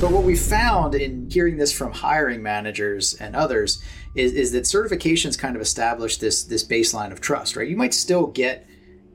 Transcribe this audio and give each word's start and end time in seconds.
But 0.00 0.12
what 0.12 0.22
we 0.22 0.36
found 0.36 0.94
in 0.94 1.28
hearing 1.28 1.56
this 1.56 1.72
from 1.72 1.90
hiring 1.90 2.40
managers 2.40 3.14
and 3.14 3.34
others 3.34 3.82
is, 4.14 4.32
is 4.32 4.52
that 4.52 4.62
certifications 4.62 5.36
kind 5.36 5.56
of 5.56 5.62
establish 5.62 6.18
this 6.18 6.44
this 6.44 6.64
baseline 6.64 7.10
of 7.10 7.20
trust, 7.20 7.56
right? 7.56 7.68
You 7.68 7.76
might 7.76 7.92
still 7.92 8.28
get 8.28 8.64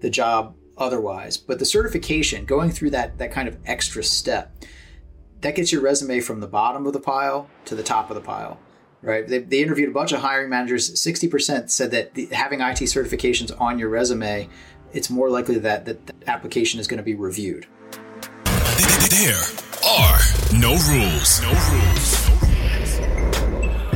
the 0.01 0.09
job 0.09 0.57
otherwise, 0.77 1.37
but 1.37 1.59
the 1.59 1.65
certification, 1.65 2.43
going 2.43 2.69
through 2.69 2.89
that 2.89 3.17
that 3.19 3.31
kind 3.31 3.47
of 3.47 3.57
extra 3.65 4.03
step, 4.03 4.53
that 5.39 5.55
gets 5.55 5.71
your 5.71 5.81
resume 5.81 6.19
from 6.19 6.41
the 6.41 6.47
bottom 6.47 6.85
of 6.85 6.91
the 6.91 6.99
pile 6.99 7.49
to 7.63 7.75
the 7.75 7.83
top 7.83 8.09
of 8.09 8.15
the 8.15 8.21
pile 8.21 8.59
right? 9.01 9.27
They, 9.27 9.39
they, 9.39 9.61
interviewed 9.61 9.89
a 9.89 9.91
bunch 9.91 10.13
of 10.13 10.21
hiring 10.21 10.49
managers. 10.49 10.89
60% 10.93 11.69
said 11.69 11.91
that 11.91 12.13
the, 12.13 12.27
having 12.27 12.61
IT 12.61 12.77
certifications 12.77 13.51
on 13.59 13.77
your 13.77 13.89
resume, 13.89 14.47
it's 14.93 15.09
more 15.09 15.29
likely 15.29 15.59
that, 15.59 15.83
that 15.83 16.07
the 16.07 16.13
application 16.25 16.79
is 16.79 16.87
going 16.87 16.99
to 16.99 17.03
be 17.03 17.13
reviewed. 17.13 17.67
There 19.09 19.72
are 19.93 20.19
no 20.53 20.71
rules. 20.89 21.41
No 21.41 21.51
rules. 21.69 22.29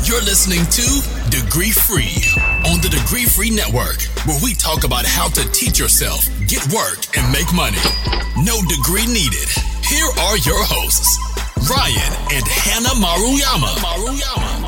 You're 0.07 0.21
listening 0.21 0.63
to 0.77 0.85
Degree 1.29 1.71
Free 1.71 2.21
on 2.69 2.79
the 2.81 2.89
Degree 2.89 3.25
Free 3.25 3.49
Network, 3.49 4.03
where 4.25 4.37
we 4.43 4.53
talk 4.53 4.83
about 4.83 5.05
how 5.05 5.27
to 5.29 5.51
teach 5.51 5.79
yourself, 5.79 6.25
get 6.47 6.61
work, 6.71 6.99
and 7.17 7.25
make 7.31 7.51
money. 7.53 7.81
No 8.37 8.61
degree 8.69 9.07
needed. 9.07 9.49
Here 9.83 10.09
are 10.29 10.37
your 10.37 10.61
hosts, 10.61 11.09
Ryan 11.69 12.13
and 12.31 12.45
Hannah 12.47 12.95
Maruyama. 13.01 13.73
Maruyama. 13.81 14.66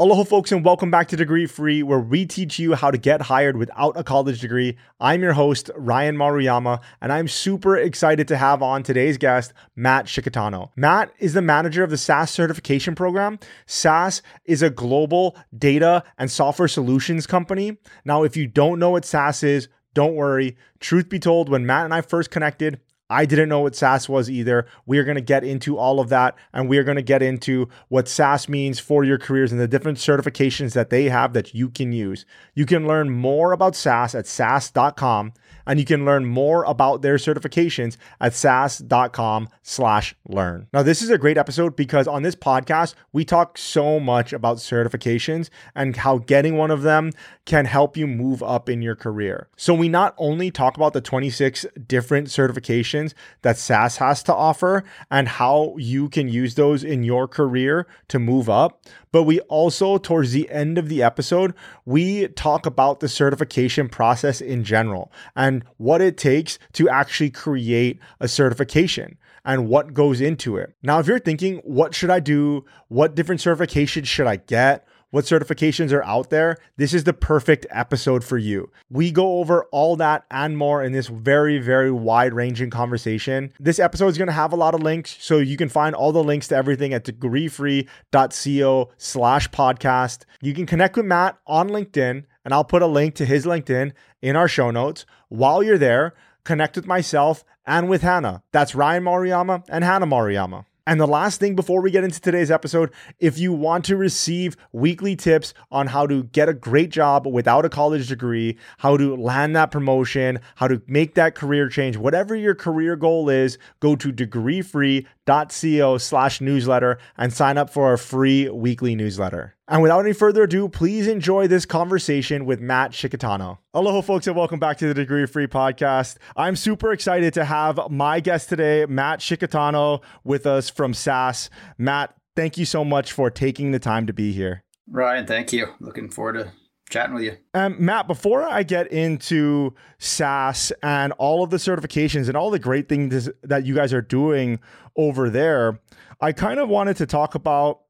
Aloha, 0.00 0.22
folks, 0.22 0.52
and 0.52 0.64
welcome 0.64 0.92
back 0.92 1.08
to 1.08 1.16
Degree 1.16 1.46
Free, 1.46 1.82
where 1.82 1.98
we 1.98 2.24
teach 2.24 2.56
you 2.60 2.74
how 2.74 2.88
to 2.88 2.96
get 2.96 3.22
hired 3.22 3.56
without 3.56 3.96
a 3.96 4.04
college 4.04 4.40
degree. 4.40 4.76
I'm 5.00 5.22
your 5.22 5.32
host, 5.32 5.72
Ryan 5.74 6.16
Maruyama, 6.16 6.80
and 7.00 7.12
I'm 7.12 7.26
super 7.26 7.76
excited 7.76 8.28
to 8.28 8.36
have 8.36 8.62
on 8.62 8.84
today's 8.84 9.18
guest, 9.18 9.52
Matt 9.74 10.06
Scicchitano. 10.06 10.70
Matt 10.76 11.12
is 11.18 11.34
the 11.34 11.42
manager 11.42 11.82
of 11.82 11.90
the 11.90 11.96
SAS 11.98 12.30
certification 12.30 12.94
program. 12.94 13.40
SAS 13.66 14.22
is 14.44 14.62
a 14.62 14.70
global 14.70 15.36
data 15.58 16.04
and 16.16 16.30
software 16.30 16.68
solutions 16.68 17.26
company. 17.26 17.76
Now, 18.04 18.22
if 18.22 18.36
you 18.36 18.46
don't 18.46 18.78
know 18.78 18.90
what 18.90 19.04
SAS 19.04 19.42
is, 19.42 19.66
don't 19.94 20.14
worry. 20.14 20.56
Truth 20.78 21.08
be 21.08 21.18
told, 21.18 21.48
when 21.48 21.66
Matt 21.66 21.86
and 21.86 21.92
I 21.92 22.02
first 22.02 22.30
connected, 22.30 22.78
I 23.10 23.24
didn't 23.24 23.48
know 23.48 23.60
what 23.60 23.74
SAS 23.74 24.08
was 24.08 24.28
either. 24.30 24.66
We 24.84 24.98
are 24.98 25.04
going 25.04 25.14
to 25.14 25.22
get 25.22 25.42
into 25.42 25.78
all 25.78 25.98
of 25.98 26.10
that 26.10 26.36
and 26.52 26.68
we 26.68 26.76
are 26.76 26.84
going 26.84 26.96
to 26.96 27.02
get 27.02 27.22
into 27.22 27.68
what 27.88 28.08
SAS 28.08 28.48
means 28.48 28.78
for 28.78 29.02
your 29.02 29.18
careers 29.18 29.50
and 29.50 29.60
the 29.60 29.68
different 29.68 29.98
certifications 29.98 30.74
that 30.74 30.90
they 30.90 31.04
have 31.04 31.32
that 31.32 31.54
you 31.54 31.70
can 31.70 31.92
use. 31.92 32.26
You 32.54 32.66
can 32.66 32.86
learn 32.86 33.10
more 33.10 33.52
about 33.52 33.76
SAS 33.76 34.14
at 34.14 34.26
SAS.com 34.26 35.32
and 35.68 35.78
you 35.78 35.84
can 35.84 36.04
learn 36.04 36.24
more 36.24 36.64
about 36.64 37.02
their 37.02 37.16
certifications 37.16 37.96
at 38.20 38.34
SAS.com 38.34 39.48
slash 39.62 40.14
learn. 40.26 40.66
Now, 40.72 40.82
this 40.82 41.02
is 41.02 41.10
a 41.10 41.18
great 41.18 41.36
episode 41.36 41.76
because 41.76 42.08
on 42.08 42.22
this 42.22 42.34
podcast, 42.34 42.94
we 43.12 43.24
talk 43.24 43.58
so 43.58 44.00
much 44.00 44.32
about 44.32 44.56
certifications 44.56 45.50
and 45.74 45.94
how 45.94 46.18
getting 46.18 46.56
one 46.56 46.70
of 46.70 46.82
them 46.82 47.12
can 47.44 47.66
help 47.66 47.96
you 47.96 48.06
move 48.06 48.42
up 48.42 48.68
in 48.68 48.80
your 48.82 48.96
career. 48.96 49.48
So 49.56 49.74
we 49.74 49.88
not 49.88 50.14
only 50.16 50.50
talk 50.50 50.76
about 50.76 50.94
the 50.94 51.00
26 51.02 51.66
different 51.86 52.28
certifications 52.28 53.12
that 53.42 53.58
SAS 53.58 53.98
has 53.98 54.22
to 54.24 54.34
offer 54.34 54.84
and 55.10 55.28
how 55.28 55.74
you 55.76 56.08
can 56.08 56.28
use 56.28 56.54
those 56.54 56.82
in 56.82 57.04
your 57.04 57.28
career 57.28 57.86
to 58.08 58.18
move 58.18 58.48
up. 58.48 58.82
But 59.12 59.24
we 59.24 59.40
also, 59.40 59.98
towards 59.98 60.32
the 60.32 60.48
end 60.50 60.78
of 60.78 60.88
the 60.88 61.02
episode, 61.02 61.54
we 61.84 62.28
talk 62.28 62.66
about 62.66 63.00
the 63.00 63.08
certification 63.08 63.88
process 63.88 64.40
in 64.40 64.64
general 64.64 65.12
and 65.34 65.64
what 65.76 66.00
it 66.00 66.16
takes 66.16 66.58
to 66.74 66.88
actually 66.88 67.30
create 67.30 67.98
a 68.20 68.28
certification 68.28 69.18
and 69.44 69.68
what 69.68 69.94
goes 69.94 70.20
into 70.20 70.56
it. 70.56 70.74
Now, 70.82 70.98
if 70.98 71.06
you're 71.06 71.18
thinking, 71.18 71.58
what 71.64 71.94
should 71.94 72.10
I 72.10 72.20
do? 72.20 72.64
What 72.88 73.14
different 73.14 73.40
certifications 73.40 74.06
should 74.06 74.26
I 74.26 74.36
get? 74.36 74.86
What 75.10 75.24
certifications 75.24 75.92
are 75.92 76.04
out 76.04 76.30
there, 76.30 76.56
this 76.76 76.92
is 76.92 77.04
the 77.04 77.12
perfect 77.12 77.66
episode 77.70 78.22
for 78.24 78.38
you. 78.38 78.70
We 78.90 79.10
go 79.10 79.38
over 79.38 79.64
all 79.72 79.96
that 79.96 80.24
and 80.30 80.56
more 80.58 80.82
in 80.82 80.92
this 80.92 81.08
very, 81.08 81.58
very 81.58 81.90
wide 81.90 82.34
ranging 82.34 82.70
conversation. 82.70 83.52
This 83.58 83.78
episode 83.78 84.08
is 84.08 84.18
going 84.18 84.28
to 84.28 84.32
have 84.32 84.52
a 84.52 84.56
lot 84.56 84.74
of 84.74 84.82
links, 84.82 85.16
so 85.20 85.38
you 85.38 85.56
can 85.56 85.68
find 85.68 85.94
all 85.94 86.12
the 86.12 86.22
links 86.22 86.48
to 86.48 86.56
everything 86.56 86.92
at 86.92 87.04
degreefree.co 87.04 88.90
slash 88.96 89.50
podcast. 89.50 90.24
You 90.42 90.54
can 90.54 90.66
connect 90.66 90.96
with 90.96 91.06
Matt 91.06 91.38
on 91.46 91.68
LinkedIn, 91.68 92.24
and 92.44 92.54
I'll 92.54 92.64
put 92.64 92.82
a 92.82 92.86
link 92.86 93.14
to 93.16 93.24
his 93.24 93.46
LinkedIn 93.46 93.92
in 94.22 94.36
our 94.36 94.48
show 94.48 94.70
notes. 94.70 95.06
While 95.28 95.62
you're 95.62 95.78
there, 95.78 96.14
connect 96.44 96.76
with 96.76 96.86
myself 96.86 97.44
and 97.66 97.88
with 97.88 98.02
Hannah. 98.02 98.42
That's 98.52 98.74
Ryan 98.74 99.04
Maruyama 99.04 99.64
and 99.68 99.84
Hannah 99.84 100.06
Maruyama. 100.06 100.64
And 100.88 100.98
the 100.98 101.06
last 101.06 101.38
thing 101.38 101.54
before 101.54 101.82
we 101.82 101.90
get 101.90 102.02
into 102.02 102.18
today's 102.18 102.50
episode, 102.50 102.90
if 103.18 103.38
you 103.38 103.52
want 103.52 103.84
to 103.84 103.96
receive 103.98 104.56
weekly 104.72 105.16
tips 105.16 105.52
on 105.70 105.88
how 105.88 106.06
to 106.06 106.22
get 106.22 106.48
a 106.48 106.54
great 106.54 106.88
job 106.88 107.26
without 107.26 107.66
a 107.66 107.68
college 107.68 108.08
degree, 108.08 108.56
how 108.78 108.96
to 108.96 109.14
land 109.14 109.54
that 109.54 109.70
promotion, 109.70 110.40
how 110.54 110.66
to 110.66 110.80
make 110.86 111.14
that 111.14 111.34
career 111.34 111.68
change, 111.68 111.98
whatever 111.98 112.34
your 112.34 112.54
career 112.54 112.96
goal 112.96 113.28
is, 113.28 113.58
go 113.80 113.96
to 113.96 114.10
degreefree.co 114.10 115.98
slash 115.98 116.40
newsletter 116.40 116.98
and 117.18 117.34
sign 117.34 117.58
up 117.58 117.68
for 117.68 117.84
our 117.84 117.98
free 117.98 118.48
weekly 118.48 118.94
newsletter. 118.94 119.57
And 119.70 119.82
without 119.82 120.00
any 120.00 120.14
further 120.14 120.44
ado, 120.44 120.66
please 120.66 121.06
enjoy 121.06 121.46
this 121.46 121.66
conversation 121.66 122.46
with 122.46 122.58
Matt 122.58 122.92
Scicchitano. 122.92 123.58
Aloha, 123.74 124.00
folks, 124.00 124.26
and 124.26 124.34
welcome 124.34 124.58
back 124.58 124.78
to 124.78 124.88
the 124.88 124.94
Degree 124.94 125.26
Free 125.26 125.46
podcast. 125.46 126.16
I'm 126.36 126.56
super 126.56 126.90
excited 126.90 127.34
to 127.34 127.44
have 127.44 127.78
my 127.90 128.20
guest 128.20 128.48
today, 128.48 128.86
Matt 128.86 129.20
Scicchitano, 129.20 130.00
with 130.24 130.46
us 130.46 130.70
from 130.70 130.94
SAS. 130.94 131.50
Matt, 131.76 132.14
thank 132.34 132.56
you 132.56 132.64
so 132.64 132.82
much 132.82 133.12
for 133.12 133.30
taking 133.30 133.72
the 133.72 133.78
time 133.78 134.06
to 134.06 134.14
be 134.14 134.32
here. 134.32 134.64
Ryan, 134.90 135.26
thank 135.26 135.52
you. 135.52 135.66
Looking 135.80 136.08
forward 136.08 136.32
to 136.36 136.52
chatting 136.88 137.14
with 137.14 137.24
you. 137.24 137.36
Um, 137.52 137.76
Matt, 137.78 138.06
before 138.06 138.44
I 138.44 138.62
get 138.62 138.90
into 138.90 139.74
SAS 139.98 140.72
and 140.82 141.12
all 141.18 141.44
of 141.44 141.50
the 141.50 141.58
certifications 141.58 142.28
and 142.28 142.38
all 142.38 142.50
the 142.50 142.58
great 142.58 142.88
things 142.88 143.28
that 143.42 143.66
you 143.66 143.74
guys 143.74 143.92
are 143.92 144.00
doing 144.00 144.60
over 144.96 145.28
there, 145.28 145.82
I 146.22 146.32
kind 146.32 146.58
of 146.58 146.70
wanted 146.70 146.96
to 146.96 147.06
talk 147.06 147.34
about 147.34 147.80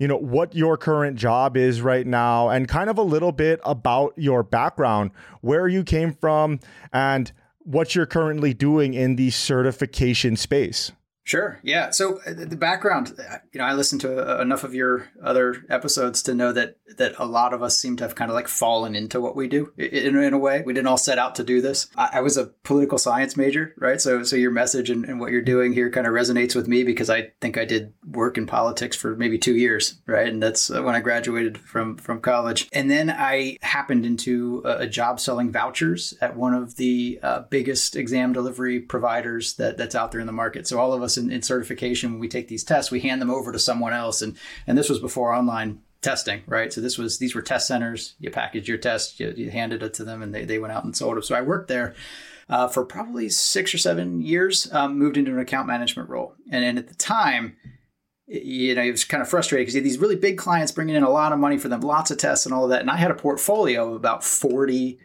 you 0.00 0.08
know 0.08 0.16
what 0.16 0.56
your 0.56 0.76
current 0.76 1.16
job 1.16 1.56
is 1.56 1.80
right 1.80 2.06
now 2.06 2.48
and 2.48 2.66
kind 2.66 2.90
of 2.90 2.98
a 2.98 3.02
little 3.02 3.30
bit 3.30 3.60
about 3.64 4.14
your 4.16 4.42
background 4.42 5.12
where 5.42 5.68
you 5.68 5.84
came 5.84 6.12
from 6.12 6.58
and 6.92 7.30
what 7.58 7.94
you're 7.94 8.06
currently 8.06 8.54
doing 8.54 8.94
in 8.94 9.14
the 9.14 9.30
certification 9.30 10.34
space 10.34 10.90
Sure. 11.24 11.60
Yeah. 11.62 11.90
So 11.90 12.18
uh, 12.26 12.32
the 12.34 12.56
background, 12.56 13.14
uh, 13.18 13.36
you 13.52 13.58
know, 13.58 13.64
I 13.64 13.74
listened 13.74 14.00
to 14.00 14.38
uh, 14.38 14.42
enough 14.42 14.64
of 14.64 14.74
your 14.74 15.08
other 15.22 15.64
episodes 15.68 16.22
to 16.24 16.34
know 16.34 16.52
that 16.52 16.76
that 16.96 17.14
a 17.18 17.24
lot 17.24 17.52
of 17.52 17.62
us 17.62 17.78
seem 17.78 17.96
to 17.98 18.04
have 18.04 18.14
kind 18.14 18.30
of 18.30 18.34
like 18.34 18.48
fallen 18.48 18.96
into 18.96 19.20
what 19.20 19.36
we 19.36 19.46
do 19.46 19.72
in, 19.76 20.16
in 20.16 20.32
a 20.32 20.38
way. 20.38 20.62
We 20.64 20.72
didn't 20.72 20.88
all 20.88 20.96
set 20.96 21.18
out 21.18 21.36
to 21.36 21.44
do 21.44 21.60
this. 21.60 21.88
I, 21.94 22.10
I 22.14 22.20
was 22.20 22.36
a 22.36 22.46
political 22.64 22.98
science 22.98 23.36
major, 23.36 23.74
right? 23.78 24.00
So 24.00 24.22
so 24.24 24.36
your 24.36 24.50
message 24.50 24.90
and, 24.90 25.04
and, 25.04 25.20
what 25.20 25.32
you're 25.32 25.42
doing 25.42 25.74
here 25.74 25.90
kind 25.90 26.06
of 26.06 26.14
resonates 26.14 26.56
with 26.56 26.66
me 26.66 26.82
because 26.82 27.10
I 27.10 27.32
think 27.42 27.58
I 27.58 27.66
did 27.66 27.92
work 28.06 28.38
in 28.38 28.46
politics 28.46 28.96
for 28.96 29.14
maybe 29.14 29.38
two 29.38 29.54
years, 29.54 30.00
right? 30.06 30.28
And 30.28 30.42
that's 30.42 30.70
when 30.70 30.94
I 30.94 31.00
graduated 31.00 31.58
from 31.58 31.96
from 31.96 32.20
college. 32.20 32.68
And 32.72 32.90
then 32.90 33.10
I 33.10 33.58
happened 33.60 34.06
into 34.06 34.62
a, 34.64 34.78
a 34.78 34.86
job 34.86 35.20
selling 35.20 35.52
vouchers 35.52 36.14
at 36.22 36.36
one 36.36 36.54
of 36.54 36.76
the 36.76 37.20
uh, 37.22 37.40
biggest 37.50 37.94
exam 37.94 38.32
delivery 38.32 38.80
providers 38.80 39.54
that 39.54 39.76
that's 39.76 39.94
out 39.94 40.10
there 40.12 40.20
in 40.20 40.26
the 40.26 40.32
market. 40.32 40.66
So 40.66 40.80
all 40.80 40.94
of 40.94 41.02
us 41.02 41.09
in, 41.16 41.30
in 41.30 41.42
certification, 41.42 42.12
when 42.12 42.20
we 42.20 42.28
take 42.28 42.48
these 42.48 42.64
tests, 42.64 42.90
we 42.90 43.00
hand 43.00 43.20
them 43.20 43.30
over 43.30 43.52
to 43.52 43.58
someone 43.58 43.92
else. 43.92 44.22
And, 44.22 44.36
and 44.66 44.76
this 44.76 44.88
was 44.88 44.98
before 44.98 45.32
online 45.32 45.80
testing, 46.02 46.42
right? 46.46 46.72
So 46.72 46.80
this 46.80 46.98
was, 46.98 47.18
these 47.18 47.34
were 47.34 47.42
test 47.42 47.66
centers. 47.66 48.14
You 48.18 48.30
package 48.30 48.68
your 48.68 48.78
test, 48.78 49.20
you, 49.20 49.32
you 49.36 49.50
handed 49.50 49.82
it 49.82 49.94
to 49.94 50.04
them 50.04 50.22
and 50.22 50.34
they, 50.34 50.44
they 50.44 50.58
went 50.58 50.72
out 50.72 50.84
and 50.84 50.96
sold 50.96 51.16
them. 51.16 51.22
So 51.22 51.34
I 51.34 51.42
worked 51.42 51.68
there 51.68 51.94
uh, 52.48 52.68
for 52.68 52.84
probably 52.84 53.28
six 53.28 53.74
or 53.74 53.78
seven 53.78 54.22
years, 54.22 54.72
um, 54.72 54.98
moved 54.98 55.16
into 55.16 55.32
an 55.32 55.38
account 55.38 55.66
management 55.66 56.08
role. 56.08 56.34
And, 56.50 56.64
and 56.64 56.78
at 56.78 56.88
the 56.88 56.94
time, 56.94 57.56
you 58.26 58.74
know, 58.74 58.82
it 58.82 58.90
was 58.90 59.04
kind 59.04 59.22
of 59.22 59.28
frustrating 59.28 59.64
because 59.64 59.74
you 59.74 59.80
had 59.80 59.86
these 59.86 59.98
really 59.98 60.16
big 60.16 60.38
clients 60.38 60.72
bringing 60.72 60.94
in 60.94 61.02
a 61.02 61.10
lot 61.10 61.32
of 61.32 61.38
money 61.38 61.58
for 61.58 61.68
them, 61.68 61.80
lots 61.80 62.10
of 62.10 62.18
tests 62.18 62.46
and 62.46 62.54
all 62.54 62.64
of 62.64 62.70
that. 62.70 62.80
And 62.80 62.90
I 62.90 62.96
had 62.96 63.10
a 63.10 63.14
portfolio 63.14 63.88
of 63.88 63.94
about 63.94 64.24
40 64.24 64.98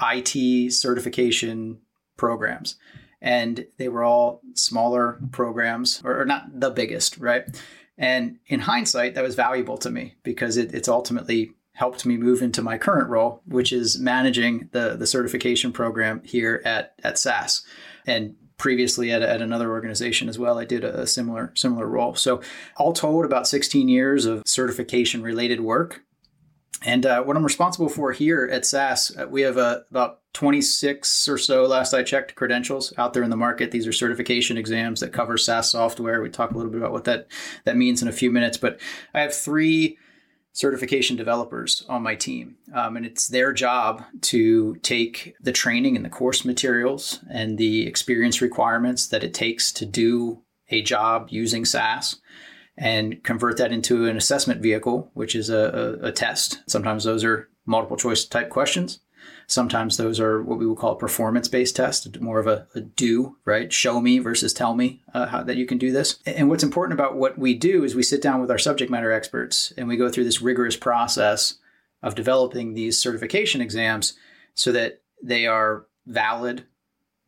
IT 0.00 0.72
certification 0.72 1.78
programs 2.16 2.76
and 3.24 3.66
they 3.78 3.88
were 3.88 4.04
all 4.04 4.42
smaller 4.52 5.18
programs 5.32 6.02
or, 6.04 6.26
not 6.26 6.60
the 6.60 6.68
biggest, 6.68 7.16
right? 7.16 7.44
And 7.96 8.38
in 8.46 8.60
hindsight, 8.60 9.14
that 9.14 9.24
was 9.24 9.34
valuable 9.34 9.78
to 9.78 9.90
me 9.90 10.14
because 10.24 10.58
it, 10.58 10.74
it's 10.74 10.88
ultimately 10.88 11.52
helped 11.72 12.04
me 12.04 12.18
move 12.18 12.42
into 12.42 12.60
my 12.60 12.76
current 12.76 13.08
role, 13.08 13.40
which 13.46 13.72
is 13.72 13.98
managing 13.98 14.68
the, 14.72 14.94
the 14.96 15.06
certification 15.06 15.72
program 15.72 16.20
here 16.22 16.60
at, 16.66 16.94
at 17.02 17.18
SAS. 17.18 17.64
And 18.06 18.36
previously 18.58 19.10
at, 19.10 19.22
at 19.22 19.40
another 19.40 19.70
organization 19.70 20.28
as 20.28 20.38
well, 20.38 20.58
I 20.58 20.66
did 20.66 20.84
a, 20.84 21.00
a 21.00 21.06
similar 21.06 21.50
similar 21.54 21.86
role. 21.86 22.14
So 22.14 22.42
all 22.76 22.92
told, 22.92 23.24
about 23.24 23.48
16 23.48 23.88
years 23.88 24.26
of 24.26 24.42
certification 24.44 25.22
related 25.22 25.60
work 25.60 26.02
And 26.84 27.06
uh, 27.06 27.22
what 27.22 27.36
I'm 27.36 27.44
responsible 27.44 27.88
for 27.88 28.12
here 28.12 28.48
at 28.52 28.66
SAS, 28.66 29.16
uh, 29.16 29.26
we 29.26 29.40
have 29.42 29.56
uh, 29.56 29.80
about 29.90 30.20
26 30.34 31.28
or 31.28 31.38
so, 31.38 31.64
last 31.64 31.94
I 31.94 32.02
checked, 32.02 32.34
credentials 32.34 32.92
out 32.98 33.14
there 33.14 33.22
in 33.22 33.30
the 33.30 33.36
market. 33.36 33.70
These 33.70 33.86
are 33.86 33.92
certification 33.92 34.58
exams 34.58 35.00
that 35.00 35.12
cover 35.12 35.38
SAS 35.38 35.70
software. 35.70 36.20
We 36.20 36.28
talk 36.28 36.50
a 36.50 36.56
little 36.56 36.70
bit 36.70 36.78
about 36.78 36.92
what 36.92 37.04
that, 37.04 37.28
that 37.64 37.76
means 37.76 38.02
in 38.02 38.08
a 38.08 38.12
few 38.12 38.30
minutes. 38.30 38.58
But 38.58 38.78
I 39.14 39.20
have 39.20 39.34
three 39.34 39.96
certification 40.52 41.16
developers 41.16 41.84
on 41.88 42.02
my 42.02 42.14
team. 42.14 42.56
Um, 42.72 42.96
and 42.96 43.06
it's 43.06 43.28
their 43.28 43.52
job 43.52 44.04
to 44.22 44.76
take 44.76 45.34
the 45.40 45.52
training 45.52 45.96
and 45.96 46.04
the 46.04 46.10
course 46.10 46.44
materials 46.44 47.20
and 47.30 47.58
the 47.58 47.86
experience 47.86 48.40
requirements 48.40 49.08
that 49.08 49.24
it 49.24 49.34
takes 49.34 49.72
to 49.72 49.86
do 49.86 50.42
a 50.70 50.82
job 50.82 51.28
using 51.30 51.64
SAS 51.64 52.16
and 52.76 53.22
convert 53.22 53.56
that 53.58 53.72
into 53.72 54.06
an 54.06 54.16
assessment 54.16 54.60
vehicle, 54.60 55.10
which 55.14 55.34
is 55.34 55.48
a, 55.48 55.98
a, 56.02 56.08
a 56.08 56.12
test. 56.12 56.62
Sometimes 56.68 57.04
those 57.04 57.24
are 57.24 57.48
multiple 57.66 57.96
choice 57.96 58.24
type 58.24 58.50
questions. 58.50 59.00
Sometimes 59.46 59.96
those 59.96 60.20
are 60.20 60.42
what 60.42 60.58
we 60.58 60.66
would 60.66 60.78
call 60.78 60.92
a 60.92 60.98
performance 60.98 61.48
based 61.48 61.76
test, 61.76 62.20
more 62.20 62.40
of 62.40 62.46
a, 62.46 62.66
a, 62.74 62.80
do, 62.80 63.36
right? 63.44 63.72
Show 63.72 64.00
me 64.00 64.18
versus 64.18 64.52
tell 64.52 64.74
me 64.74 65.02
uh, 65.12 65.26
how, 65.26 65.42
that 65.42 65.56
you 65.56 65.66
can 65.66 65.78
do 65.78 65.92
this. 65.92 66.18
And 66.26 66.48
what's 66.48 66.62
important 66.62 66.98
about 66.98 67.16
what 67.16 67.38
we 67.38 67.54
do 67.54 67.84
is 67.84 67.94
we 67.94 68.02
sit 68.02 68.22
down 68.22 68.40
with 68.40 68.50
our 68.50 68.58
subject 68.58 68.90
matter 68.90 69.12
experts 69.12 69.72
and 69.76 69.86
we 69.86 69.96
go 69.96 70.08
through 70.08 70.24
this 70.24 70.42
rigorous 70.42 70.76
process 70.76 71.54
of 72.02 72.14
developing 72.14 72.74
these 72.74 72.98
certification 72.98 73.60
exams 73.60 74.14
so 74.54 74.72
that 74.72 75.02
they 75.22 75.46
are 75.46 75.86
valid, 76.06 76.64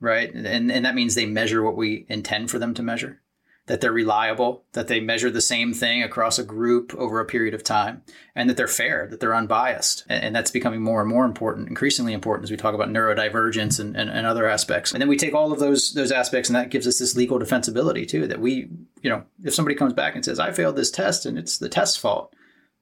right? 0.00 0.32
And, 0.34 0.70
and 0.70 0.84
that 0.84 0.94
means 0.94 1.14
they 1.14 1.26
measure 1.26 1.62
what 1.62 1.76
we 1.76 2.06
intend 2.08 2.50
for 2.50 2.58
them 2.58 2.74
to 2.74 2.82
measure 2.82 3.20
that 3.66 3.80
they're 3.80 3.92
reliable, 3.92 4.64
that 4.72 4.86
they 4.86 5.00
measure 5.00 5.30
the 5.30 5.40
same 5.40 5.74
thing 5.74 6.02
across 6.02 6.38
a 6.38 6.44
group 6.44 6.94
over 6.94 7.18
a 7.18 7.24
period 7.24 7.52
of 7.52 7.64
time, 7.64 8.02
and 8.34 8.48
that 8.48 8.56
they're 8.56 8.68
fair, 8.68 9.08
that 9.08 9.18
they're 9.18 9.34
unbiased. 9.34 10.04
And, 10.08 10.36
that's 10.36 10.50
becoming 10.50 10.82
more 10.82 11.00
and 11.00 11.08
more 11.08 11.24
important, 11.24 11.68
increasingly 11.68 12.12
important 12.12 12.44
as 12.44 12.50
we 12.50 12.58
talk 12.58 12.74
about 12.74 12.90
neurodivergence 12.90 13.80
and, 13.80 13.96
and, 13.96 14.10
and, 14.10 14.26
other 14.26 14.46
aspects. 14.46 14.92
And 14.92 15.00
then 15.00 15.08
we 15.08 15.16
take 15.16 15.34
all 15.34 15.50
of 15.50 15.58
those 15.58 15.94
those 15.94 16.12
aspects, 16.12 16.48
and 16.48 16.56
that 16.56 16.70
gives 16.70 16.86
us 16.86 16.98
this 16.98 17.16
legal 17.16 17.38
defensibility 17.38 18.06
too. 18.06 18.26
That 18.26 18.40
we, 18.40 18.68
you 19.00 19.08
know, 19.08 19.24
if 19.42 19.54
somebody 19.54 19.74
comes 19.74 19.94
back 19.94 20.14
and 20.14 20.24
says, 20.24 20.38
"I 20.38 20.52
failed 20.52 20.76
this 20.76 20.90
test, 20.90 21.24
and 21.24 21.38
it's 21.38 21.56
the 21.56 21.70
test's 21.70 21.96
fault," 21.96 22.34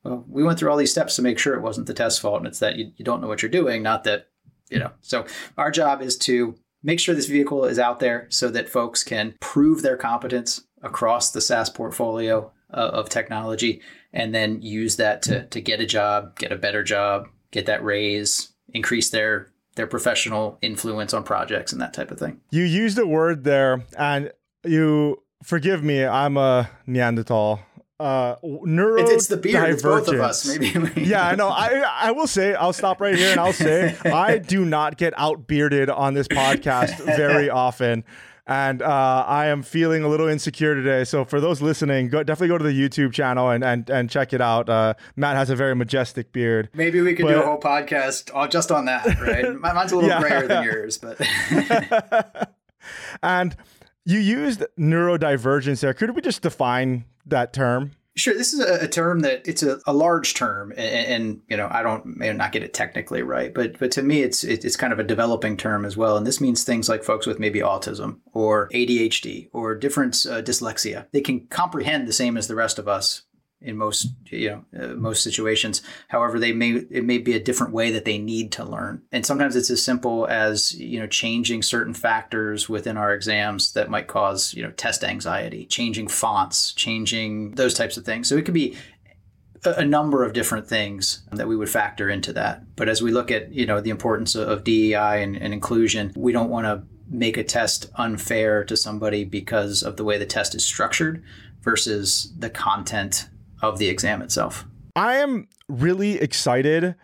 well, 0.03 0.25
we 0.29 0.43
went 0.43 0.59
through 0.59 0.71
all 0.71 0.77
these 0.77 0.91
steps 0.91 1.17
to 1.17 1.23
make 1.23 1.39
sure 1.39 1.55
it 1.55 1.63
wasn't 1.63 1.87
the 1.87 1.95
test's 1.95 2.19
fault, 2.19 2.39
and 2.39 2.47
it's 2.47 2.59
that 2.59 2.77
you, 2.77 2.91
you 2.97 3.05
don't 3.05 3.21
know 3.21 3.29
what 3.29 3.41
you're 3.41 3.51
doing, 3.51 3.83
not 3.83 4.05
that, 4.05 4.27
you 4.69 4.79
know. 4.79 4.91
So 5.01 5.25
our 5.57 5.71
job 5.71 6.03
is 6.03 6.19
to 6.19 6.57
make 6.83 7.01
sure 7.01 7.15
this 7.15 7.27
vehicle 7.27 7.65
is 7.65 7.79
out 7.79 8.01
there 8.01 8.27
so 8.31 8.51
that 8.51 8.69
folks 8.69 9.03
can 9.03 9.35
prove 9.41 9.83
their 9.83 9.97
competence 9.97 10.65
across 10.85 11.31
the 11.31 11.41
SAS 11.41 11.71
portfolio 11.71 12.51
uh, 12.73 12.91
of 12.93 13.09
technology 13.09 13.81
and 14.13 14.35
then 14.35 14.63
use 14.63 14.97
that 14.97 15.23
to, 15.23 15.47
to 15.47 15.61
get 15.61 15.81
a 15.81 15.87
job, 15.87 16.39
get 16.39 16.53
a 16.53 16.57
better 16.57 16.85
job, 16.85 17.29
get 17.51 17.67
that 17.67 17.85
raise, 17.85 18.53
increase 18.73 19.11
their 19.11 19.49
their 19.77 19.87
professional 19.89 20.57
influence 20.63 21.13
on 21.13 21.25
projects 21.25 21.73
and 21.73 21.81
that 21.81 21.93
type 21.93 22.13
of 22.13 22.19
thing. 22.19 22.41
You 22.51 22.63
used 22.63 22.97
a 22.97 23.07
word 23.07 23.43
there 23.43 23.85
and 23.99 24.31
you 24.65 25.21
forgive 25.43 25.83
me, 25.83 26.05
I'm 26.05 26.37
a 26.37 26.71
Neanderthal 26.87 27.61
uh 28.01 28.35
neuro 28.43 29.01
it's, 29.01 29.11
it's 29.11 29.27
the 29.29 29.37
beard 29.37 29.71
it's 29.71 29.83
both 29.83 30.09
of 30.09 30.19
us 30.19 30.45
maybe. 30.59 30.91
Yeah 31.01 31.29
i 31.29 31.37
know. 31.37 31.49
I 31.49 31.81
i 31.87 32.11
will 32.11 32.27
say 32.27 32.53
i'll 32.53 32.73
stop 32.73 33.01
right 33.01 33.15
here 33.17 33.31
and 33.31 33.39
i'll 33.39 33.53
say 33.53 33.97
i 34.05 34.39
do 34.39 34.65
not 34.65 34.97
get 34.97 35.15
out 35.17 35.47
bearded 35.47 35.89
on 35.89 36.13
this 36.15 36.27
podcast 36.27 36.99
very 37.17 37.49
often 37.49 38.03
and 38.47 38.83
uh, 38.83 39.25
I 39.27 39.47
am 39.47 39.63
feeling 39.63 40.05
a 40.05 40.09
little 40.09 40.29
insecure 40.29 40.75
today. 40.75 41.05
So 41.05 41.25
for 41.25 41.41
those 41.41 41.63
listening, 41.63 42.09
go, 42.09 42.23
definitely 42.23 42.49
go 42.49 42.59
to 42.59 42.65
the 42.65 42.73
YouTube 42.73 43.13
channel 43.13 43.51
and 43.51 43.65
and, 43.65 43.89
and 43.89 44.11
check 44.11 44.33
it 44.33 44.41
out. 44.41 44.69
Uh, 44.69 44.95
Matt 45.17 45.37
has 45.37 45.51
a 45.51 45.57
very 45.57 45.75
majestic 45.75 46.33
beard. 46.33 46.69
Maybe 46.75 47.01
we 47.01 47.15
could 47.15 47.25
but, 47.25 47.33
do 47.33 47.41
a 47.41 47.47
whole 47.47 47.61
podcast 47.61 48.51
just 48.51 48.71
on 48.71 48.85
that, 48.87 49.21
right? 49.21 49.55
Mine's 49.61 49.93
a 49.93 49.97
little 49.97 50.11
yeah. 50.11 50.21
grayer 50.21 50.47
than 50.47 50.65
yours, 50.65 50.99
but. 50.99 51.21
and 53.23 53.57
you 54.05 54.19
used 54.19 54.63
neurodivergence 54.79 55.81
there. 55.81 55.95
Could 55.95 56.15
we 56.15 56.21
just 56.21 56.43
define 56.43 57.05
that 57.27 57.53
term? 57.53 57.93
Sure. 58.17 58.35
This 58.35 58.53
is 58.53 58.61
a, 58.61 58.87
term 58.87 59.21
that 59.21 59.47
it's 59.47 59.65
a, 59.65 59.81
a 59.89 59.93
large 59.93 60.35
term, 60.35 60.73
and, 60.77 61.07
and, 61.07 61.41
you 61.49 61.57
know 61.57 61.67
I 61.69 61.83
don't 61.83 62.17
may 62.17 62.33
not 62.33 62.53
get 62.53 62.63
it 62.63 62.73
technically 62.73 63.23
right, 63.23 63.53
but 63.53 63.77
but 63.81 63.91
to 63.93 64.03
me 64.03 64.23
it's 64.23 64.45
it's 64.45 64.77
kind 64.77 64.93
of 64.93 65.01
a 65.01 65.05
developing 65.05 65.57
term 65.57 65.85
as 65.85 65.97
well, 65.97 66.17
and 66.17 66.25
this 66.25 66.41
means 66.41 66.63
things 66.63 66.89
like 66.89 67.03
folks 67.03 67.27
with 67.27 67.41
maybe 67.41 67.59
autism 67.59 68.19
or 68.33 68.69
ADHD 68.69 69.49
or 69.53 69.75
different 69.75 70.15
uh, 70.27 70.43
dyslexia. 70.43 71.07
They 71.11 71.23
can 71.23 71.47
comprehend 71.49 72.07
the 72.07 72.13
same 72.13 72.37
as 72.37 72.47
the 72.47 72.55
rest 72.55 72.79
of 72.79 72.87
us, 72.87 73.23
in 73.65 73.77
most 73.77 74.09
you 74.27 74.51
know 74.51 74.65
uh, 74.81 74.95
most 74.95 75.23
situations. 75.23 75.83
However 76.09 76.39
they 76.39 76.53
may 76.53 76.73
it 76.91 77.05
may 77.05 77.19
be 77.19 77.35
a 77.35 77.41
different 77.41 77.73
way 77.73 77.91
that 77.91 78.05
they 78.05 78.19
need 78.19 78.53
to 78.53 78.65
learn. 78.65 79.03
And 79.11 79.25
sometimes 79.27 79.57
it's 79.57 79.71
as 79.71 79.83
simple 79.83 80.27
as 80.29 80.75
you 80.75 81.01
know 81.01 81.07
changing 81.07 81.63
certain 81.63 81.95
factors 81.95 82.69
within 82.69 82.97
our 82.97 83.13
exams 83.13 83.73
that 83.73 83.91
might 83.91 84.07
cause 84.07 84.55
you 84.55 84.63
know 84.63 84.71
test 84.73 85.03
anxiety 85.03 85.67
changing 85.67 86.09
fonts 86.09 86.73
changing 86.73 87.53
those 87.53 87.75
types 87.75 87.97
of 87.97 88.05
things. 88.05 88.29
So 88.29 88.37
it 88.37 88.45
could 88.45 88.55
be 88.55 88.77
a 89.65 89.85
number 89.85 90.25
of 90.25 90.35
different 90.35 90.67
things 90.67 91.23
that 91.33 91.49
we 91.49 91.57
would 91.57 91.71
factor 91.71 92.11
into 92.11 92.35
that. 92.35 92.77
But 92.77 92.91
as 92.91 93.01
we 93.01 93.11
look 93.11 93.31
at 93.31 93.53
you 93.53 93.67
know 93.67 93.81
the 93.81 93.91
importance 93.91 94.35
of 94.35 94.65
DEI 94.65 95.23
and, 95.23 95.37
and 95.37 95.55
inclusion 95.55 96.13
we 96.15 96.33
don't 96.33 96.51
want 96.51 96.67
to 96.67 96.83
make 97.07 97.37
a 97.37 97.45
test 97.45 97.91
unfair 97.97 98.65
to 98.65 98.77
somebody 98.77 99.25
because 99.25 99.83
of 99.83 99.97
the 99.97 100.05
way 100.05 100.19
the 100.19 100.27
test 100.27 100.55
is 100.55 100.65
structured 100.65 101.23
versus 101.61 102.33
the 102.39 102.51
content 102.51 103.29
of 103.69 103.79
the 103.79 103.89
exam 103.89 104.23
itself. 104.23 104.65
I 104.97 105.17
am 105.17 105.49
really 105.69 106.21
excited 106.21 106.95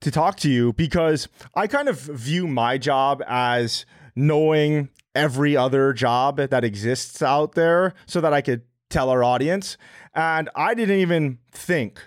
to 0.00 0.10
talk 0.10 0.36
to 0.38 0.50
you 0.50 0.72
because 0.74 1.28
I 1.54 1.66
kind 1.66 1.88
of 1.88 1.98
view 1.98 2.46
my 2.46 2.78
job 2.78 3.22
as 3.26 3.86
knowing 4.14 4.90
every 5.14 5.56
other 5.56 5.92
job 5.92 6.36
that 6.36 6.64
exists 6.64 7.22
out 7.22 7.54
there 7.54 7.94
so 8.06 8.20
that 8.20 8.32
I 8.32 8.40
could 8.40 8.62
tell 8.90 9.08
our 9.10 9.24
audience. 9.24 9.76
And 10.14 10.50
I 10.54 10.74
didn't 10.74 10.98
even 10.98 11.38
think 11.50 12.00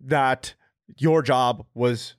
that 0.00 0.54
your 0.98 1.22
job 1.22 1.64
was 1.74 2.15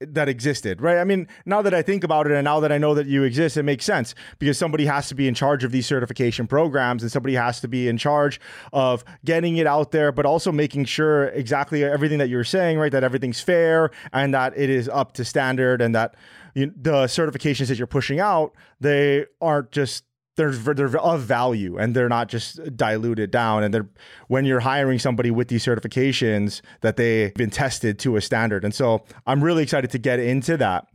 that 0.00 0.28
existed, 0.28 0.80
right? 0.80 0.98
I 0.98 1.04
mean, 1.04 1.28
now 1.44 1.60
that 1.60 1.74
I 1.74 1.82
think 1.82 2.04
about 2.04 2.26
it 2.26 2.32
and 2.32 2.44
now 2.44 2.60
that 2.60 2.72
I 2.72 2.78
know 2.78 2.94
that 2.94 3.06
you 3.06 3.22
exist, 3.22 3.56
it 3.56 3.64
makes 3.64 3.84
sense 3.84 4.14
because 4.38 4.56
somebody 4.56 4.86
has 4.86 5.08
to 5.08 5.14
be 5.14 5.28
in 5.28 5.34
charge 5.34 5.62
of 5.62 5.72
these 5.72 5.86
certification 5.86 6.46
programs 6.46 7.02
and 7.02 7.12
somebody 7.12 7.34
has 7.34 7.60
to 7.60 7.68
be 7.68 7.86
in 7.86 7.98
charge 7.98 8.40
of 8.72 9.04
getting 9.24 9.58
it 9.58 9.66
out 9.66 9.90
there, 9.90 10.10
but 10.10 10.24
also 10.24 10.50
making 10.50 10.86
sure 10.86 11.26
exactly 11.28 11.84
everything 11.84 12.18
that 12.18 12.30
you're 12.30 12.44
saying, 12.44 12.78
right? 12.78 12.92
That 12.92 13.04
everything's 13.04 13.40
fair 13.42 13.90
and 14.12 14.32
that 14.32 14.56
it 14.56 14.70
is 14.70 14.88
up 14.88 15.12
to 15.14 15.24
standard 15.24 15.82
and 15.82 15.94
that 15.94 16.14
you, 16.54 16.72
the 16.74 17.04
certifications 17.04 17.68
that 17.68 17.76
you're 17.76 17.86
pushing 17.86 18.20
out, 18.20 18.54
they 18.80 19.26
aren't 19.40 19.70
just 19.70 20.04
they're 20.36 20.52
they're 20.52 20.98
of 20.98 21.20
value 21.22 21.76
and 21.76 21.94
they're 21.94 22.08
not 22.08 22.28
just 22.28 22.60
diluted 22.76 23.30
down 23.30 23.62
and 23.62 23.74
they're 23.74 23.88
when 24.28 24.44
you're 24.44 24.60
hiring 24.60 24.98
somebody 24.98 25.30
with 25.30 25.48
these 25.48 25.64
certifications 25.64 26.60
that 26.80 26.96
they've 26.96 27.34
been 27.34 27.50
tested 27.50 27.98
to 27.98 28.16
a 28.16 28.20
standard 28.20 28.64
and 28.64 28.74
so 28.74 29.04
i'm 29.26 29.42
really 29.42 29.62
excited 29.62 29.90
to 29.90 29.98
get 29.98 30.18
into 30.18 30.56
that 30.56 30.86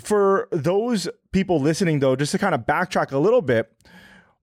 for 0.00 0.48
those 0.50 1.08
people 1.32 1.60
listening 1.60 2.00
though 2.00 2.16
just 2.16 2.32
to 2.32 2.38
kind 2.38 2.54
of 2.54 2.62
backtrack 2.62 3.12
a 3.12 3.18
little 3.18 3.42
bit 3.42 3.72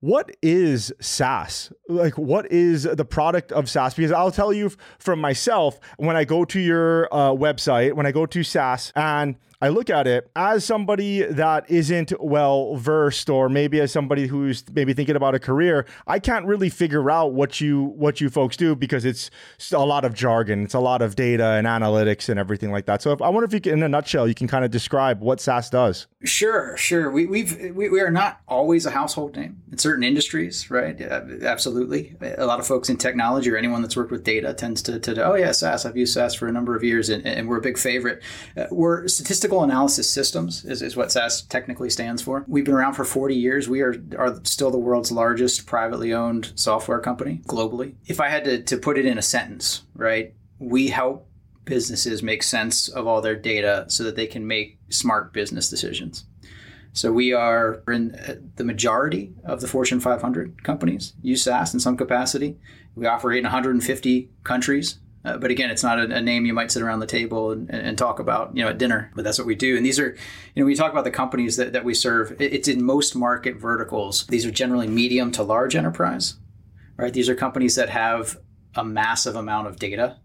what 0.02 0.36
is 0.44 0.94
SAS? 1.00 1.72
Like, 1.90 2.16
what 2.16 2.52
is 2.52 2.84
the 2.84 3.06
product 3.06 3.52
of 3.52 3.68
SAS? 3.68 3.96
Because 3.96 4.12
I'll 4.12 4.30
tell 4.30 4.54
you 4.54 4.70
from 5.00 5.20
myself, 5.20 5.80
when 5.98 6.16
I 6.16 6.26
go 6.26 6.46
to 6.46 6.60
your 6.60 7.12
uh, 7.12 7.32
website, 7.32 7.94
when 7.94 8.06
I 8.06 8.12
go 8.12 8.28
to 8.28 8.44
SAS, 8.44 8.92
and 8.96 9.36
I 9.66 9.70
look 9.70 9.90
at 9.90 10.06
it 10.06 10.30
as 10.36 10.64
somebody 10.64 11.24
that 11.24 11.68
isn't 11.72 12.14
well 12.24 12.76
versed 12.76 13.32
or 13.32 13.50
maybe 13.50 13.82
as 13.82 13.92
somebody 13.92 14.28
who's 14.28 14.64
maybe 14.72 14.94
thinking 14.94 15.16
about 15.16 15.34
a 15.34 15.40
career, 15.40 15.88
I 16.06 16.20
can't 16.20 16.46
really 16.46 16.70
figure 16.70 17.10
out 17.10 17.34
what 17.34 17.60
you 17.60 17.86
what 17.86 18.22
you 18.22 18.30
folks 18.30 18.58
do 18.58 18.76
because 18.76 19.06
it's 19.06 19.32
a 19.72 19.84
lot 19.84 20.06
of 20.06 20.14
jargon, 20.14 20.66
it's 20.66 20.76
a 20.76 20.80
lot 20.80 21.02
of 21.02 21.16
data 21.16 21.44
and 21.44 21.66
analytics 21.66 22.30
and 22.30 22.40
everything 22.40 22.72
like 22.72 22.86
that. 22.86 23.02
So 23.02 23.12
if, 23.12 23.24
I 23.24 23.30
wonder 23.30 23.46
if 23.46 23.54
you 23.54 23.60
can, 23.60 23.74
in 23.74 23.82
a 23.82 23.90
nutshell, 23.90 24.28
you 24.28 24.36
can 24.36 24.48
kind 24.48 24.64
of 24.64 24.70
describe 24.70 25.20
what 25.20 25.42
SAS 25.42 25.72
does. 25.72 26.06
Sure, 26.24 26.78
sure. 26.78 27.10
We 27.10 27.26
we've 27.26 27.74
we, 27.74 27.90
we 27.90 28.02
are 28.02 28.12
not 28.12 28.42
always 28.48 28.86
a 28.86 28.92
household 28.92 29.36
name 29.36 29.64
in 29.72 29.80
certain 29.80 30.04
industries, 30.04 30.70
right? 30.70 31.02
Uh, 31.02 31.24
absolutely. 31.42 32.16
A 32.38 32.46
lot 32.46 32.60
of 32.60 32.68
folks 32.68 32.88
in 32.88 32.98
technology 32.98 33.50
or 33.50 33.58
anyone 33.58 33.82
that's 33.82 33.98
worked 33.98 34.12
with 34.12 34.24
data 34.24 34.54
tends 34.54 34.84
to, 34.84 35.00
to 35.00 35.26
oh 35.26 35.34
yeah, 35.34 35.52
SAS. 35.52 35.88
I've 35.88 35.98
used 35.98 36.14
SAS 36.14 36.36
for 36.36 36.48
a 36.48 36.52
number 36.52 36.76
of 36.76 36.84
years 36.84 37.10
and, 37.10 37.26
and 37.26 37.48
we're 37.48 37.58
a 37.58 37.62
big 37.62 37.80
favorite. 37.80 38.22
Uh, 38.56 38.66
we're 38.70 39.08
statistical 39.08 39.55
Statistical 39.56 39.74
Analysis 39.74 40.10
Systems 40.10 40.66
is, 40.66 40.82
is 40.82 40.98
what 40.98 41.14
SAS 41.14 41.42
technically 41.44 41.90
stands 41.90 42.22
for. 42.22 42.44
We've 42.46 42.66
been 42.66 42.74
around 42.74 42.96
for 42.96 43.06
40 43.06 43.36
years. 43.36 43.70
We 43.70 43.82
are, 43.82 43.96
are 44.18 44.38
still 44.44 44.70
the 44.70 44.78
world's 44.78 45.14
largest 45.14 45.66
privately 45.66 46.14
owned 46.14 46.52
software 46.56 47.00
company 47.00 47.42
globally. 47.48 47.96
If 48.06 48.20
I 48.20 48.28
had 48.28 48.44
to, 48.44 48.62
to 48.62 48.78
put 48.78 48.98
it 48.98 49.06
in 49.06 49.18
a 49.18 49.22
sentence, 49.22 49.84
right, 49.96 50.34
we 50.60 50.90
help 50.90 51.30
businesses 51.64 52.22
make 52.22 52.44
sense 52.44 52.90
of 52.90 53.08
all 53.08 53.22
their 53.22 53.36
data 53.36 53.86
so 53.88 54.04
that 54.04 54.18
they 54.18 54.28
can 54.28 54.46
make 54.46 54.78
smart 54.90 55.32
business 55.32 55.70
decisions. 55.70 56.26
So 56.92 57.14
we 57.14 57.32
are 57.32 57.82
in 57.88 58.16
uh, 58.16 58.36
the 58.58 58.66
majority 58.66 59.34
of 59.46 59.62
the 59.62 59.68
Fortune 59.70 60.02
500 60.02 60.66
companies 60.66 61.14
use 61.22 61.44
SAS 61.44 61.74
in 61.74 61.80
some 61.80 61.96
capacity. 61.96 62.58
We 62.96 63.06
operate 63.06 63.40
in 63.40 63.46
150 63.46 64.30
countries 64.44 65.00
Uh, 65.26 65.38
but 65.38 65.50
again, 65.50 65.72
it's 65.72 65.84
not 65.84 66.00
a, 66.00 66.04
a, 66.04 66.22
name 66.22 66.46
you 66.46 66.54
might 66.54 66.72
sit 66.72 66.84
around 66.84 67.00
the 67.00 67.08
table 67.08 67.52
and, 67.52 67.70
and, 67.72 67.98
talk 67.98 68.20
about, 68.20 68.56
you 68.56 68.64
know, 68.64 68.70
at 68.70 68.78
dinner. 68.78 69.12
But 69.16 69.24
that's 69.24 69.40
what 69.40 69.48
we 69.48 69.56
do. 69.56 69.76
And 69.76 69.84
these 69.84 70.00
are, 70.00 70.16
you 70.54 70.62
know, 70.62 70.66
we 70.66 70.76
talk 70.76 70.92
about 70.92 71.04
the 71.04 71.12
companies 71.12 71.58
that, 71.58 71.74
that 71.74 71.84
we 71.84 71.96
serve. 71.96 72.36
It's 72.40 72.68
in 72.68 72.84
most 72.84 73.16
market 73.16 73.56
verticals. 73.56 74.28
These 74.28 74.46
are 74.46 74.52
generally 74.52 74.88
medium 74.88 75.32
to 75.32 75.44
large 75.44 75.76
enterprise, 75.76 76.36
right? 76.96 77.12
These 77.12 77.28
are 77.28 77.36
companies 77.36 77.76
that 77.76 77.90
have 77.90 78.38
a 78.76 78.86
massive 78.86 79.36
amount 79.36 79.68
of 79.68 79.80
data. 79.80 80.20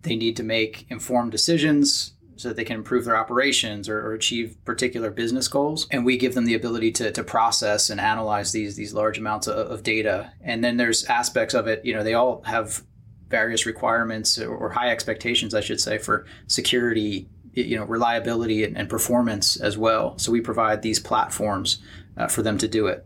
They 0.00 0.16
need 0.16 0.36
to 0.36 0.42
make 0.42 0.86
informed 0.88 1.30
decisions 1.30 2.14
so 2.36 2.48
that 2.48 2.56
they 2.56 2.64
can 2.64 2.76
improve 2.76 3.04
their 3.04 3.16
operations 3.16 3.88
or, 3.88 4.00
or, 4.00 4.14
achieve 4.14 4.56
particular 4.64 5.10
business 5.10 5.46
goals. 5.46 5.86
And 5.90 6.04
we 6.04 6.16
give 6.16 6.34
them 6.34 6.46
the 6.46 6.54
ability 6.54 6.90
to, 6.92 7.12
to 7.12 7.22
process 7.22 7.90
and 7.90 8.00
analyze 8.00 8.50
these 8.50 8.74
these 8.74 8.94
large 8.94 9.18
amounts 9.18 9.46
of, 9.46 9.70
of 9.70 9.82
data. 9.82 10.32
And 10.40 10.64
then 10.64 10.78
there's 10.78 11.04
aspects 11.04 11.54
of 11.54 11.68
it, 11.68 11.84
you 11.84 11.94
know, 11.94 12.02
they 12.02 12.14
all 12.14 12.42
have 12.44 12.82
various 13.32 13.66
requirements 13.66 14.38
or 14.38 14.70
high 14.70 14.90
expectations, 14.90 15.54
I 15.54 15.60
should 15.62 15.80
say, 15.80 15.98
for 15.98 16.26
security, 16.46 17.28
you 17.54 17.76
know, 17.76 17.84
reliability 17.84 18.62
and, 18.62 18.88
performance 18.88 19.56
as 19.56 19.76
well. 19.76 20.16
So 20.18 20.30
we 20.30 20.40
provide 20.40 20.82
these 20.82 21.00
platforms 21.00 21.78
uh, 22.16 22.28
for 22.28 22.42
them 22.42 22.58
to 22.58 22.68
do 22.68 22.86
it. 22.86 23.04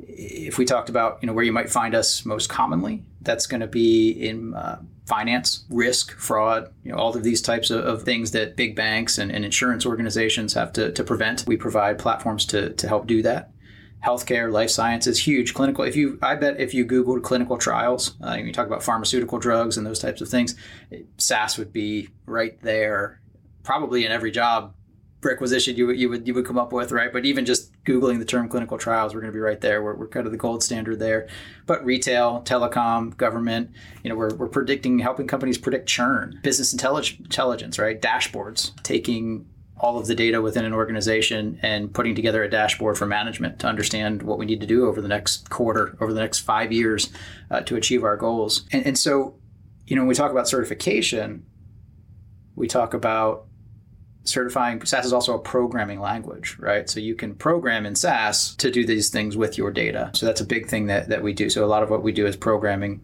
If 0.00 0.58
we 0.58 0.64
talked 0.64 0.88
about, 0.88 1.18
you 1.20 1.26
know, 1.26 1.34
where 1.34 1.44
you 1.44 1.52
might 1.52 1.70
find 1.70 1.94
us 1.94 2.24
most 2.24 2.48
commonly, 2.48 3.04
that's 3.20 3.46
going 3.46 3.60
to 3.60 3.66
be 3.66 4.10
in 4.10 4.54
uh, 4.54 4.80
finance, 5.06 5.64
risk, 5.68 6.12
fraud, 6.16 6.72
you 6.82 6.90
know, 6.90 6.98
all 6.98 7.14
of 7.14 7.22
these 7.22 7.42
types 7.42 7.70
of, 7.70 7.84
of 7.84 8.02
things 8.04 8.30
that 8.30 8.56
big 8.56 8.74
banks 8.74 9.18
and, 9.18 9.30
and, 9.30 9.44
insurance 9.44 9.84
organizations 9.84 10.54
have 10.54 10.72
to, 10.72 10.92
to 10.92 11.04
prevent. 11.04 11.44
We 11.46 11.56
provide 11.56 11.98
platforms 11.98 12.46
to, 12.46 12.70
to 12.70 12.88
help 12.88 13.06
do 13.06 13.22
that. 13.22 13.50
Healthcare, 14.04 14.50
life 14.50 14.70
sciences, 14.70 15.18
huge 15.18 15.54
clinical. 15.54 15.84
If 15.84 15.96
you, 15.96 16.18
I 16.22 16.36
bet, 16.36 16.60
if 16.60 16.72
you 16.72 16.86
Googled 16.86 17.22
clinical 17.22 17.58
trials, 17.58 18.14
uh, 18.24 18.34
you 18.34 18.52
talk 18.52 18.66
about 18.66 18.82
pharmaceutical 18.82 19.38
drugs 19.38 19.76
and 19.76 19.86
those 19.86 19.98
types 19.98 20.20
of 20.20 20.28
things, 20.28 20.54
SAS 21.16 21.58
would 21.58 21.72
be 21.72 22.08
right 22.24 22.60
there, 22.62 23.20
probably 23.64 24.06
in 24.06 24.12
every 24.12 24.30
job 24.30 24.74
requisition 25.22 25.76
you 25.76 25.90
you 25.90 26.08
would 26.08 26.26
you 26.26 26.34
would 26.34 26.46
come 26.46 26.58
up 26.58 26.72
with, 26.72 26.92
right? 26.92 27.12
But 27.12 27.24
even 27.24 27.44
just 27.44 27.72
googling 27.84 28.18
the 28.18 28.24
term 28.24 28.48
clinical 28.48 28.78
trials, 28.78 29.14
we're 29.14 29.20
going 29.20 29.32
to 29.32 29.36
be 29.36 29.40
right 29.40 29.60
there. 29.60 29.82
We're, 29.82 29.94
we're 29.94 30.08
kind 30.08 30.26
of 30.26 30.32
the 30.32 30.38
gold 30.38 30.62
standard 30.62 30.98
there. 30.98 31.28
But 31.66 31.84
retail, 31.84 32.42
telecom, 32.44 33.16
government, 33.16 33.70
you 34.02 34.10
know, 34.10 34.16
we're, 34.16 34.34
we're 34.34 34.48
predicting 34.48 34.98
helping 34.98 35.26
companies 35.26 35.58
predict 35.58 35.88
churn, 35.88 36.38
business 36.42 36.72
intelligence, 36.72 37.20
intelligence, 37.20 37.78
right? 37.78 38.00
Dashboards, 38.00 38.80
taking 38.82 39.46
all 39.80 39.98
of 39.98 40.06
the 40.06 40.14
data 40.14 40.40
within 40.42 40.64
an 40.64 40.72
organization 40.72 41.58
and 41.62 41.92
putting 41.92 42.14
together 42.14 42.42
a 42.42 42.50
dashboard 42.50 42.98
for 42.98 43.06
management 43.06 43.58
to 43.60 43.66
understand 43.66 44.22
what 44.22 44.38
we 44.38 44.46
need 44.46 44.60
to 44.60 44.66
do 44.66 44.86
over 44.86 45.00
the 45.00 45.08
next 45.08 45.50
quarter, 45.50 45.96
over 46.00 46.12
the 46.12 46.20
next 46.20 46.40
five 46.40 46.72
years 46.72 47.10
uh, 47.50 47.60
to 47.60 47.76
achieve 47.76 48.02
our 48.02 48.16
goals. 48.16 48.66
And, 48.72 48.84
and 48.86 48.98
so, 48.98 49.36
you 49.86 49.96
know, 49.96 50.02
when 50.02 50.08
we 50.08 50.14
talk 50.14 50.30
about 50.30 50.48
certification, 50.48 51.46
we 52.56 52.66
talk 52.66 52.92
about 52.92 53.46
certifying 54.24 54.84
SAS 54.84 55.06
is 55.06 55.12
also 55.12 55.34
a 55.34 55.38
programming 55.38 56.00
language, 56.00 56.56
right? 56.58 56.88
So 56.88 57.00
you 57.00 57.14
can 57.14 57.34
program 57.34 57.86
in 57.86 57.94
SAS 57.94 58.54
to 58.56 58.70
do 58.70 58.84
these 58.84 59.08
things 59.10 59.36
with 59.36 59.56
your 59.56 59.70
data. 59.70 60.10
So 60.14 60.26
that's 60.26 60.40
a 60.40 60.44
big 60.44 60.68
thing 60.68 60.86
that, 60.86 61.08
that 61.08 61.22
we 61.22 61.32
do. 61.32 61.48
So 61.48 61.64
a 61.64 61.66
lot 61.66 61.82
of 61.82 61.90
what 61.90 62.02
we 62.02 62.12
do 62.12 62.26
is 62.26 62.36
programming. 62.36 63.00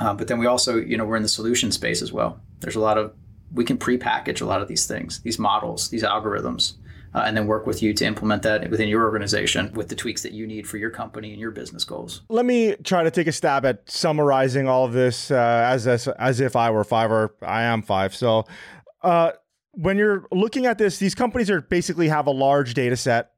Uh, 0.00 0.14
but 0.14 0.28
then 0.28 0.38
we 0.38 0.46
also, 0.46 0.76
you 0.76 0.96
know, 0.96 1.04
we're 1.04 1.16
in 1.16 1.22
the 1.22 1.28
solution 1.28 1.70
space 1.70 2.02
as 2.02 2.12
well. 2.12 2.40
There's 2.60 2.76
a 2.76 2.80
lot 2.80 2.98
of, 2.98 3.12
we 3.52 3.64
can 3.64 3.76
pre-package 3.76 4.40
a 4.40 4.46
lot 4.46 4.62
of 4.62 4.68
these 4.68 4.86
things, 4.86 5.20
these 5.20 5.38
models, 5.38 5.88
these 5.90 6.02
algorithms, 6.02 6.74
uh, 7.14 7.24
and 7.26 7.36
then 7.36 7.46
work 7.46 7.66
with 7.66 7.82
you 7.82 7.92
to 7.92 8.04
implement 8.04 8.42
that 8.42 8.70
within 8.70 8.88
your 8.88 9.04
organization 9.04 9.72
with 9.72 9.88
the 9.88 9.96
tweaks 9.96 10.22
that 10.22 10.32
you 10.32 10.46
need 10.46 10.66
for 10.66 10.76
your 10.76 10.90
company 10.90 11.32
and 11.32 11.40
your 11.40 11.50
business 11.50 11.84
goals. 11.84 12.22
Let 12.28 12.46
me 12.46 12.76
try 12.84 13.02
to 13.02 13.10
take 13.10 13.26
a 13.26 13.32
stab 13.32 13.64
at 13.66 13.90
summarizing 13.90 14.68
all 14.68 14.84
of 14.84 14.92
this 14.92 15.30
uh, 15.30 15.34
as, 15.66 15.86
as 15.86 16.06
as 16.06 16.40
if 16.40 16.54
I 16.54 16.70
were 16.70 16.84
five 16.84 17.10
or 17.10 17.34
I 17.42 17.62
am 17.62 17.82
five. 17.82 18.14
So, 18.14 18.44
uh, 19.02 19.32
when 19.72 19.96
you're 19.96 20.26
looking 20.30 20.66
at 20.66 20.78
this, 20.78 20.98
these 20.98 21.14
companies 21.14 21.50
are 21.50 21.60
basically 21.60 22.08
have 22.08 22.26
a 22.26 22.32
large 22.32 22.74
data 22.74 22.96
set 22.96 23.32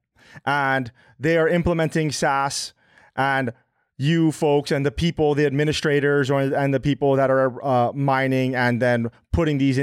and 0.45 0.91
they 1.19 1.37
are 1.37 1.49
implementing 1.49 2.11
SAS 2.11 2.73
and 3.17 3.53
you 3.99 4.33
folks 4.33 4.71
and 4.71 4.85
the 4.85 4.91
people, 4.91 5.35
the 5.35 5.47
administrators 5.47 6.31
or, 6.31 6.41
and 6.41 6.75
the 6.75 6.81
people 6.81 7.17
that 7.17 7.31
are 7.31 7.65
uh, 7.65 7.93
mining 7.93 8.55
and 8.55 8.81
then 8.83 9.11
putting 9.33 9.59
these 9.59 9.79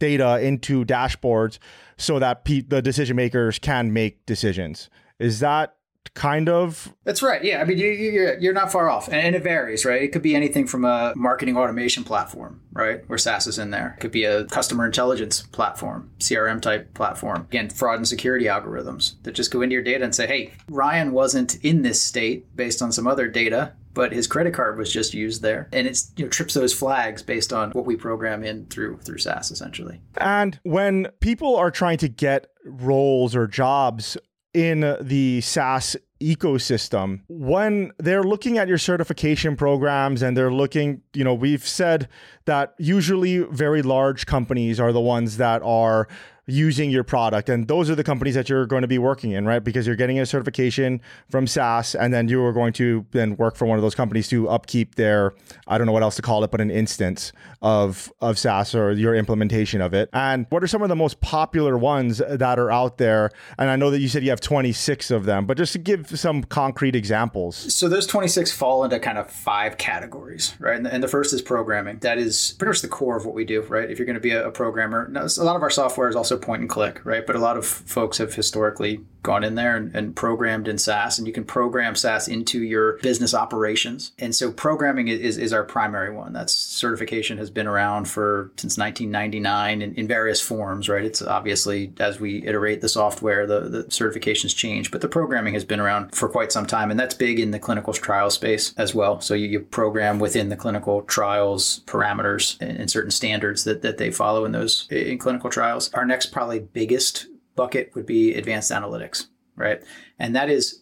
data 0.00 0.40
into 0.40 0.84
dashboards 0.84 1.58
so 1.96 2.18
that 2.18 2.44
pe- 2.44 2.62
the 2.62 2.82
decision 2.82 3.14
makers 3.14 3.60
can 3.60 3.92
make 3.92 4.26
decisions. 4.26 4.90
Is 5.20 5.38
that 5.40 5.76
kind 6.14 6.48
of 6.48 6.92
that's 7.04 7.22
right 7.22 7.44
yeah 7.44 7.60
i 7.60 7.64
mean 7.64 7.78
you, 7.78 7.86
you're, 7.86 8.38
you're 8.38 8.52
not 8.52 8.72
far 8.72 8.88
off 8.88 9.08
and 9.12 9.36
it 9.36 9.42
varies 9.42 9.84
right? 9.84 10.02
It 10.02 10.08
could 10.08 10.22
be 10.22 10.34
anything 10.34 10.66
from 10.66 10.84
a 10.84 11.12
marketing 11.14 11.56
automation 11.56 12.04
platform 12.04 12.62
right 12.72 13.08
where 13.08 13.18
SAS 13.18 13.46
is 13.46 13.58
in 13.58 13.70
there. 13.70 13.94
It 13.96 14.00
could 14.00 14.10
be 14.10 14.24
a 14.24 14.44
customer 14.46 14.86
intelligence 14.86 15.42
platform 15.42 16.10
crm 16.18 16.60
type 16.60 16.94
platform. 16.94 17.42
Again 17.42 17.68
fraud 17.68 17.98
and 17.98 18.08
security 18.08 18.46
algorithms 18.46 19.22
that 19.22 19.34
just 19.34 19.52
go 19.52 19.60
into 19.60 19.74
your 19.74 19.82
data 19.82 20.02
and 20.02 20.14
say 20.14 20.26
hey 20.26 20.52
ryan 20.68 21.12
wasn't 21.12 21.62
in 21.62 21.82
this 21.82 22.02
state 22.02 22.56
based 22.56 22.82
on 22.82 22.90
some 22.92 23.06
other 23.06 23.28
data 23.28 23.74
but 23.94 24.12
his 24.12 24.26
credit 24.26 24.54
card 24.54 24.78
was 24.78 24.92
just 24.92 25.14
used 25.14 25.42
there 25.42 25.68
and 25.72 25.86
it's 25.86 26.12
you 26.16 26.24
know 26.24 26.30
trips 26.30 26.54
those 26.54 26.72
flags 26.72 27.22
based 27.22 27.52
on 27.52 27.70
what 27.72 27.86
we 27.86 27.96
program 27.96 28.44
in 28.44 28.66
through 28.66 28.98
through 28.98 29.18
SAS 29.18 29.50
essentially. 29.50 30.00
And 30.16 30.58
when 30.62 31.08
people 31.20 31.56
are 31.56 31.70
trying 31.70 31.98
to 31.98 32.08
get 32.08 32.46
roles 32.64 33.34
or 33.34 33.46
jobs 33.46 34.16
in 34.52 34.96
the 35.00 35.40
SAS 35.40 35.96
ecosystem 36.20 37.20
when 37.28 37.92
they're 37.98 38.22
looking 38.22 38.58
at 38.58 38.68
your 38.68 38.76
certification 38.76 39.56
programs 39.56 40.20
and 40.20 40.36
they're 40.36 40.52
looking 40.52 41.00
you 41.14 41.24
know 41.24 41.32
we've 41.32 41.66
said 41.66 42.08
that 42.44 42.74
usually 42.78 43.38
very 43.38 43.80
large 43.80 44.26
companies 44.26 44.78
are 44.78 44.92
the 44.92 45.00
ones 45.00 45.38
that 45.38 45.62
are 45.62 46.08
using 46.50 46.90
your 46.90 47.04
product. 47.04 47.48
And 47.48 47.68
those 47.68 47.88
are 47.90 47.94
the 47.94 48.04
companies 48.04 48.34
that 48.34 48.48
you're 48.48 48.66
going 48.66 48.82
to 48.82 48.88
be 48.88 48.98
working 48.98 49.32
in, 49.32 49.46
right? 49.46 49.62
Because 49.62 49.86
you're 49.86 49.96
getting 49.96 50.18
a 50.18 50.26
certification 50.26 51.00
from 51.28 51.46
SAS, 51.46 51.94
and 51.94 52.12
then 52.12 52.28
you 52.28 52.44
are 52.44 52.52
going 52.52 52.72
to 52.74 53.06
then 53.12 53.36
work 53.36 53.56
for 53.56 53.66
one 53.66 53.78
of 53.78 53.82
those 53.82 53.94
companies 53.94 54.28
to 54.28 54.48
upkeep 54.48 54.96
their, 54.96 55.32
I 55.66 55.78
don't 55.78 55.86
know 55.86 55.92
what 55.92 56.02
else 56.02 56.16
to 56.16 56.22
call 56.22 56.44
it, 56.44 56.50
but 56.50 56.60
an 56.60 56.70
instance 56.70 57.32
of 57.62 58.12
of 58.20 58.38
SAS 58.38 58.74
or 58.74 58.92
your 58.92 59.14
implementation 59.14 59.80
of 59.80 59.94
it. 59.94 60.08
And 60.12 60.46
what 60.50 60.62
are 60.62 60.66
some 60.66 60.82
of 60.82 60.88
the 60.88 60.96
most 60.96 61.20
popular 61.20 61.76
ones 61.76 62.18
that 62.28 62.58
are 62.58 62.70
out 62.70 62.98
there? 62.98 63.30
And 63.58 63.70
I 63.70 63.76
know 63.76 63.90
that 63.90 64.00
you 64.00 64.08
said 64.08 64.22
you 64.22 64.30
have 64.30 64.40
26 64.40 65.10
of 65.10 65.24
them, 65.24 65.46
but 65.46 65.56
just 65.56 65.72
to 65.72 65.78
give 65.78 66.18
some 66.18 66.42
concrete 66.44 66.94
examples. 66.94 67.56
So 67.74 67.88
those 67.88 68.06
26 68.06 68.52
fall 68.52 68.84
into 68.84 68.98
kind 68.98 69.18
of 69.18 69.30
five 69.30 69.78
categories, 69.78 70.54
right? 70.58 70.76
And 70.76 70.86
the, 70.86 70.92
and 70.92 71.02
the 71.02 71.08
first 71.08 71.32
is 71.32 71.42
programming. 71.42 71.98
That 71.98 72.18
is 72.18 72.54
pretty 72.58 72.70
much 72.70 72.82
the 72.82 72.88
core 72.88 73.16
of 73.16 73.26
what 73.26 73.34
we 73.34 73.44
do, 73.44 73.62
right? 73.62 73.90
If 73.90 73.98
you're 73.98 74.06
going 74.06 74.14
to 74.14 74.20
be 74.20 74.32
a, 74.32 74.48
a 74.48 74.50
programmer, 74.50 75.08
now, 75.08 75.24
a 75.24 75.44
lot 75.44 75.56
of 75.56 75.62
our 75.62 75.70
software 75.70 76.08
is 76.08 76.16
also 76.16 76.36
point 76.40 76.60
and 76.60 76.70
click, 76.70 77.04
right? 77.04 77.26
But 77.26 77.36
a 77.36 77.40
lot 77.40 77.56
of 77.56 77.66
folks 77.66 78.18
have 78.18 78.34
historically 78.34 79.00
gone 79.22 79.44
in 79.44 79.54
there 79.54 79.76
and, 79.76 79.94
and, 79.94 80.16
programmed 80.16 80.66
in 80.66 80.78
SAS, 80.78 81.18
and 81.18 81.26
you 81.26 81.32
can 81.32 81.44
program 81.44 81.94
SAS 81.94 82.28
into 82.28 82.62
your 82.62 82.98
business 82.98 83.34
operations. 83.34 84.12
And 84.18 84.34
so 84.34 84.50
programming 84.50 85.08
is, 85.08 85.38
is 85.38 85.52
our 85.52 85.64
primary 85.64 86.14
one. 86.14 86.32
That 86.32 86.50
certification 86.50 87.38
has 87.38 87.50
been 87.50 87.66
around 87.66 88.08
for 88.08 88.50
since 88.56 88.78
1999 88.78 89.82
in, 89.82 89.94
in 89.94 90.08
various 90.08 90.40
forms, 90.40 90.88
right? 90.88 91.04
It's 91.04 91.22
obviously 91.22 91.92
as 92.00 92.20
we 92.20 92.46
iterate 92.46 92.80
the 92.80 92.88
software, 92.88 93.46
the, 93.46 93.60
the 93.60 93.84
certifications 93.84 94.54
change, 94.54 94.90
but 94.90 95.00
the 95.00 95.08
programming 95.08 95.54
has 95.54 95.64
been 95.64 95.80
around 95.80 96.14
for 96.14 96.28
quite 96.28 96.52
some 96.52 96.66
time. 96.66 96.90
And 96.90 96.98
that's 96.98 97.14
big 97.14 97.38
in 97.38 97.50
the 97.50 97.58
clinical 97.58 97.92
trial 97.92 98.30
space 98.30 98.74
as 98.76 98.94
well. 98.94 99.20
So 99.20 99.34
you, 99.34 99.48
you 99.48 99.60
program 99.60 100.18
within 100.18 100.48
the 100.48 100.56
clinical 100.56 101.02
trials 101.02 101.80
parameters 101.86 102.60
and, 102.60 102.78
and 102.78 102.90
certain 102.90 103.10
standards 103.10 103.64
that, 103.64 103.82
that 103.82 103.98
they 103.98 104.10
follow 104.10 104.44
in 104.44 104.52
those 104.52 104.86
in 104.90 105.18
clinical 105.18 105.50
trials. 105.50 105.92
Our 105.94 106.04
next 106.04 106.26
probably 106.26 106.60
biggest 106.60 107.26
bucket 107.60 107.94
would 107.94 108.06
be 108.06 108.32
advanced 108.34 108.70
analytics, 108.70 109.26
right? 109.54 109.82
And 110.18 110.34
that 110.34 110.48
is 110.48 110.80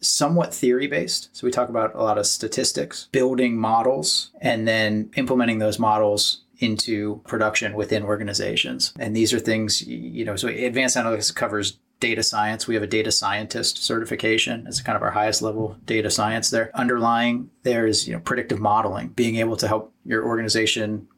somewhat 0.00 0.52
theory 0.52 0.86
based. 0.86 1.34
So 1.34 1.46
we 1.46 1.50
talk 1.50 1.70
about 1.70 1.94
a 1.94 2.02
lot 2.02 2.18
of 2.18 2.26
statistics, 2.26 3.08
building 3.12 3.56
models, 3.56 4.30
and 4.42 4.68
then 4.68 5.10
implementing 5.16 5.58
those 5.58 5.78
models 5.78 6.42
into 6.58 7.22
production 7.26 7.72
within 7.72 8.02
organizations. 8.02 8.92
And 8.98 9.16
these 9.16 9.32
are 9.32 9.38
things, 9.38 9.80
you 9.86 10.26
know, 10.26 10.36
so 10.36 10.48
advanced 10.48 10.98
analytics 10.98 11.34
covers 11.34 11.78
data 11.98 12.22
science. 12.22 12.66
We 12.66 12.74
have 12.74 12.84
a 12.84 12.98
data 12.98 13.10
scientist 13.10 13.82
certification. 13.82 14.66
It's 14.66 14.82
kind 14.82 14.96
of 14.96 15.02
our 15.02 15.10
highest 15.10 15.40
level 15.40 15.78
data 15.86 16.10
science 16.10 16.50
there. 16.50 16.70
Underlying 16.74 17.48
there 17.62 17.86
is, 17.86 18.06
you 18.06 18.12
know, 18.12 18.20
predictive 18.20 18.60
modeling, 18.60 19.08
being 19.08 19.36
able 19.36 19.56
to 19.56 19.66
help 19.66 19.94
your 20.04 20.26
organization 20.26 21.08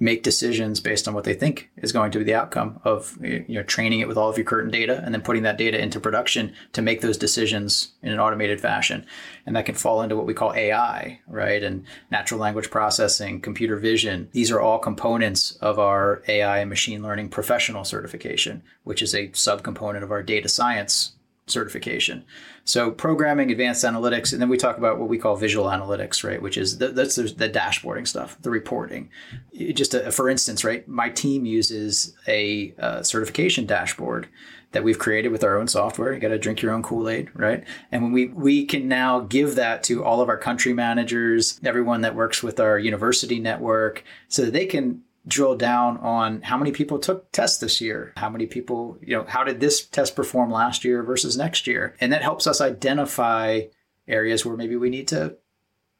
make 0.00 0.22
decisions 0.22 0.80
based 0.80 1.08
on 1.08 1.14
what 1.14 1.24
they 1.24 1.34
think 1.34 1.70
is 1.76 1.92
going 1.92 2.10
to 2.10 2.18
be 2.18 2.24
the 2.24 2.34
outcome 2.34 2.80
of 2.84 3.18
you 3.20 3.44
know 3.48 3.62
training 3.62 4.00
it 4.00 4.08
with 4.08 4.16
all 4.16 4.28
of 4.28 4.36
your 4.36 4.44
current 4.44 4.70
data 4.70 5.02
and 5.04 5.12
then 5.14 5.22
putting 5.22 5.42
that 5.42 5.58
data 5.58 5.80
into 5.80 5.98
production 6.00 6.52
to 6.72 6.82
make 6.82 7.00
those 7.00 7.18
decisions 7.18 7.92
in 8.02 8.12
an 8.12 8.20
automated 8.20 8.60
fashion. 8.60 9.04
And 9.46 9.56
that 9.56 9.66
can 9.66 9.74
fall 9.74 10.02
into 10.02 10.16
what 10.16 10.26
we 10.26 10.34
call 10.34 10.54
AI 10.54 11.20
right? 11.26 11.62
And 11.62 11.84
natural 12.10 12.40
language 12.40 12.70
processing 12.70 13.40
computer 13.40 13.76
vision. 13.76 14.28
These 14.32 14.50
are 14.50 14.60
all 14.60 14.78
components 14.78 15.52
of 15.60 15.78
our 15.78 16.22
AI 16.28 16.58
and 16.58 16.70
machine 16.70 17.02
learning 17.02 17.30
professional 17.30 17.84
certification 17.84 18.62
which 18.84 19.02
is 19.02 19.14
a 19.14 19.28
subcomponent 19.28 20.02
of 20.02 20.10
our 20.10 20.22
data 20.22 20.48
science 20.48 21.12
certification. 21.50 22.24
So 22.64 22.90
programming, 22.90 23.50
advanced 23.50 23.84
analytics, 23.84 24.32
and 24.32 24.42
then 24.42 24.48
we 24.48 24.56
talk 24.56 24.78
about 24.78 24.98
what 24.98 25.08
we 25.08 25.18
call 25.18 25.36
visual 25.36 25.66
analytics, 25.66 26.22
right? 26.22 26.40
Which 26.40 26.56
is 26.56 26.78
the, 26.78 26.88
that's 26.88 27.16
the 27.16 27.48
dashboarding 27.48 28.06
stuff, 28.06 28.36
the 28.42 28.50
reporting. 28.50 29.10
Just 29.54 29.94
a, 29.94 30.12
for 30.12 30.28
instance, 30.28 30.64
right? 30.64 30.86
My 30.86 31.08
team 31.08 31.46
uses 31.46 32.14
a, 32.26 32.74
a 32.78 33.04
certification 33.04 33.66
dashboard 33.66 34.28
that 34.72 34.84
we've 34.84 34.98
created 34.98 35.32
with 35.32 35.42
our 35.44 35.56
own 35.56 35.66
software. 35.66 36.12
You 36.12 36.20
got 36.20 36.28
to 36.28 36.38
drink 36.38 36.60
your 36.60 36.72
own 36.72 36.82
Kool 36.82 37.08
Aid, 37.08 37.30
right? 37.34 37.64
And 37.90 38.02
when 38.02 38.12
we 38.12 38.26
we 38.26 38.66
can 38.66 38.86
now 38.86 39.20
give 39.20 39.54
that 39.54 39.82
to 39.84 40.04
all 40.04 40.20
of 40.20 40.28
our 40.28 40.36
country 40.36 40.74
managers, 40.74 41.58
everyone 41.64 42.02
that 42.02 42.14
works 42.14 42.42
with 42.42 42.60
our 42.60 42.78
university 42.78 43.40
network, 43.40 44.04
so 44.28 44.44
that 44.44 44.52
they 44.52 44.66
can 44.66 45.02
drill 45.26 45.56
down 45.56 45.98
on 45.98 46.42
how 46.42 46.56
many 46.56 46.72
people 46.72 46.98
took 46.98 47.30
tests 47.32 47.58
this 47.58 47.80
year, 47.80 48.12
how 48.16 48.30
many 48.30 48.46
people, 48.46 48.98
you 49.02 49.16
know, 49.16 49.24
how 49.24 49.44
did 49.44 49.60
this 49.60 49.84
test 49.84 50.16
perform 50.16 50.50
last 50.50 50.84
year 50.84 51.02
versus 51.02 51.36
next 51.36 51.66
year, 51.66 51.94
and 52.00 52.12
that 52.12 52.22
helps 52.22 52.46
us 52.46 52.60
identify 52.60 53.62
areas 54.06 54.44
where 54.44 54.56
maybe 54.56 54.76
we 54.76 54.90
need 54.90 55.08
to 55.08 55.36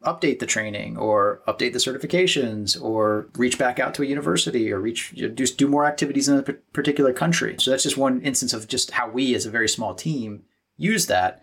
update 0.04 0.38
the 0.38 0.46
training 0.46 0.96
or 0.96 1.42
update 1.48 1.72
the 1.72 1.78
certifications 1.78 2.80
or 2.80 3.28
reach 3.36 3.58
back 3.58 3.80
out 3.80 3.94
to 3.94 4.02
a 4.02 4.06
university 4.06 4.72
or 4.72 4.78
reach 4.78 5.10
do, 5.10 5.28
do 5.28 5.66
more 5.66 5.84
activities 5.84 6.28
in 6.28 6.38
a 6.38 6.42
particular 6.42 7.12
country. 7.12 7.56
So 7.58 7.70
that's 7.70 7.82
just 7.82 7.96
one 7.96 8.20
instance 8.22 8.52
of 8.52 8.68
just 8.68 8.92
how 8.92 9.10
we 9.10 9.34
as 9.34 9.44
a 9.44 9.50
very 9.50 9.68
small 9.68 9.94
team 9.94 10.44
use 10.76 11.06
that 11.06 11.42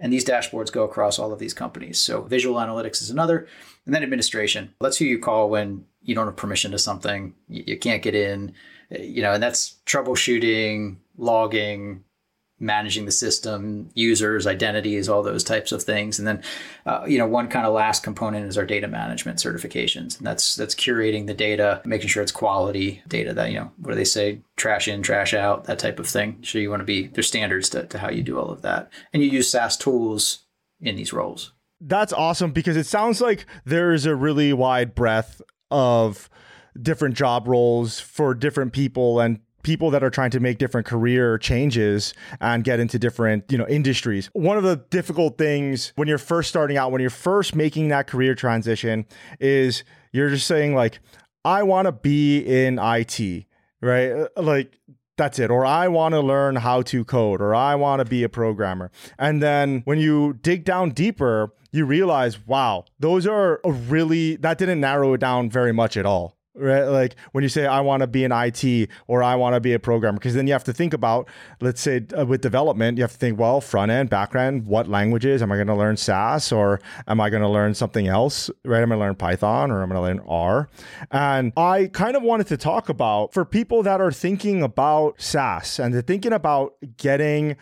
and 0.00 0.12
these 0.12 0.24
dashboards 0.24 0.72
go 0.72 0.82
across 0.82 1.18
all 1.18 1.32
of 1.32 1.38
these 1.38 1.54
companies. 1.54 1.98
So 1.98 2.22
visual 2.22 2.56
analytics 2.56 3.02
is 3.02 3.10
another 3.10 3.46
and 3.86 3.94
then 3.94 4.02
administration. 4.02 4.74
That's 4.80 4.96
who 4.96 5.04
you 5.04 5.18
call 5.18 5.50
when 5.50 5.84
you 6.02 6.14
don't 6.14 6.26
have 6.26 6.36
permission 6.36 6.72
to 6.72 6.78
something 6.78 7.34
you 7.48 7.78
can't 7.78 8.02
get 8.02 8.14
in 8.14 8.54
eh, 8.90 9.02
you 9.02 9.22
know 9.22 9.32
and 9.32 9.42
that's 9.42 9.76
troubleshooting 9.86 10.96
logging 11.16 12.02
managing 12.60 13.06
the 13.06 13.10
system, 13.10 13.90
users, 13.94 14.46
identities, 14.46 15.08
all 15.08 15.22
those 15.22 15.42
types 15.42 15.72
of 15.72 15.82
things. 15.82 16.18
And 16.18 16.28
then, 16.28 16.42
uh, 16.86 17.04
you 17.08 17.18
know, 17.18 17.26
one 17.26 17.48
kind 17.48 17.66
of 17.66 17.72
last 17.72 18.02
component 18.02 18.46
is 18.46 18.58
our 18.58 18.66
data 18.66 18.86
management 18.86 19.38
certifications, 19.38 20.18
and 20.18 20.26
that's 20.26 20.54
that's 20.54 20.74
curating 20.74 21.26
the 21.26 21.34
data, 21.34 21.80
making 21.84 22.08
sure 22.08 22.22
it's 22.22 22.32
quality 22.32 23.02
data. 23.08 23.32
That 23.32 23.50
you 23.50 23.58
know, 23.58 23.72
what 23.78 23.90
do 23.90 23.96
they 23.96 24.04
say? 24.04 24.42
Trash 24.56 24.86
in, 24.86 25.02
trash 25.02 25.32
out, 25.32 25.64
that 25.64 25.78
type 25.78 25.98
of 25.98 26.06
thing. 26.06 26.38
So 26.42 26.58
you 26.58 26.70
want 26.70 26.80
to 26.80 26.84
be 26.84 27.08
there's 27.08 27.28
standards 27.28 27.70
to, 27.70 27.86
to 27.86 27.98
how 27.98 28.10
you 28.10 28.22
do 28.22 28.38
all 28.38 28.50
of 28.50 28.62
that, 28.62 28.90
and 29.12 29.22
you 29.22 29.30
use 29.30 29.50
SAS 29.50 29.76
tools 29.76 30.44
in 30.80 30.96
these 30.96 31.12
roles. 31.12 31.52
That's 31.80 32.12
awesome 32.12 32.52
because 32.52 32.76
it 32.76 32.86
sounds 32.86 33.22
like 33.22 33.46
there 33.64 33.92
is 33.92 34.04
a 34.04 34.14
really 34.14 34.52
wide 34.52 34.94
breadth 34.94 35.40
of 35.70 36.28
different 36.80 37.16
job 37.16 37.48
roles 37.48 38.00
for 38.00 38.34
different 38.34 38.72
people 38.72 39.20
and 39.20 39.40
people 39.62 39.90
that 39.90 40.02
are 40.02 40.10
trying 40.10 40.30
to 40.30 40.40
make 40.40 40.58
different 40.58 40.86
career 40.86 41.38
changes 41.38 42.14
and 42.40 42.64
get 42.64 42.80
into 42.80 42.98
different 42.98 43.44
you 43.50 43.58
know 43.58 43.66
industries. 43.68 44.30
One 44.32 44.56
of 44.56 44.62
the 44.62 44.76
difficult 44.90 45.38
things 45.38 45.92
when 45.96 46.08
you're 46.08 46.18
first 46.18 46.48
starting 46.48 46.76
out 46.76 46.92
when 46.92 47.00
you're 47.00 47.10
first 47.10 47.54
making 47.54 47.88
that 47.88 48.06
career 48.06 48.34
transition 48.34 49.06
is 49.38 49.84
you're 50.12 50.30
just 50.30 50.46
saying 50.46 50.74
like 50.74 51.00
i 51.44 51.62
want 51.62 51.86
to 51.86 51.92
be 51.92 52.38
in 52.38 52.78
it 52.78 53.46
right? 53.80 54.10
Uh, 54.10 54.28
like 54.36 54.78
that's 55.16 55.38
it. 55.38 55.50
Or 55.50 55.64
i 55.64 55.88
want 55.88 56.14
to 56.14 56.20
learn 56.20 56.56
how 56.56 56.82
to 56.82 57.04
code 57.04 57.40
or 57.40 57.54
i 57.54 57.74
want 57.74 58.00
to 58.00 58.04
be 58.04 58.22
a 58.22 58.28
programmer. 58.28 58.90
And 59.18 59.42
then 59.42 59.82
when 59.84 59.98
you 59.98 60.34
dig 60.42 60.64
down 60.64 60.90
deeper 60.90 61.52
you 61.72 61.84
realize 61.84 62.44
wow 62.46 62.84
those 62.98 63.26
are 63.26 63.60
really 63.64 64.36
that 64.36 64.58
didn't 64.58 64.80
narrow 64.80 65.14
it 65.14 65.18
down 65.18 65.48
very 65.50 65.72
much 65.72 65.96
at 65.96 66.04
all 66.04 66.36
right? 66.60 66.84
Like 66.84 67.16
when 67.32 67.42
you 67.42 67.48
say 67.48 67.66
i 67.66 67.80
want 67.80 68.00
to 68.02 68.06
be 68.06 68.24
an 68.24 68.32
it 68.32 68.88
or 69.06 69.22
i 69.22 69.34
want 69.34 69.54
to 69.54 69.60
be 69.60 69.72
a 69.72 69.78
programmer 69.78 70.18
because 70.18 70.34
then 70.34 70.46
you 70.46 70.52
have 70.52 70.64
to 70.64 70.72
think 70.72 70.92
about 70.92 71.28
let's 71.60 71.80
say 71.80 72.04
uh, 72.18 72.26
with 72.26 72.40
development 72.40 72.98
you 72.98 73.02
have 73.02 73.12
to 73.12 73.18
think 73.18 73.38
well 73.38 73.60
front 73.60 73.90
end 73.90 74.10
back 74.10 74.34
end 74.34 74.66
what 74.66 74.88
languages? 74.88 75.42
Am 75.42 75.52
i 75.52 75.56
going 75.56 75.66
to 75.66 75.74
learn 75.74 75.96
SAS 75.96 76.52
or 76.52 76.80
am 77.06 77.20
i 77.20 77.30
going 77.30 77.42
to 77.42 77.48
learn 77.48 77.74
something 77.74 78.06
else 78.06 78.50
right? 78.64 78.82
I'm 78.82 78.88
going 78.88 78.98
to 78.98 79.04
learn 79.04 79.14
python 79.14 79.70
or 79.70 79.82
i'm 79.82 79.88
going 79.88 79.96
to 79.96 80.02
learn 80.02 80.20
r? 80.28 80.68
And 81.10 81.52
i 81.56 81.86
kind 81.86 82.16
of 82.16 82.22
wanted 82.22 82.46
to 82.48 82.56
talk 82.56 82.88
about 82.88 83.32
for 83.32 83.44
people 83.44 83.82
that 83.82 84.00
are 84.00 84.12
thinking 84.12 84.62
about 84.62 85.20
SAS 85.20 85.78
and 85.78 85.94
they're 85.94 86.02
thinking 86.02 86.32
about 86.32 86.74
getting 86.96 87.56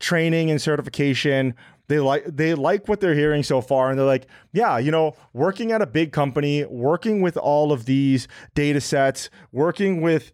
training 0.00 0.50
and 0.50 0.60
certification 0.60 1.54
they 1.88 1.98
like 1.98 2.24
they 2.26 2.54
like 2.54 2.86
what 2.88 3.00
they're 3.00 3.14
hearing 3.14 3.42
so 3.42 3.60
far 3.60 3.90
and 3.90 3.98
they're 3.98 4.06
like 4.06 4.26
yeah 4.52 4.78
you 4.78 4.90
know 4.90 5.14
working 5.32 5.72
at 5.72 5.82
a 5.82 5.86
big 5.86 6.12
company 6.12 6.64
working 6.66 7.20
with 7.20 7.36
all 7.36 7.72
of 7.72 7.86
these 7.86 8.28
data 8.54 8.80
sets 8.80 9.30
working 9.52 10.00
with 10.00 10.32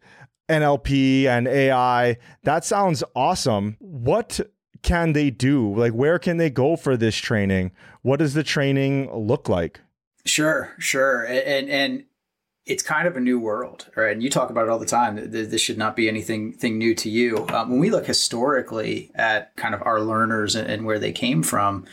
nlp 0.48 1.24
and 1.26 1.48
ai 1.48 2.16
that 2.42 2.64
sounds 2.64 3.02
awesome. 3.14 3.76
What 3.80 4.40
can 4.82 5.14
they 5.14 5.30
do? 5.30 5.74
Like 5.74 5.92
where 5.92 6.18
can 6.18 6.36
they 6.36 6.50
go 6.50 6.76
for 6.76 6.96
this 6.96 7.16
training? 7.16 7.72
What 8.02 8.18
does 8.18 8.34
the 8.34 8.44
training 8.44 9.12
look 9.12 9.48
like? 9.48 9.80
Sure 10.26 10.74
sure. 10.78 11.24
And 11.24 11.68
and 11.70 12.04
it's 12.66 12.82
kind 12.82 13.06
of 13.06 13.16
a 13.16 13.20
new 13.20 13.38
world, 13.38 13.90
right? 13.94 14.12
And 14.12 14.22
you 14.22 14.30
talk 14.30 14.48
about 14.48 14.64
it 14.64 14.70
all 14.70 14.78
the 14.78 14.86
time. 14.86 15.30
This 15.30 15.60
should 15.60 15.76
not 15.76 15.94
be 15.94 16.08
anything 16.08 16.52
thing 16.52 16.78
new 16.78 16.94
to 16.94 17.10
you. 17.10 17.46
Um, 17.48 17.70
when 17.70 17.78
we 17.78 17.90
look 17.90 18.06
historically 18.06 19.10
at 19.14 19.54
kind 19.56 19.74
of 19.74 19.82
our 19.84 20.00
learners 20.00 20.56
and, 20.56 20.84
where 20.84 20.98
they 20.98 21.12
came 21.12 21.42
from, 21.42 21.86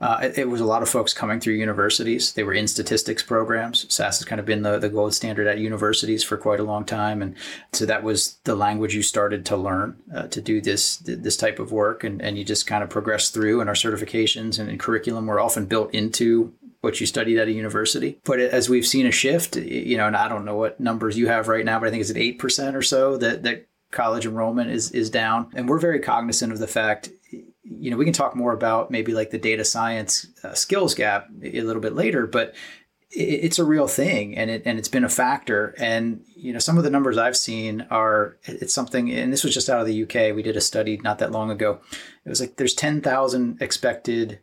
uh, 0.00 0.20
it, 0.22 0.38
it, 0.38 0.48
was 0.48 0.60
a 0.60 0.64
lot 0.64 0.82
of 0.82 0.88
folks 0.88 1.12
coming 1.12 1.40
through 1.40 1.54
universities. 1.54 2.32
They 2.32 2.44
were 2.44 2.52
in 2.52 2.68
statistics 2.68 3.22
programs. 3.22 3.92
SAS 3.92 4.18
has 4.18 4.24
kind 4.24 4.38
of 4.38 4.46
been 4.46 4.62
the, 4.62 4.78
the 4.78 4.88
gold 4.88 5.12
standard 5.12 5.46
at 5.46 5.58
universities 5.58 6.22
for 6.22 6.36
quite 6.36 6.60
a 6.60 6.64
long 6.64 6.84
time, 6.84 7.20
and 7.20 7.34
so 7.72 7.84
that 7.84 8.04
was 8.04 8.38
the 8.44 8.54
language 8.54 8.94
you 8.94 9.02
started 9.02 9.44
to 9.46 9.56
learn 9.56 9.96
uh, 10.14 10.28
to 10.28 10.40
do 10.40 10.60
this 10.60 10.98
this 10.98 11.36
type 11.36 11.58
of 11.58 11.72
work, 11.72 12.04
and, 12.04 12.22
and 12.22 12.38
you 12.38 12.44
just 12.44 12.66
kind 12.66 12.84
of 12.84 12.90
progressed 12.90 13.34
through. 13.34 13.60
And 13.60 13.68
our 13.68 13.74
certifications 13.74 14.60
and, 14.60 14.70
and 14.70 14.78
curriculum 14.78 15.26
were 15.26 15.40
often 15.40 15.66
built 15.66 15.92
into 15.92 16.54
what 16.80 17.00
you 17.00 17.06
studied 17.06 17.38
at 17.38 17.48
a 17.48 17.52
university. 17.52 18.20
But 18.24 18.40
as 18.40 18.68
we've 18.68 18.86
seen 18.86 19.06
a 19.06 19.10
shift, 19.10 19.56
you 19.56 19.96
know, 19.96 20.06
and 20.06 20.16
I 20.16 20.28
don't 20.28 20.44
know 20.44 20.56
what 20.56 20.78
numbers 20.78 21.18
you 21.18 21.28
have 21.28 21.48
right 21.48 21.64
now, 21.64 21.78
but 21.78 21.88
I 21.88 21.90
think 21.90 22.02
it's 22.02 22.10
at 22.10 22.16
eight 22.16 22.38
percent 22.38 22.76
or 22.76 22.82
so 22.82 23.16
that 23.18 23.42
that 23.42 23.66
college 23.90 24.26
enrollment 24.26 24.70
is 24.70 24.90
is 24.92 25.10
down, 25.10 25.50
and 25.54 25.68
we're 25.68 25.78
very 25.78 26.00
cognizant 26.00 26.52
of 26.52 26.58
the 26.58 26.66
fact. 26.66 27.10
You 27.30 27.90
know, 27.90 27.96
we 27.96 28.04
can 28.04 28.14
talk 28.14 28.34
more 28.34 28.52
about 28.52 28.90
maybe 28.90 29.12
like 29.12 29.30
the 29.30 29.38
data 29.38 29.64
science 29.64 30.26
uh, 30.42 30.54
skills 30.54 30.94
gap 30.94 31.28
a 31.42 31.60
little 31.60 31.82
bit 31.82 31.94
later, 31.94 32.26
but 32.26 32.54
it's 33.10 33.58
a 33.58 33.64
real 33.64 33.88
thing 33.88 34.36
and 34.36 34.50
it 34.50 34.62
and 34.66 34.78
it's 34.78 34.88
been 34.88 35.04
a 35.04 35.08
factor 35.08 35.74
and 35.78 36.22
you 36.36 36.52
know 36.52 36.58
some 36.58 36.76
of 36.76 36.84
the 36.84 36.90
numbers 36.90 37.16
i've 37.16 37.36
seen 37.36 37.86
are 37.90 38.36
it's 38.44 38.74
something 38.74 39.10
and 39.10 39.32
this 39.32 39.42
was 39.42 39.54
just 39.54 39.70
out 39.70 39.80
of 39.80 39.86
the 39.86 40.02
uk 40.02 40.36
we 40.36 40.42
did 40.42 40.58
a 40.58 40.60
study 40.60 40.98
not 40.98 41.18
that 41.18 41.32
long 41.32 41.50
ago 41.50 41.80
it 42.26 42.28
was 42.28 42.38
like 42.38 42.56
there's 42.56 42.74
10,000 42.74 43.62
expected 43.62 44.40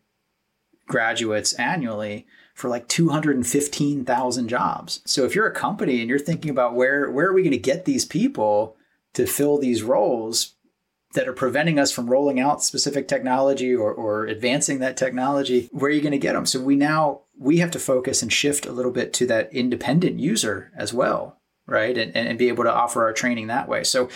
graduates 0.87 1.53
annually 1.53 2.25
for 2.53 2.69
like 2.69 2.87
215,000 2.87 4.47
jobs. 4.47 5.01
So 5.05 5.25
if 5.25 5.35
you're 5.35 5.47
a 5.47 5.53
company 5.53 5.99
and 5.99 6.09
you're 6.09 6.19
thinking 6.19 6.49
about 6.49 6.75
where 6.75 7.11
where 7.11 7.27
are 7.27 7.33
we 7.33 7.43
going 7.43 7.51
to 7.51 7.57
get 7.57 7.85
these 7.85 8.05
people 8.05 8.77
to 9.13 9.25
fill 9.25 9.57
these 9.57 9.83
roles 9.83 10.55
that 11.15 11.27
are 11.27 11.33
preventing 11.33 11.79
us 11.79 11.91
from 11.91 12.09
rolling 12.09 12.39
out 12.39 12.63
specific 12.63 13.07
technology 13.07 13.73
or, 13.73 13.91
or 13.91 14.25
advancing 14.25 14.79
that 14.79 14.97
technology, 14.97 15.69
where 15.71 15.89
are 15.89 15.93
you 15.93 16.01
going 16.01 16.11
to 16.11 16.17
get 16.17 16.33
them? 16.33 16.45
So 16.45 16.61
we 16.61 16.75
now 16.75 17.21
we 17.37 17.57
have 17.57 17.71
to 17.71 17.79
focus 17.79 18.21
and 18.21 18.31
shift 18.31 18.65
a 18.65 18.71
little 18.71 18.91
bit 18.91 19.11
to 19.13 19.27
that 19.27 19.53
independent 19.53 20.19
user 20.19 20.71
as 20.77 20.93
well, 20.93 21.39
right? 21.65 21.97
And, 21.97 22.15
and 22.15 22.37
be 22.37 22.47
able 22.47 22.63
to 22.63 22.73
offer 22.73 23.03
our 23.03 23.13
training 23.13 23.47
that 23.47 23.67
way. 23.67 23.83
So 23.83 24.09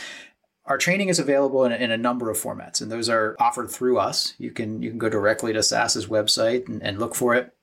our 0.70 0.78
training 0.78 1.10
is 1.10 1.20
available 1.20 1.66
in 1.66 1.72
a, 1.72 1.76
in 1.76 1.92
a, 1.92 1.98
number 1.98 2.30
of 2.30 2.38
formats, 2.38 2.80
and 2.80 2.92
those 2.92 3.10
are 3.10 3.36
offered 3.40 3.70
through 3.70 3.98
us. 3.98 4.36
You 4.38 4.52
can 4.52 4.82
you 4.82 4.92
can 4.92 5.00
go 5.00 5.10
directly 5.10 5.52
to 5.52 5.64
SAS's 5.64 6.06
website 6.06 6.68
and, 6.68 6.82
and 6.82 7.00
look 7.00 7.16
for 7.16 7.34
it. 7.34 7.54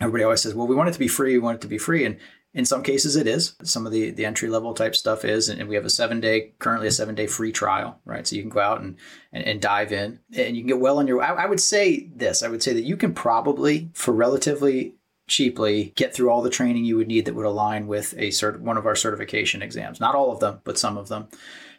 Everybody 0.00 0.24
always 0.24 0.40
says, 0.40 0.54
"Well, 0.54 0.66
we 0.66 0.74
want 0.74 0.88
it 0.88 0.92
to 0.92 0.98
be 0.98 1.08
free. 1.08 1.32
We 1.32 1.38
want 1.38 1.56
it 1.56 1.60
to 1.60 1.68
be 1.68 1.78
free," 1.78 2.04
and 2.04 2.16
in 2.54 2.64
some 2.64 2.82
cases 2.82 3.14
it 3.14 3.26
is. 3.26 3.54
Some 3.62 3.86
of 3.86 3.92
the 3.92 4.10
the 4.10 4.24
entry 4.24 4.48
level 4.48 4.72
type 4.72 4.96
stuff 4.96 5.24
is, 5.24 5.50
and 5.50 5.68
we 5.68 5.74
have 5.74 5.84
a 5.84 5.90
seven 5.90 6.18
day 6.18 6.54
currently 6.58 6.88
a 6.88 6.92
seven 6.92 7.14
day 7.14 7.26
free 7.26 7.52
trial, 7.52 8.00
right? 8.06 8.26
So 8.26 8.34
you 8.34 8.42
can 8.42 8.50
go 8.50 8.60
out 8.60 8.80
and, 8.80 8.96
and, 9.32 9.44
and 9.44 9.60
dive 9.60 9.92
in, 9.92 10.18
and 10.34 10.56
you 10.56 10.62
can 10.62 10.68
get 10.68 10.80
well 10.80 10.98
on 10.98 11.06
your. 11.06 11.22
I, 11.22 11.44
I 11.44 11.46
would 11.46 11.60
say 11.60 12.08
this. 12.14 12.42
I 12.42 12.48
would 12.48 12.62
say 12.62 12.72
that 12.72 12.84
you 12.84 12.96
can 12.96 13.12
probably 13.12 13.90
for 13.92 14.12
relatively 14.12 14.94
cheaply 15.28 15.92
get 15.96 16.14
through 16.14 16.30
all 16.30 16.40
the 16.40 16.50
training 16.50 16.84
you 16.84 16.96
would 16.96 17.08
need 17.08 17.24
that 17.24 17.34
would 17.34 17.46
align 17.46 17.86
with 17.86 18.14
a 18.14 18.28
cert- 18.28 18.60
one 18.60 18.76
of 18.76 18.86
our 18.86 18.94
certification 18.94 19.60
exams. 19.60 20.00
Not 20.00 20.14
all 20.14 20.32
of 20.32 20.40
them, 20.40 20.60
but 20.64 20.78
some 20.78 20.96
of 20.96 21.08
them. 21.08 21.28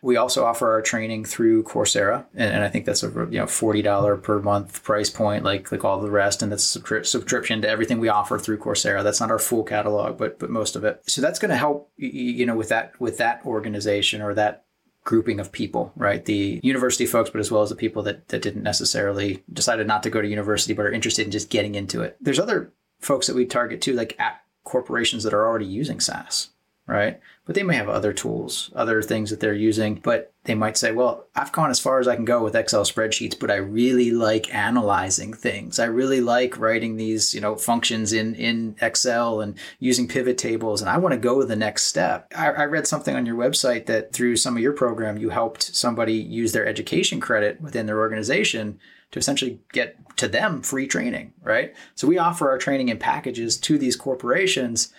We 0.02 0.18
also 0.18 0.46
offer 0.46 0.72
our 0.72 0.82
training 0.82 1.26
through 1.26 1.64
Coursera, 1.64 2.26
and, 2.34 2.54
and 2.54 2.64
I 2.64 2.70
think 2.70 2.86
that's 2.86 3.04
a 3.04 3.10
you 3.30 3.40
know 3.40 3.48
forty 3.48 3.82
dollar 3.82 4.18
per 4.18 4.40
month 4.40 4.84
price 4.84 5.10
point, 5.10 5.44
like 5.44 5.72
like 5.72 5.84
all 5.84 6.00
the 6.00 6.12
rest, 6.12 6.42
and 6.42 6.52
that's 6.52 6.64
subscription 6.64 7.62
to 7.62 7.70
everything 7.70 8.00
we 8.00 8.10
offer 8.10 8.38
through 8.38 8.60
Coursera. 8.60 9.04
That's 9.04 9.20
not 9.20 9.32
our 9.32 9.40
full 9.40 9.64
catalog, 9.64 10.18
but 10.18 10.40
but 10.40 10.50
most 10.50 10.76
of 10.76 10.84
it. 10.84 11.02
So 11.08 11.22
that's 11.22 11.40
going 11.40 11.52
to 11.52 11.58
help 11.58 11.92
you 11.98 12.46
know 12.46 12.56
with 12.56 12.70
that 12.70 13.00
with 13.00 13.18
that 13.18 13.42
organization 13.46 14.22
or 14.22 14.34
that 14.36 14.66
grouping 15.04 15.40
of 15.40 15.54
people, 15.54 15.94
right? 15.96 16.26
The 16.26 16.60
university 16.64 17.06
folks, 17.06 17.30
but 17.30 17.40
as 17.40 17.50
well 17.50 17.62
as 17.62 17.70
the 17.70 17.78
people 17.78 18.04
that, 18.04 18.28
that 18.28 18.42
didn't 18.42 18.64
necessarily 18.64 19.42
decided 19.54 19.88
not 19.88 20.04
to 20.04 20.10
go 20.10 20.22
to 20.22 20.28
university, 20.28 20.74
but 20.74 20.86
are 20.86 20.92
interested 20.92 21.26
in 21.26 21.32
just 21.32 21.50
getting 21.50 21.76
into 21.76 22.02
it. 22.02 22.18
There's 22.20 22.42
other 22.42 22.74
folks 23.00 23.28
that 23.28 23.36
we 23.36 23.46
target 23.46 23.82
too, 23.82 23.94
like 23.94 24.20
at 24.20 24.42
corporations 24.66 25.24
that 25.24 25.34
are 25.34 25.48
already 25.48 25.66
using 25.66 26.02
SAS 26.02 26.50
right? 26.88 27.20
But 27.46 27.56
they 27.56 27.64
may 27.64 27.76
have 27.76 27.90
other 27.90 28.14
tools, 28.14 28.72
other 28.74 29.02
things 29.02 29.30
that 29.30 29.42
they're 29.42 29.54
using, 29.54 29.96
but 29.96 30.34
they 30.46 30.56
might 30.56 30.78
say, 30.78 30.94
well, 30.94 31.28
I've 31.36 31.52
gone 31.52 31.70
as 31.70 31.82
far 31.82 32.00
as 32.00 32.08
I 32.08 32.16
can 32.16 32.24
go 32.24 32.42
with 32.42 32.56
Excel 32.56 32.84
spreadsheets, 32.84 33.38
but 33.38 33.52
I 33.52 33.56
really 33.56 34.12
like 34.12 34.54
analyzing 34.56 35.34
things. 35.34 35.80
I 35.80 35.86
really 35.86 36.22
like 36.22 36.58
writing 36.58 36.96
these, 36.96 37.34
you 37.34 37.42
know, 37.42 37.58
functions 37.58 38.14
in, 38.14 38.36
in 38.36 38.78
Excel 38.82 39.42
and 39.42 39.58
using 39.80 40.08
pivot 40.08 40.38
tables, 40.38 40.82
and 40.82 40.90
I 40.90 40.98
want 40.98 41.12
to 41.12 41.20
go 41.20 41.44
the 41.44 41.58
next 41.58 41.84
step. 41.84 42.32
I, 42.36 42.48
I 42.52 42.64
read 42.64 42.88
something 42.88 43.16
on 43.16 43.26
your 43.26 43.36
website 43.36 43.86
that 43.88 44.14
through 44.14 44.38
some 44.38 44.56
of 44.56 44.64
your 44.64 44.74
program, 44.74 45.18
you 45.18 45.30
helped 45.30 45.64
somebody 45.76 46.14
use 46.14 46.54
their 46.54 46.66
education 46.66 47.20
credit 47.20 47.60
within 47.60 47.86
their 47.86 48.00
organization 48.00 48.80
to 49.12 49.20
essentially 49.20 49.60
get 49.74 49.98
to 50.18 50.30
them 50.30 50.62
free 50.62 50.88
training, 50.88 51.34
right? 51.42 51.76
So 51.96 52.08
we 52.08 52.18
offer 52.18 52.50
our 52.50 52.58
training 52.58 52.90
in 52.90 52.98
packages 52.98 53.58
to 53.58 53.78
these 53.78 53.98
corporations 53.98 54.94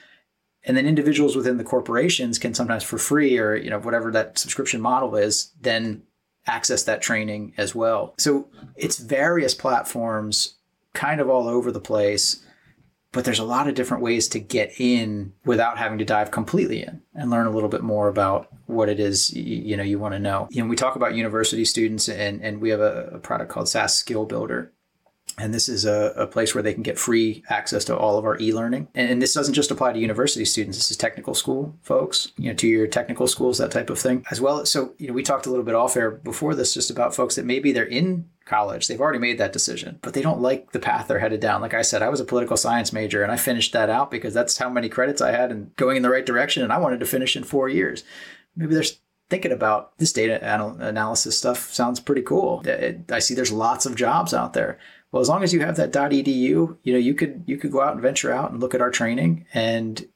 and 0.64 0.76
then 0.76 0.86
individuals 0.86 1.36
within 1.36 1.56
the 1.56 1.64
corporations 1.64 2.38
can 2.38 2.54
sometimes 2.54 2.82
for 2.82 2.98
free 2.98 3.38
or 3.38 3.56
you 3.56 3.70
know 3.70 3.78
whatever 3.78 4.10
that 4.12 4.38
subscription 4.38 4.80
model 4.80 5.16
is 5.16 5.52
then 5.60 6.02
access 6.46 6.84
that 6.84 7.02
training 7.02 7.52
as 7.58 7.74
well. 7.74 8.14
So 8.18 8.48
it's 8.76 8.98
various 8.98 9.54
platforms 9.54 10.56
kind 10.94 11.20
of 11.20 11.28
all 11.28 11.48
over 11.48 11.70
the 11.70 11.80
place 11.80 12.44
but 13.12 13.24
there's 13.24 13.38
a 13.38 13.44
lot 13.44 13.68
of 13.68 13.74
different 13.74 14.02
ways 14.02 14.28
to 14.28 14.38
get 14.38 14.78
in 14.78 15.32
without 15.44 15.78
having 15.78 15.98
to 15.98 16.04
dive 16.04 16.30
completely 16.30 16.82
in 16.82 17.02
and 17.14 17.30
learn 17.30 17.46
a 17.46 17.50
little 17.50 17.68
bit 17.68 17.82
more 17.82 18.08
about 18.08 18.48
what 18.66 18.88
it 18.88 19.00
is 19.00 19.32
you, 19.32 19.76
know 19.76 19.82
you 19.82 19.98
want 19.98 20.12
to 20.14 20.18
know. 20.18 20.46
You 20.50 20.62
know 20.62 20.68
we 20.68 20.76
talk 20.76 20.96
about 20.96 21.14
university 21.14 21.64
students 21.64 22.08
and 22.08 22.42
and 22.42 22.60
we 22.60 22.70
have 22.70 22.80
a, 22.80 23.10
a 23.14 23.18
product 23.18 23.50
called 23.50 23.68
SAS 23.68 23.94
skill 23.94 24.26
builder 24.26 24.72
and 25.38 25.54
this 25.54 25.68
is 25.68 25.84
a, 25.84 26.12
a, 26.16 26.26
place 26.26 26.54
where 26.54 26.62
they 26.62 26.74
can 26.74 26.82
get 26.82 26.98
free 26.98 27.42
access 27.48 27.84
to 27.84 27.96
all 27.96 28.18
of 28.18 28.24
our 28.24 28.38
e-learning. 28.38 28.88
And 28.94 29.22
this 29.22 29.34
doesn't 29.34 29.54
just 29.54 29.70
apply 29.70 29.92
to 29.92 29.98
university 29.98 30.44
students. 30.44 30.76
This 30.76 30.90
is 30.90 30.96
technical 30.96 31.34
school 31.34 31.76
folks, 31.82 32.32
you 32.36 32.48
know, 32.48 32.54
to 32.56 32.66
your 32.66 32.86
technical 32.86 33.26
schools, 33.26 33.58
that 33.58 33.70
type 33.70 33.90
of 33.90 33.98
thing 33.98 34.24
as 34.30 34.40
well. 34.40 34.66
So, 34.66 34.94
you 34.98 35.08
know, 35.08 35.14
we 35.14 35.22
talked 35.22 35.46
a 35.46 35.50
little 35.50 35.64
bit 35.64 35.74
off 35.74 35.96
air 35.96 36.10
before 36.10 36.54
this 36.54 36.74
just 36.74 36.90
about 36.90 37.14
folks 37.14 37.36
that 37.36 37.46
maybe 37.46 37.72
they're 37.72 37.84
in 37.84 38.28
college. 38.44 38.88
They've 38.88 39.00
already 39.00 39.18
made 39.18 39.38
that 39.38 39.52
decision, 39.52 39.98
but 40.02 40.14
they 40.14 40.22
don't 40.22 40.40
like 40.40 40.72
the 40.72 40.80
path 40.80 41.08
they're 41.08 41.18
headed 41.18 41.40
down. 41.40 41.60
Like 41.60 41.74
I 41.74 41.82
said, 41.82 42.02
I 42.02 42.08
was 42.08 42.20
a 42.20 42.24
political 42.24 42.56
science 42.56 42.92
major 42.92 43.22
and 43.22 43.30
I 43.30 43.36
finished 43.36 43.72
that 43.72 43.90
out 43.90 44.10
because 44.10 44.34
that's 44.34 44.58
how 44.58 44.68
many 44.68 44.88
credits 44.88 45.22
I 45.22 45.32
had 45.32 45.50
and 45.50 45.74
going 45.76 45.96
in 45.96 46.02
the 46.02 46.10
right 46.10 46.26
direction. 46.26 46.62
And 46.62 46.72
I 46.72 46.78
wanted 46.78 47.00
to 47.00 47.06
finish 47.06 47.36
in 47.36 47.44
four 47.44 47.68
years. 47.68 48.04
Maybe 48.56 48.74
there's 48.74 49.00
thinking 49.30 49.52
about 49.52 49.96
this 49.98 50.12
data 50.12 50.42
anal- 50.42 50.80
analysis 50.80 51.36
stuff 51.36 51.72
sounds 51.72 52.00
pretty 52.00 52.22
cool. 52.22 52.64
I 53.10 53.18
see 53.18 53.34
there's 53.34 53.52
lots 53.52 53.86
of 53.86 53.94
jobs 53.94 54.32
out 54.32 54.54
there 54.54 54.78
well, 55.12 55.22
as 55.22 55.28
long 55.28 55.42
as 55.42 55.52
you 55.54 55.60
have 55.60 55.76
that 55.76 55.92
.edu, 55.92 56.76
you 56.82 56.92
know, 56.92 56.98
you 56.98 57.14
could 57.14 57.42
you 57.46 57.56
could 57.56 57.72
go 57.72 57.82
out 57.82 57.92
and 57.92 58.02
venture 58.02 58.32
out 58.32 58.50
and 58.50 58.60
look 58.60 58.74
at 58.74 58.82
our 58.82 58.90
training 58.90 59.46
and 59.54 60.06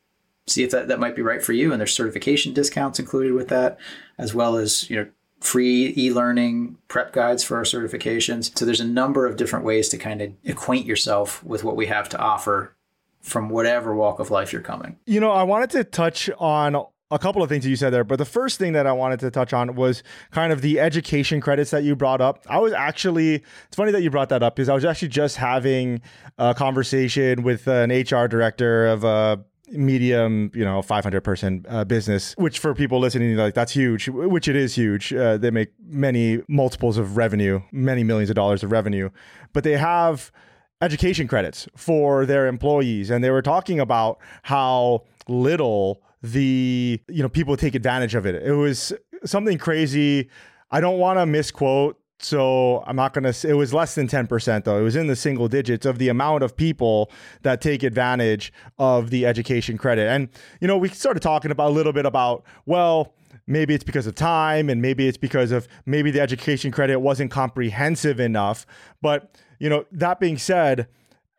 see 0.46 0.64
if 0.64 0.70
that, 0.70 0.88
that 0.88 1.00
might 1.00 1.16
be 1.16 1.22
right 1.22 1.42
for 1.42 1.52
you. 1.52 1.72
And 1.72 1.80
there's 1.80 1.94
certification 1.94 2.52
discounts 2.52 2.98
included 2.98 3.32
with 3.32 3.48
that, 3.48 3.78
as 4.18 4.34
well 4.34 4.56
as 4.56 4.88
you 4.90 4.96
know 4.96 5.08
free 5.40 5.92
e-learning 5.96 6.78
prep 6.88 7.12
guides 7.12 7.42
for 7.42 7.56
our 7.56 7.64
certifications. 7.64 8.56
So 8.56 8.64
there's 8.64 8.80
a 8.80 8.84
number 8.84 9.26
of 9.26 9.36
different 9.36 9.64
ways 9.64 9.88
to 9.88 9.98
kind 9.98 10.22
of 10.22 10.32
acquaint 10.46 10.86
yourself 10.86 11.42
with 11.42 11.64
what 11.64 11.74
we 11.74 11.86
have 11.86 12.08
to 12.10 12.18
offer 12.18 12.76
from 13.22 13.48
whatever 13.48 13.94
walk 13.94 14.18
of 14.18 14.30
life 14.30 14.52
you're 14.52 14.62
coming. 14.62 14.98
You 15.06 15.20
know, 15.20 15.30
I 15.30 15.42
wanted 15.42 15.70
to 15.70 15.84
touch 15.84 16.30
on 16.38 16.84
a 17.12 17.18
couple 17.18 17.42
of 17.42 17.48
things 17.48 17.64
that 17.64 17.70
you 17.70 17.76
said 17.76 17.90
there, 17.90 18.04
but 18.04 18.16
the 18.16 18.24
first 18.24 18.58
thing 18.58 18.72
that 18.72 18.86
I 18.86 18.92
wanted 18.92 19.20
to 19.20 19.30
touch 19.30 19.52
on 19.52 19.74
was 19.74 20.02
kind 20.30 20.52
of 20.52 20.62
the 20.62 20.80
education 20.80 21.40
credits 21.40 21.70
that 21.70 21.84
you 21.84 21.94
brought 21.94 22.20
up. 22.20 22.44
I 22.48 22.58
was 22.58 22.72
actually, 22.72 23.42
it's 23.66 23.76
funny 23.76 23.92
that 23.92 24.02
you 24.02 24.10
brought 24.10 24.30
that 24.30 24.42
up 24.42 24.56
because 24.56 24.68
I 24.68 24.74
was 24.74 24.84
actually 24.84 25.08
just 25.08 25.36
having 25.36 26.00
a 26.38 26.54
conversation 26.54 27.42
with 27.42 27.68
an 27.68 27.90
HR 27.90 28.26
director 28.26 28.86
of 28.86 29.04
a 29.04 29.44
medium, 29.68 30.50
you 30.54 30.64
know, 30.64 30.80
500 30.80 31.20
person 31.22 31.66
uh, 31.68 31.84
business, 31.84 32.34
which 32.38 32.58
for 32.58 32.74
people 32.74 32.98
listening, 32.98 33.36
like 33.36 33.54
that's 33.54 33.72
huge, 33.72 34.08
which 34.08 34.48
it 34.48 34.56
is 34.56 34.74
huge. 34.74 35.12
Uh, 35.12 35.36
they 35.36 35.50
make 35.50 35.72
many 35.86 36.42
multiples 36.48 36.96
of 36.96 37.16
revenue, 37.16 37.60
many 37.72 38.04
millions 38.04 38.30
of 38.30 38.36
dollars 38.36 38.62
of 38.62 38.72
revenue, 38.72 39.10
but 39.52 39.64
they 39.64 39.76
have 39.76 40.32
education 40.80 41.28
credits 41.28 41.68
for 41.76 42.26
their 42.26 42.46
employees. 42.46 43.10
And 43.10 43.22
they 43.22 43.30
were 43.30 43.42
talking 43.42 43.78
about 43.78 44.18
how 44.42 45.04
little 45.28 46.02
the 46.22 47.00
you 47.08 47.22
know 47.22 47.28
people 47.28 47.56
take 47.56 47.74
advantage 47.74 48.14
of 48.14 48.26
it. 48.26 48.34
It 48.42 48.52
was 48.52 48.92
something 49.24 49.58
crazy. 49.58 50.30
I 50.70 50.80
don't 50.80 50.98
want 50.98 51.18
to 51.18 51.26
misquote 51.26 51.98
so 52.24 52.84
I'm 52.86 52.96
not 52.96 53.14
to 53.14 53.34
it 53.48 53.54
was 53.54 53.74
less 53.74 53.94
than 53.94 54.06
10% 54.06 54.64
though. 54.64 54.78
It 54.78 54.82
was 54.82 54.96
in 54.96 55.08
the 55.08 55.16
single 55.16 55.48
digits 55.48 55.84
of 55.84 55.98
the 55.98 56.08
amount 56.08 56.44
of 56.44 56.56
people 56.56 57.10
that 57.42 57.60
take 57.60 57.82
advantage 57.82 58.52
of 58.78 59.10
the 59.10 59.26
education 59.26 59.76
credit. 59.76 60.08
And 60.08 60.28
you 60.60 60.68
know, 60.68 60.78
we 60.78 60.88
started 60.88 61.20
talking 61.20 61.50
about 61.50 61.70
a 61.70 61.74
little 61.74 61.92
bit 61.92 62.06
about 62.06 62.44
well, 62.64 63.14
maybe 63.46 63.74
it's 63.74 63.84
because 63.84 64.06
of 64.06 64.14
time 64.14 64.70
and 64.70 64.80
maybe 64.80 65.08
it's 65.08 65.18
because 65.18 65.52
of 65.52 65.66
maybe 65.84 66.10
the 66.10 66.20
education 66.20 66.70
credit 66.70 67.00
wasn't 67.00 67.30
comprehensive 67.30 68.20
enough. 68.20 68.66
But, 69.00 69.36
you 69.58 69.68
know, 69.68 69.84
that 69.92 70.20
being 70.20 70.38
said, 70.38 70.86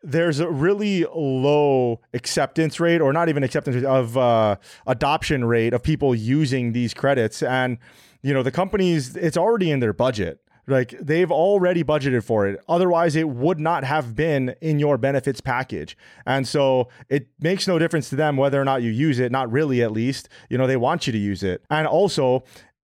there's 0.04 0.38
a 0.38 0.48
really 0.48 1.06
low 1.14 2.00
acceptance 2.12 2.78
rate, 2.78 3.00
or 3.00 3.12
not 3.12 3.28
even 3.28 3.42
acceptance 3.42 3.76
rate, 3.76 3.84
of 3.84 4.16
uh, 4.16 4.56
adoption 4.86 5.44
rate 5.44 5.72
of 5.72 5.82
people 5.82 6.14
using 6.14 6.72
these 6.72 6.92
credits. 6.94 7.42
And, 7.42 7.78
you 8.22 8.34
know, 8.34 8.42
the 8.42 8.50
companies, 8.52 9.16
it's 9.16 9.36
already 9.36 9.70
in 9.70 9.80
their 9.80 9.92
budget. 9.92 10.40
Like 10.66 10.94
they've 10.98 11.30
already 11.30 11.84
budgeted 11.84 12.24
for 12.24 12.46
it. 12.46 12.58
Otherwise, 12.68 13.16
it 13.16 13.28
would 13.28 13.60
not 13.60 13.84
have 13.84 14.14
been 14.14 14.54
in 14.60 14.78
your 14.78 14.96
benefits 14.96 15.40
package. 15.40 15.96
And 16.24 16.48
so 16.48 16.88
it 17.08 17.28
makes 17.40 17.68
no 17.68 17.78
difference 17.78 18.08
to 18.10 18.16
them 18.16 18.36
whether 18.36 18.60
or 18.60 18.64
not 18.64 18.82
you 18.82 18.90
use 18.90 19.18
it, 19.18 19.30
not 19.30 19.52
really 19.52 19.82
at 19.82 19.92
least. 19.92 20.28
You 20.48 20.56
know, 20.56 20.66
they 20.66 20.78
want 20.78 21.06
you 21.06 21.12
to 21.12 21.18
use 21.18 21.42
it. 21.42 21.62
And 21.68 21.86
also, 21.86 22.44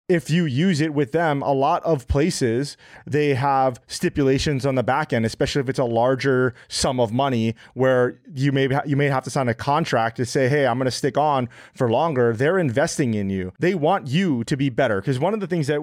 if 0.07 0.29
you 0.29 0.45
use 0.45 0.81
it 0.81 0.93
with 0.93 1.11
them, 1.11 1.41
a 1.41 1.51
lot 1.51 1.83
of 1.83 2.07
places 2.07 2.77
they 3.07 3.33
have 3.33 3.79
stipulations 3.87 4.65
on 4.65 4.75
the 4.75 4.83
back 4.83 5.11
end, 5.11 5.25
especially 5.25 5.61
if 5.61 5.69
it's 5.69 5.79
a 5.79 5.85
larger 5.85 6.53
sum 6.67 6.99
of 6.99 7.11
money 7.11 7.55
where 7.73 8.19
you 8.33 8.51
may 8.51 8.69
you 8.85 8.95
may 8.95 9.07
have 9.07 9.23
to 9.23 9.29
sign 9.29 9.47
a 9.47 9.53
contract 9.53 10.17
to 10.17 10.25
say, 10.25 10.47
"Hey, 10.47 10.67
I'm 10.67 10.77
going 10.77 10.85
to 10.85 10.91
stick 10.91 11.17
on 11.17 11.49
for 11.73 11.89
longer." 11.89 12.33
They're 12.33 12.59
investing 12.59 13.15
in 13.15 13.29
you. 13.29 13.51
They 13.59 13.73
want 13.73 14.07
you 14.07 14.43
to 14.43 14.55
be 14.55 14.69
better 14.69 15.01
because 15.01 15.19
one 15.19 15.33
of 15.33 15.39
the 15.39 15.47
things 15.47 15.67
that 15.67 15.81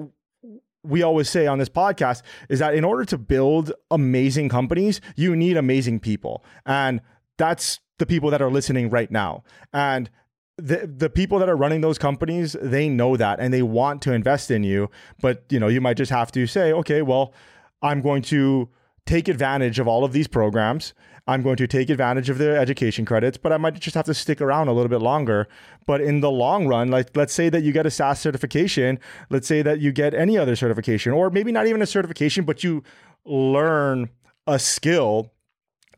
we 0.83 1.01
always 1.01 1.29
say 1.29 1.47
on 1.47 1.59
this 1.59 1.69
podcast 1.69 2.21
is 2.49 2.59
that 2.59 2.75
in 2.75 2.83
order 2.83 3.05
to 3.05 3.17
build 3.17 3.71
amazing 3.91 4.49
companies, 4.49 5.01
you 5.15 5.35
need 5.35 5.57
amazing 5.57 5.99
people. 5.99 6.43
And 6.65 7.01
that's 7.37 7.79
the 7.99 8.05
people 8.05 8.29
that 8.31 8.41
are 8.41 8.51
listening 8.51 8.89
right 8.89 9.09
now. 9.09 9.43
And 9.71 10.09
the 10.57 10.85
the 10.85 11.09
people 11.09 11.39
that 11.39 11.49
are 11.49 11.55
running 11.55 11.81
those 11.81 11.97
companies 11.97 12.55
they 12.61 12.87
know 12.87 13.17
that 13.17 13.39
and 13.39 13.53
they 13.53 13.63
want 13.63 14.01
to 14.03 14.13
invest 14.13 14.51
in 14.51 14.63
you. 14.63 14.89
But 15.21 15.43
you 15.49 15.59
know 15.59 15.67
you 15.67 15.81
might 15.81 15.97
just 15.97 16.11
have 16.11 16.31
to 16.33 16.45
say 16.47 16.71
okay 16.73 17.01
well 17.01 17.33
i'm 17.81 18.01
going 18.01 18.21
to 18.21 18.69
take 19.05 19.27
advantage 19.27 19.79
of 19.79 19.87
all 19.87 20.05
of 20.05 20.13
these 20.13 20.27
programs. 20.27 20.93
I'm 21.25 21.41
going 21.41 21.55
to 21.55 21.67
take 21.67 21.89
advantage 21.89 22.29
of 22.29 22.37
the 22.37 22.57
education 22.57 23.05
credits 23.05 23.37
but 23.37 23.51
i 23.51 23.57
might 23.57 23.79
just 23.79 23.95
have 23.95 24.05
to 24.05 24.13
stick 24.13 24.41
around 24.41 24.67
a 24.67 24.73
little 24.73 24.89
bit 24.89 25.01
longer. 25.01 25.47
But 25.85 26.01
in 26.01 26.19
the 26.19 26.31
long 26.31 26.67
run 26.67 26.89
like 26.89 27.15
let's 27.15 27.33
say 27.33 27.49
that 27.49 27.63
you 27.63 27.71
get 27.71 27.85
a 27.85 27.91
SAS 27.91 28.19
certification. 28.19 28.99
Let's 29.29 29.47
say 29.47 29.63
that 29.63 29.79
you 29.79 29.91
get 29.91 30.13
any 30.13 30.37
other 30.37 30.55
certification 30.55 31.13
or 31.13 31.29
maybe 31.31 31.51
not 31.51 31.65
even 31.65 31.81
a 31.81 31.87
certification 31.87 32.45
but 32.45 32.63
you 32.63 32.83
learn 33.25 34.09
a 34.45 34.59
skill 34.59 35.31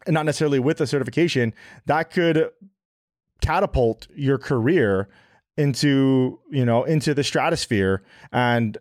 and 0.05 0.13
not 0.13 0.25
necessarily 0.25 0.59
with 0.59 0.79
a 0.79 0.87
certification 0.87 1.53
that 1.87 2.11
could 2.11 2.51
catapult 3.41 4.07
your 4.15 4.37
career 4.37 5.09
into 5.57 6.39
you 6.51 6.65
know 6.65 6.83
into 6.83 7.13
the 7.13 7.23
stratosphere 7.23 8.03
and 8.31 8.77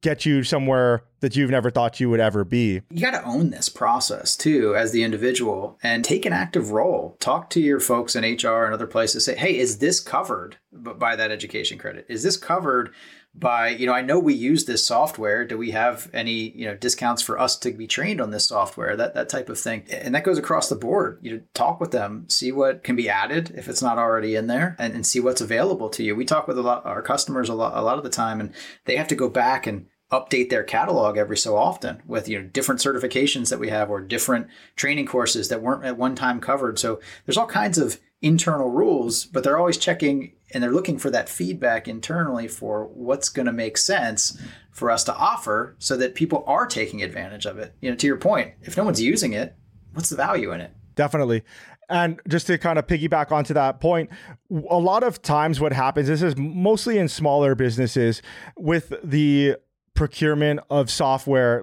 get 0.00 0.24
you 0.24 0.42
somewhere 0.42 1.04
that 1.20 1.36
you've 1.36 1.50
never 1.50 1.70
thought 1.70 2.00
you 2.00 2.10
would 2.10 2.20
ever 2.20 2.44
be. 2.44 2.80
You 2.90 3.00
got 3.00 3.12
to 3.12 3.24
own 3.24 3.50
this 3.50 3.68
process 3.68 4.36
too 4.36 4.74
as 4.74 4.92
the 4.92 5.02
individual 5.02 5.78
and 5.82 6.04
take 6.04 6.26
an 6.26 6.32
active 6.32 6.70
role. 6.70 7.16
Talk 7.20 7.50
to 7.50 7.60
your 7.60 7.80
folks 7.80 8.16
in 8.16 8.24
HR 8.24 8.64
and 8.64 8.74
other 8.74 8.86
places. 8.86 9.24
Say, 9.24 9.36
hey, 9.36 9.56
is 9.56 9.78
this 9.78 10.00
covered 10.00 10.56
by 10.72 11.16
that 11.16 11.30
education 11.30 11.78
credit? 11.78 12.06
Is 12.08 12.22
this 12.22 12.36
covered 12.36 12.92
by 13.34 13.70
you 13.70 13.86
know 13.86 13.92
i 13.92 14.00
know 14.00 14.18
we 14.18 14.34
use 14.34 14.64
this 14.64 14.86
software. 14.86 15.44
Do 15.44 15.58
we 15.58 15.72
have 15.72 16.08
any 16.12 16.50
you 16.50 16.66
know 16.66 16.76
discounts 16.76 17.22
for 17.22 17.38
us 17.38 17.56
to 17.58 17.72
be 17.72 17.86
trained 17.86 18.20
on 18.20 18.30
this 18.30 18.46
software? 18.46 18.96
That 18.96 19.14
that 19.14 19.28
type 19.28 19.48
of 19.48 19.58
thing. 19.58 19.84
And 19.90 20.14
that 20.14 20.24
goes 20.24 20.38
across 20.38 20.68
the 20.68 20.76
board. 20.76 21.18
You 21.22 21.32
know, 21.32 21.42
talk 21.52 21.80
with 21.80 21.90
them 21.90 22.26
see 22.28 22.52
what 22.52 22.84
can 22.84 22.96
be 22.96 23.08
added 23.08 23.52
if 23.56 23.68
it's 23.68 23.82
not 23.82 23.98
already 23.98 24.36
in 24.36 24.46
there 24.46 24.76
and, 24.78 24.94
and 24.94 25.06
see 25.06 25.20
what's 25.20 25.40
available 25.40 25.88
to 25.90 26.04
you. 26.04 26.14
We 26.14 26.24
talk 26.24 26.46
with 26.46 26.58
a 26.58 26.62
lot 26.62 26.86
our 26.86 27.02
customers 27.02 27.48
a 27.48 27.54
lot 27.54 27.76
a 27.76 27.82
lot 27.82 27.98
of 27.98 28.04
the 28.04 28.10
time 28.10 28.40
and 28.40 28.52
they 28.84 28.96
have 28.96 29.08
to 29.08 29.16
go 29.16 29.28
back 29.28 29.66
and 29.66 29.86
update 30.12 30.50
their 30.50 30.62
catalog 30.62 31.16
every 31.16 31.36
so 31.36 31.56
often 31.56 32.00
with 32.06 32.28
you 32.28 32.40
know 32.40 32.46
different 32.48 32.80
certifications 32.80 33.50
that 33.50 33.58
we 33.58 33.68
have 33.68 33.90
or 33.90 34.00
different 34.00 34.46
training 34.76 35.06
courses 35.06 35.48
that 35.48 35.62
weren't 35.62 35.84
at 35.84 35.98
one 35.98 36.14
time 36.14 36.40
covered. 36.40 36.78
So 36.78 37.00
there's 37.26 37.38
all 37.38 37.46
kinds 37.46 37.78
of 37.78 38.00
internal 38.22 38.70
rules 38.70 39.26
but 39.26 39.44
they're 39.44 39.58
always 39.58 39.76
checking 39.76 40.32
and 40.54 40.62
they're 40.62 40.72
looking 40.72 40.98
for 40.98 41.10
that 41.10 41.28
feedback 41.28 41.88
internally 41.88 42.48
for 42.48 42.86
what's 42.86 43.28
going 43.28 43.46
to 43.46 43.52
make 43.52 43.76
sense 43.76 44.40
for 44.70 44.90
us 44.90 45.04
to 45.04 45.14
offer 45.14 45.74
so 45.78 45.96
that 45.96 46.14
people 46.14 46.44
are 46.46 46.66
taking 46.66 47.02
advantage 47.02 47.44
of 47.44 47.58
it. 47.58 47.74
You 47.80 47.90
know, 47.90 47.96
to 47.96 48.06
your 48.06 48.16
point, 48.16 48.52
if 48.62 48.76
no 48.76 48.84
one's 48.84 49.02
using 49.02 49.32
it, 49.32 49.54
what's 49.92 50.08
the 50.08 50.16
value 50.16 50.52
in 50.52 50.60
it? 50.60 50.70
Definitely. 50.94 51.42
And 51.88 52.20
just 52.28 52.46
to 52.46 52.56
kind 52.56 52.78
of 52.78 52.86
piggyback 52.86 53.30
onto 53.30 53.52
that 53.54 53.80
point, 53.80 54.10
a 54.50 54.78
lot 54.78 55.02
of 55.02 55.20
times 55.20 55.60
what 55.60 55.72
happens, 55.72 56.08
this 56.08 56.22
is 56.22 56.36
mostly 56.36 56.98
in 56.98 57.08
smaller 57.08 57.54
businesses 57.54 58.22
with 58.56 58.94
the 59.02 59.56
procurement 59.94 60.60
of 60.70 60.90
software. 60.90 61.62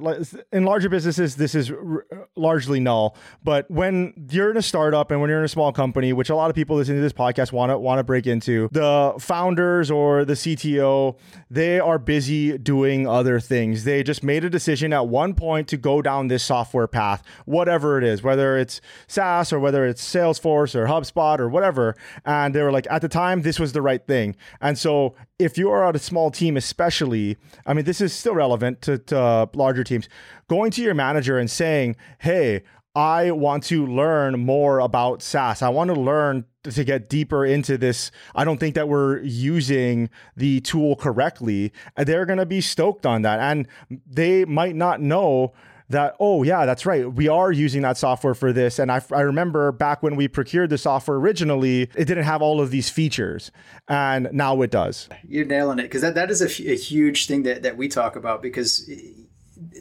In 0.52 0.64
larger 0.64 0.88
businesses, 0.90 1.36
this 1.36 1.54
is 1.54 1.70
r- 1.70 2.06
largely 2.36 2.80
null. 2.80 3.18
But 3.44 3.70
when 3.70 4.28
you're 4.32 4.52
in 4.52 4.58
a 4.58 4.62
startup 4.62 5.12
and 5.12 5.20
when 5.20 5.30
you're 5.30 5.40
in 5.40 5.46
a 5.46 5.50
small 5.50 5.74
company, 5.74 6.14
which 6.14 6.30
a 6.30 6.36
lot 6.36 6.50
of 6.50 6.56
people 6.56 6.78
listening 6.78 6.98
to 6.98 7.02
this 7.02 7.14
podcast 7.14 7.52
want 7.52 7.72
to 7.72 7.78
want 7.78 8.00
to 8.00 8.04
break 8.04 8.28
into, 8.28 8.70
the 8.72 9.14
founders 9.20 9.92
or 9.92 10.24
the 10.24 10.34
CTO, 10.34 11.18
they 11.50 11.80
are 11.80 12.00
busy 12.00 12.58
doing 12.58 13.06
other 13.06 13.40
things. 13.40 13.84
They 13.84 14.02
just 14.02 14.24
made 14.24 14.46
a 14.46 14.50
decision 14.50 14.94
at 14.94 15.08
one 15.08 15.34
point 15.34 15.68
to 15.68 15.78
go 15.78 16.02
down 16.02 16.28
this 16.28 16.44
software 16.44 16.88
path, 16.88 17.24
whatever 17.46 17.98
it 17.98 18.04
is, 18.04 18.24
whether 18.24 18.58
it's 18.58 18.80
SAS 19.08 19.52
or 19.52 19.60
whether 19.60 19.86
it's 19.86 20.04
Salesforce 20.04 20.74
or 20.74 20.86
HubSpot 20.86 21.40
or 21.40 21.50
whatever. 21.50 21.96
And 22.26 22.56
they 22.56 22.62
were 22.62 22.72
like, 22.72 22.88
at 22.90 23.02
the 23.02 23.10
time, 23.10 23.42
this 23.42 23.60
was 23.60 23.74
the 23.74 23.82
right 23.82 24.06
thing. 24.06 24.38
And 24.62 24.78
so 24.78 25.16
if 25.38 25.58
you 25.58 25.70
are 25.70 25.84
on 25.84 25.96
a 25.96 26.00
small 26.00 26.32
team, 26.32 26.56
especially, 26.56 27.38
I 27.66 27.74
mean, 27.74 27.86
this 27.86 28.00
is 28.00 28.21
still 28.22 28.36
relevant 28.36 28.82
to, 28.84 28.98
to 28.98 29.20
uh, 29.20 29.46
larger 29.54 29.84
teams. 29.84 30.08
Going 30.48 30.72
to 30.72 30.82
your 30.82 30.94
manager 30.94 31.38
and 31.38 31.50
saying, 31.50 31.96
"Hey, 32.20 32.64
I 32.96 33.32
want 33.32 33.64
to 33.66 33.86
learn 33.86 34.40
more 34.40 34.80
about 34.80 35.22
SAS. 35.22 35.62
I 35.62 35.70
want 35.70 35.94
to 35.94 36.00
learn 36.00 36.46
to 36.64 36.84
get 36.84 37.10
deeper 37.10 37.46
into 37.46 37.78
this. 37.78 38.12
I 38.36 38.44
don't 38.44 38.60
think 38.60 38.76
that 38.76 38.90
we're 38.90 39.20
using 39.22 40.10
the 40.36 40.60
tool 40.60 40.96
correctly. 40.96 41.72
They're 41.96 42.26
going 42.26 42.40
to 42.40 42.46
be 42.46 42.62
stoked 42.62 43.06
on 43.06 43.22
that. 43.22 43.40
And 43.40 43.68
they 44.06 44.46
might 44.46 44.76
not 44.76 45.02
know 45.02 45.54
that, 45.92 46.16
oh, 46.20 46.44
yeah, 46.44 46.66
that's 46.66 46.86
right. 46.86 47.12
We 47.12 47.28
are 47.28 47.52
using 47.52 47.82
that 47.84 47.98
software 47.98 48.34
for 48.34 48.52
this. 48.52 48.80
And 48.80 48.92
I, 48.92 49.02
I 49.12 49.22
remember 49.22 49.72
back 49.72 50.04
when 50.04 50.16
we 50.16 50.28
procured 50.28 50.70
the 50.70 50.78
software 50.78 51.18
originally, 51.18 51.84
it 51.96 52.06
didn't 52.06 52.24
have 52.24 52.42
all 52.42 52.60
of 52.62 52.72
these 52.72 52.90
features. 52.90 53.52
And 53.88 54.30
now 54.32 54.62
it 54.62 54.72
does. 54.72 55.08
You're 55.28 55.46
nailing 55.46 55.80
it 55.80 55.84
because 55.84 56.02
that, 56.02 56.16
that 56.16 56.32
is 56.32 56.42
a, 56.42 56.72
a 56.72 56.76
huge 56.76 57.28
thing 57.28 57.44
that, 57.44 57.64
that 57.64 57.78
we 57.78 57.88
talk 57.88 58.16
about 58.16 58.42
because 58.42 58.90
eh, 58.90 58.98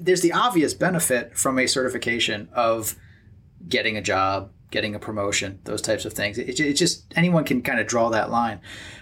there's 0.01 0.21
the 0.21 0.33
obvious 0.33 0.75
benefit 0.75 1.37
from 1.37 1.59
a 1.59 1.67
certification 1.67 2.49
of 2.53 2.97
getting 3.69 3.97
a 3.97 4.03
job, 4.03 4.51
getting 4.71 4.95
a 4.95 4.99
promotion, 4.99 5.59
those 5.65 5.83
types 5.83 6.05
of 6.05 6.13
things. 6.13 6.39
It, 6.39 6.61
it, 6.61 6.75
just 6.75 7.05
anyone 7.17 7.45
can 7.45 7.63
kind 7.63 7.81
of 7.81 7.87
draw 7.87 8.09
that 8.11 8.31
line. 8.31 8.61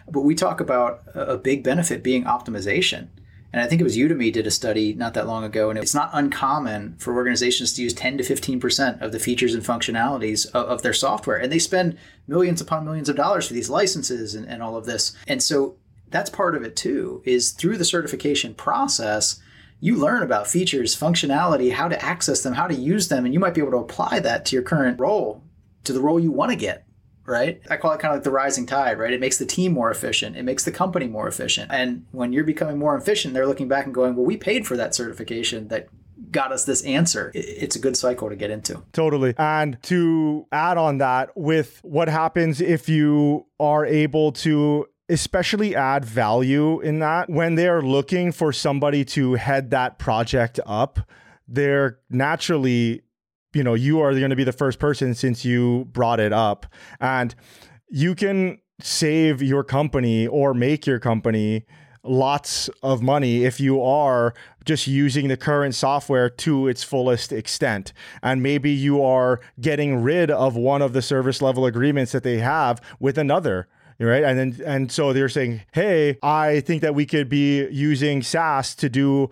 But 0.09 0.23
we 0.23 0.35
talk 0.35 0.61
about 0.61 1.03
a 1.14 1.37
big 1.37 1.62
benefit 1.62 2.03
being 2.03 2.25
optimization. 2.25 3.09
And 3.53 3.63
I 3.63 3.67
think 3.67 3.81
it 3.81 3.85
was 3.85 3.97
Udemy 3.97 4.33
did 4.33 4.47
a 4.47 4.51
study 4.51 4.93
not 4.93 5.15
that 5.15 5.27
long 5.27 5.43
ago, 5.43 5.71
and 5.71 5.79
it's 5.79 5.95
not 5.95 6.11
uncommon 6.13 6.97
for 6.99 7.15
organizations 7.15 7.73
to 7.75 7.83
use 7.83 7.95
10 7.95 8.19
to 8.19 8.25
15% 8.25 9.01
of 9.01 9.13
the 9.13 9.19
features 9.19 9.55
and 9.55 9.63
functionalities 9.63 10.47
of, 10.53 10.67
of 10.67 10.83
their 10.83 10.93
software. 10.93 11.39
And 11.39 11.51
they 11.51 11.59
spend 11.59 11.97
millions 12.27 12.61
upon 12.61 12.85
millions 12.85 13.09
of 13.09 13.17
dollars 13.17 13.49
for 13.49 13.55
these 13.55 13.71
licenses 13.71 14.35
and, 14.35 14.47
and 14.47 14.63
all 14.63 14.77
of 14.77 14.85
this. 14.85 15.17
And 15.27 15.43
so 15.43 15.77
that's 16.11 16.31
part 16.31 16.57
of 16.57 16.63
it 16.63 16.77
too, 16.77 17.23
is 17.25 17.53
through 17.53 17.79
the 17.79 17.85
certification 17.85 18.55
process, 18.55 19.41
you 19.81 19.97
learn 19.97 20.23
about 20.23 20.47
features, 20.47 20.97
functionality, 20.97 21.73
how 21.73 21.89
to 21.89 22.05
access 22.05 22.43
them, 22.43 22.55
how 22.55 22.67
to 22.67 22.75
use 22.75 23.09
them, 23.09 23.25
and 23.25 23.33
you 23.33 23.41
might 23.41 23.55
be 23.55 23.61
able 23.61 23.71
to 23.73 23.79
apply 23.79 24.21
that 24.21 24.45
to 24.47 24.57
your 24.57 24.63
current 24.63 25.01
role, 25.01 25.43
to 25.85 25.93
the 25.93 26.01
role 26.01 26.21
you 26.21 26.33
want 26.33 26.51
to 26.51 26.57
get 26.57 26.88
right? 27.29 27.61
I 27.71 27.77
call 27.77 27.93
it 27.93 28.01
kind 28.01 28.12
of 28.12 28.17
like 28.17 28.25
the 28.25 28.31
rising 28.31 28.67
tide, 28.67 28.99
right? 28.99 29.12
It 29.12 29.21
makes 29.21 29.38
the 29.38 29.47
team 29.47 29.73
more 29.73 29.91
efficient. 29.91 30.37
It 30.37 30.43
makes 30.43 30.64
the 30.64 30.73
company 30.73 31.07
more 31.07 31.29
efficient. 31.29 31.71
And 31.73 32.07
when 32.12 32.33
you're 32.33 32.45
becoming 32.45 32.79
more 32.79 32.97
efficient, 32.97 33.35
they're 33.35 33.47
looking 33.47 33.69
back 33.69 33.85
and 33.85 33.95
going, 33.95 34.17
well, 34.17 34.27
we 34.27 34.37
paid 34.37 34.67
for 34.67 34.77
that 34.77 34.95
certification 34.95 35.69
that 35.69 35.88
got 36.31 36.53
us 36.53 36.64
this 36.64 36.83
answer. 36.85 37.31
It's 37.35 37.77
a 37.77 37.79
good 37.79 37.97
cycle 37.97 38.29
to 38.29 38.37
get 38.37 38.51
into. 38.51 38.83
Totally. 38.93 39.35
And 39.38 39.83
to 39.85 40.47
add 40.53 40.77
on 40.77 40.99
that, 40.99 41.31
with 41.37 41.81
what 41.83 42.09
happens 42.09 42.61
if 42.61 42.88
you 42.88 43.47
are 43.61 43.87
able 43.87 44.33
to 44.33 44.87
especially 45.09 45.75
add 45.75 46.05
value 46.05 46.81
in 46.81 46.99
that 46.99 47.31
when 47.31 47.55
they're 47.55 47.81
looking 47.81 48.31
for 48.31 48.53
somebody 48.53 49.05
to 49.07 49.35
head 49.35 49.71
that 49.71 49.99
project 49.99 50.61
up, 50.67 51.01
they're 51.47 51.99
naturally 52.11 53.03
you 53.59 53.64
know, 53.64 53.75
you 53.75 54.01
are 54.01 54.14
going 54.14 54.31
to 54.31 54.37
be 54.37 54.44
the 54.44 54.53
first 54.53 54.79
person 54.79 55.14
since 55.14 55.44
you 55.44 55.88
brought 55.92 56.21
it 56.21 56.33
up. 56.33 56.64
And 57.01 57.35
you 57.88 58.14
can 58.14 58.61
save 58.81 59.42
your 59.42 59.64
company 59.64 60.29
or 60.29 60.55
make 60.55 60.87
your 60.87 61.01
company 61.01 61.66
lots 62.05 62.71
of 62.85 63.03
money 63.03 63.44
if 63.44 63.59
you 63.59 63.83
are 63.83 64.33
just 64.64 64.87
using 64.87 65.27
the 65.27 65.37
current 65.37 65.75
software 65.75 66.31
to 66.31 66.68
its 66.68 66.85
fullest 66.85 67.33
extent. 67.33 67.92
And 68.23 68.44
maybe 68.44 68.71
you 68.71 69.03
are 69.03 69.40
getting 69.61 70.03
rid 70.03 70.31
of 70.31 70.55
one 70.55 70.81
of 70.81 70.92
the 70.92 71.03
service 71.03 71.42
level 71.42 71.66
agreements 71.66 72.12
that 72.12 72.23
they 72.23 72.38
have 72.38 72.81
with 73.01 73.18
another 73.18 73.66
right 74.07 74.23
and 74.23 74.38
then 74.38 74.61
and 74.64 74.92
so 74.92 75.12
they're 75.12 75.29
saying 75.29 75.61
hey 75.73 76.16
i 76.23 76.61
think 76.61 76.83
that 76.83 76.94
we 76.94 77.05
could 77.05 77.29
be 77.29 77.66
using 77.68 78.23
SAS 78.23 78.75
to 78.77 78.88
do 78.88 79.29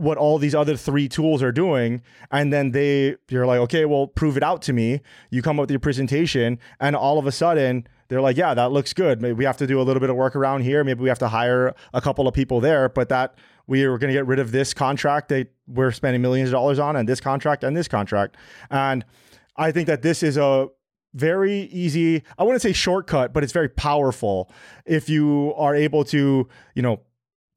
what 0.00 0.18
all 0.18 0.38
these 0.38 0.54
other 0.54 0.76
three 0.76 1.08
tools 1.08 1.42
are 1.42 1.52
doing 1.52 2.02
and 2.30 2.52
then 2.52 2.72
they 2.72 3.16
you're 3.28 3.46
like 3.46 3.58
okay 3.60 3.84
well 3.84 4.06
prove 4.06 4.36
it 4.36 4.42
out 4.42 4.62
to 4.62 4.72
me. 4.72 5.00
You 5.30 5.42
come 5.42 5.58
up 5.58 5.64
with 5.64 5.70
your 5.70 5.80
presentation 5.80 6.58
and 6.80 6.96
all 6.96 7.18
of 7.18 7.26
a 7.26 7.32
sudden 7.32 7.86
they're 8.08 8.20
like 8.20 8.36
yeah 8.36 8.54
that 8.54 8.72
looks 8.72 8.92
good. 8.92 9.20
Maybe 9.20 9.34
we 9.34 9.44
have 9.44 9.56
to 9.58 9.66
do 9.66 9.80
a 9.80 9.84
little 9.84 10.00
bit 10.00 10.10
of 10.10 10.16
work 10.16 10.34
around 10.36 10.62
here. 10.62 10.82
Maybe 10.84 11.02
we 11.02 11.08
have 11.08 11.18
to 11.20 11.28
hire 11.28 11.74
a 11.92 12.00
couple 12.00 12.26
of 12.26 12.34
people 12.34 12.60
there 12.60 12.88
but 12.88 13.08
that 13.08 13.36
we 13.66 13.84
are 13.84 13.98
going 13.98 14.08
to 14.08 14.14
get 14.14 14.26
rid 14.26 14.38
of 14.38 14.52
this 14.52 14.74
contract 14.74 15.28
that 15.28 15.48
we're 15.68 15.92
spending 15.92 16.20
millions 16.20 16.48
of 16.48 16.52
dollars 16.52 16.78
on 16.78 16.96
and 16.96 17.08
this 17.08 17.20
contract 17.20 17.62
and 17.62 17.76
this 17.76 17.88
contract. 17.88 18.36
And 18.70 19.04
i 19.56 19.70
think 19.72 19.86
that 19.86 20.02
this 20.02 20.22
is 20.22 20.36
a 20.36 20.68
very 21.12 21.62
easy 21.72 22.22
i 22.38 22.44
wouldn't 22.44 22.62
say 22.62 22.72
shortcut 22.72 23.32
but 23.32 23.42
it's 23.42 23.52
very 23.52 23.68
powerful 23.68 24.50
if 24.86 25.08
you 25.08 25.52
are 25.56 25.74
able 25.74 26.04
to 26.04 26.48
you 26.74 26.82
know 26.82 27.00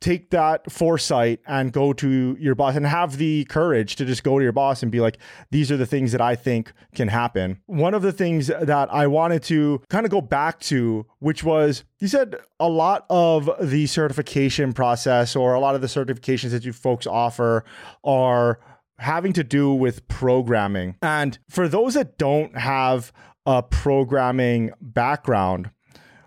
take 0.04 0.32
that 0.32 0.70
foresight 0.70 1.40
and 1.48 1.72
go 1.72 1.94
to 1.94 2.36
your 2.38 2.56
boss 2.56 2.76
and 2.76 2.86
have 2.86 3.18
the 3.18 3.46
courage 3.46 3.96
to 3.96 4.06
just 4.06 4.24
go 4.24 4.38
to 4.38 4.44
your 4.44 4.52
boss 4.52 4.84
and 4.84 4.92
be 4.92 5.00
like, 5.00 5.18
these 5.50 5.72
are 5.72 5.78
the 5.78 5.86
things 5.86 6.12
that 6.12 6.20
I 6.20 6.36
think 6.36 6.74
can 6.94 7.08
happen. 7.08 7.62
One 7.68 7.94
of 7.94 8.02
the 8.02 8.12
things 8.12 8.48
that 8.48 8.94
I 8.94 9.08
wanted 9.08 9.44
to 9.44 9.82
kind 9.90 10.06
of 10.06 10.12
go 10.12 10.20
back 10.20 10.60
to, 10.62 11.06
which 11.20 11.44
was 11.44 11.86
you 12.00 12.10
said 12.10 12.36
a 12.60 12.68
lot 12.68 13.06
of 13.10 13.50
the 13.62 13.88
certification 13.88 14.74
process 14.74 15.36
or 15.36 15.54
a 15.54 15.60
lot 15.60 15.74
of 15.74 15.82
the 15.82 15.88
certifications 15.88 16.52
that 16.52 16.66
you 16.66 16.74
folks 16.74 17.08
offer 17.08 17.64
are 18.04 18.60
having 19.00 19.32
to 19.34 19.44
do 19.44 19.74
with 19.74 20.06
programming. 20.10 20.98
And 21.02 21.40
for 21.50 21.70
those 21.70 21.94
that 21.94 22.18
don't 22.18 22.58
have 22.58 23.14
a 23.46 23.64
programming 23.64 24.72
background, 24.82 25.72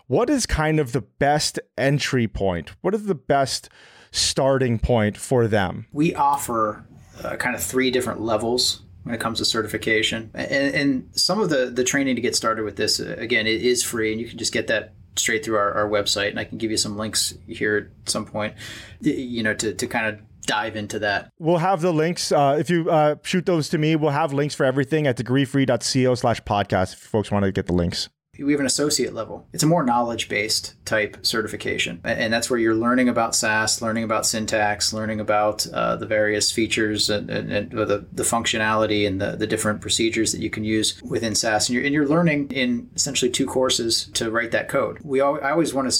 what 0.07 0.29
is 0.29 0.45
kind 0.45 0.79
of 0.79 0.93
the 0.93 1.01
best 1.01 1.59
entry 1.77 2.27
point? 2.27 2.71
What 2.81 2.95
is 2.95 3.05
the 3.05 3.15
best 3.15 3.69
starting 4.11 4.79
point 4.79 5.17
for 5.17 5.47
them? 5.47 5.87
We 5.91 6.15
offer 6.15 6.85
uh, 7.23 7.35
kind 7.35 7.55
of 7.55 7.63
three 7.63 7.91
different 7.91 8.21
levels 8.21 8.81
when 9.03 9.13
it 9.13 9.21
comes 9.21 9.37
to 9.39 9.45
certification. 9.45 10.31
And, 10.33 10.75
and, 10.75 11.09
some 11.13 11.39
of 11.39 11.49
the, 11.49 11.67
the 11.67 11.83
training 11.83 12.15
to 12.15 12.21
get 12.21 12.35
started 12.35 12.63
with 12.65 12.75
this, 12.75 12.99
uh, 12.99 13.15
again, 13.17 13.47
it 13.47 13.61
is 13.61 13.83
free 13.83 14.11
and 14.11 14.19
you 14.19 14.27
can 14.27 14.37
just 14.37 14.51
get 14.51 14.67
that 14.67 14.93
straight 15.15 15.43
through 15.43 15.55
our, 15.55 15.73
our 15.73 15.89
website. 15.89 16.29
And 16.29 16.39
I 16.39 16.43
can 16.43 16.57
give 16.57 16.71
you 16.71 16.77
some 16.77 16.97
links 16.97 17.33
here 17.47 17.91
at 18.03 18.09
some 18.09 18.25
point, 18.25 18.53
you 18.99 19.43
know, 19.43 19.53
to, 19.53 19.73
to 19.73 19.87
kind 19.87 20.07
of 20.07 20.19
dive 20.45 20.75
into 20.75 20.99
that. 20.99 21.29
We'll 21.39 21.57
have 21.57 21.81
the 21.81 21.93
links. 21.93 22.31
Uh, 22.31 22.57
if 22.59 22.69
you 22.69 22.89
uh, 22.89 23.15
shoot 23.23 23.45
those 23.45 23.69
to 23.69 23.77
me, 23.77 23.95
we'll 23.95 24.11
have 24.11 24.33
links 24.33 24.55
for 24.55 24.65
everything 24.65 25.07
at 25.07 25.17
degreefree.co 25.17 26.15
slash 26.15 26.41
podcast 26.43 26.93
if 26.93 26.99
folks 26.99 27.31
want 27.31 27.43
to 27.45 27.51
get 27.51 27.65
the 27.65 27.73
links 27.73 28.09
we 28.39 28.51
have 28.51 28.59
an 28.59 28.65
associate 28.65 29.13
level. 29.13 29.47
It's 29.53 29.63
a 29.63 29.67
more 29.67 29.83
knowledge 29.83 30.29
based 30.29 30.73
type 30.85 31.17
certification. 31.25 31.99
And 32.03 32.31
that's 32.31 32.49
where 32.49 32.59
you're 32.59 32.75
learning 32.75 33.09
about 33.09 33.35
SAS, 33.35 33.81
learning 33.81 34.03
about 34.03 34.25
syntax, 34.25 34.93
learning 34.93 35.19
about 35.19 35.65
uh, 35.67 35.95
the 35.95 36.05
various 36.05 36.51
features 36.51 37.09
and, 37.09 37.29
and, 37.29 37.51
and 37.51 37.71
the, 37.71 38.05
the 38.11 38.23
functionality 38.23 39.07
and 39.07 39.19
the, 39.19 39.31
the 39.31 39.47
different 39.47 39.81
procedures 39.81 40.31
that 40.31 40.41
you 40.41 40.49
can 40.49 40.63
use 40.63 41.01
within 41.03 41.35
SAS. 41.35 41.69
And 41.69 41.75
you're, 41.75 41.85
and 41.85 41.93
you're 41.93 42.07
learning 42.07 42.51
in 42.51 42.89
essentially 42.95 43.31
two 43.31 43.45
courses 43.45 44.05
to 44.13 44.29
write 44.29 44.51
that 44.51 44.69
code. 44.69 44.99
We 45.03 45.21
I 45.21 45.51
always 45.51 45.73
want 45.73 45.91
to 45.91 45.97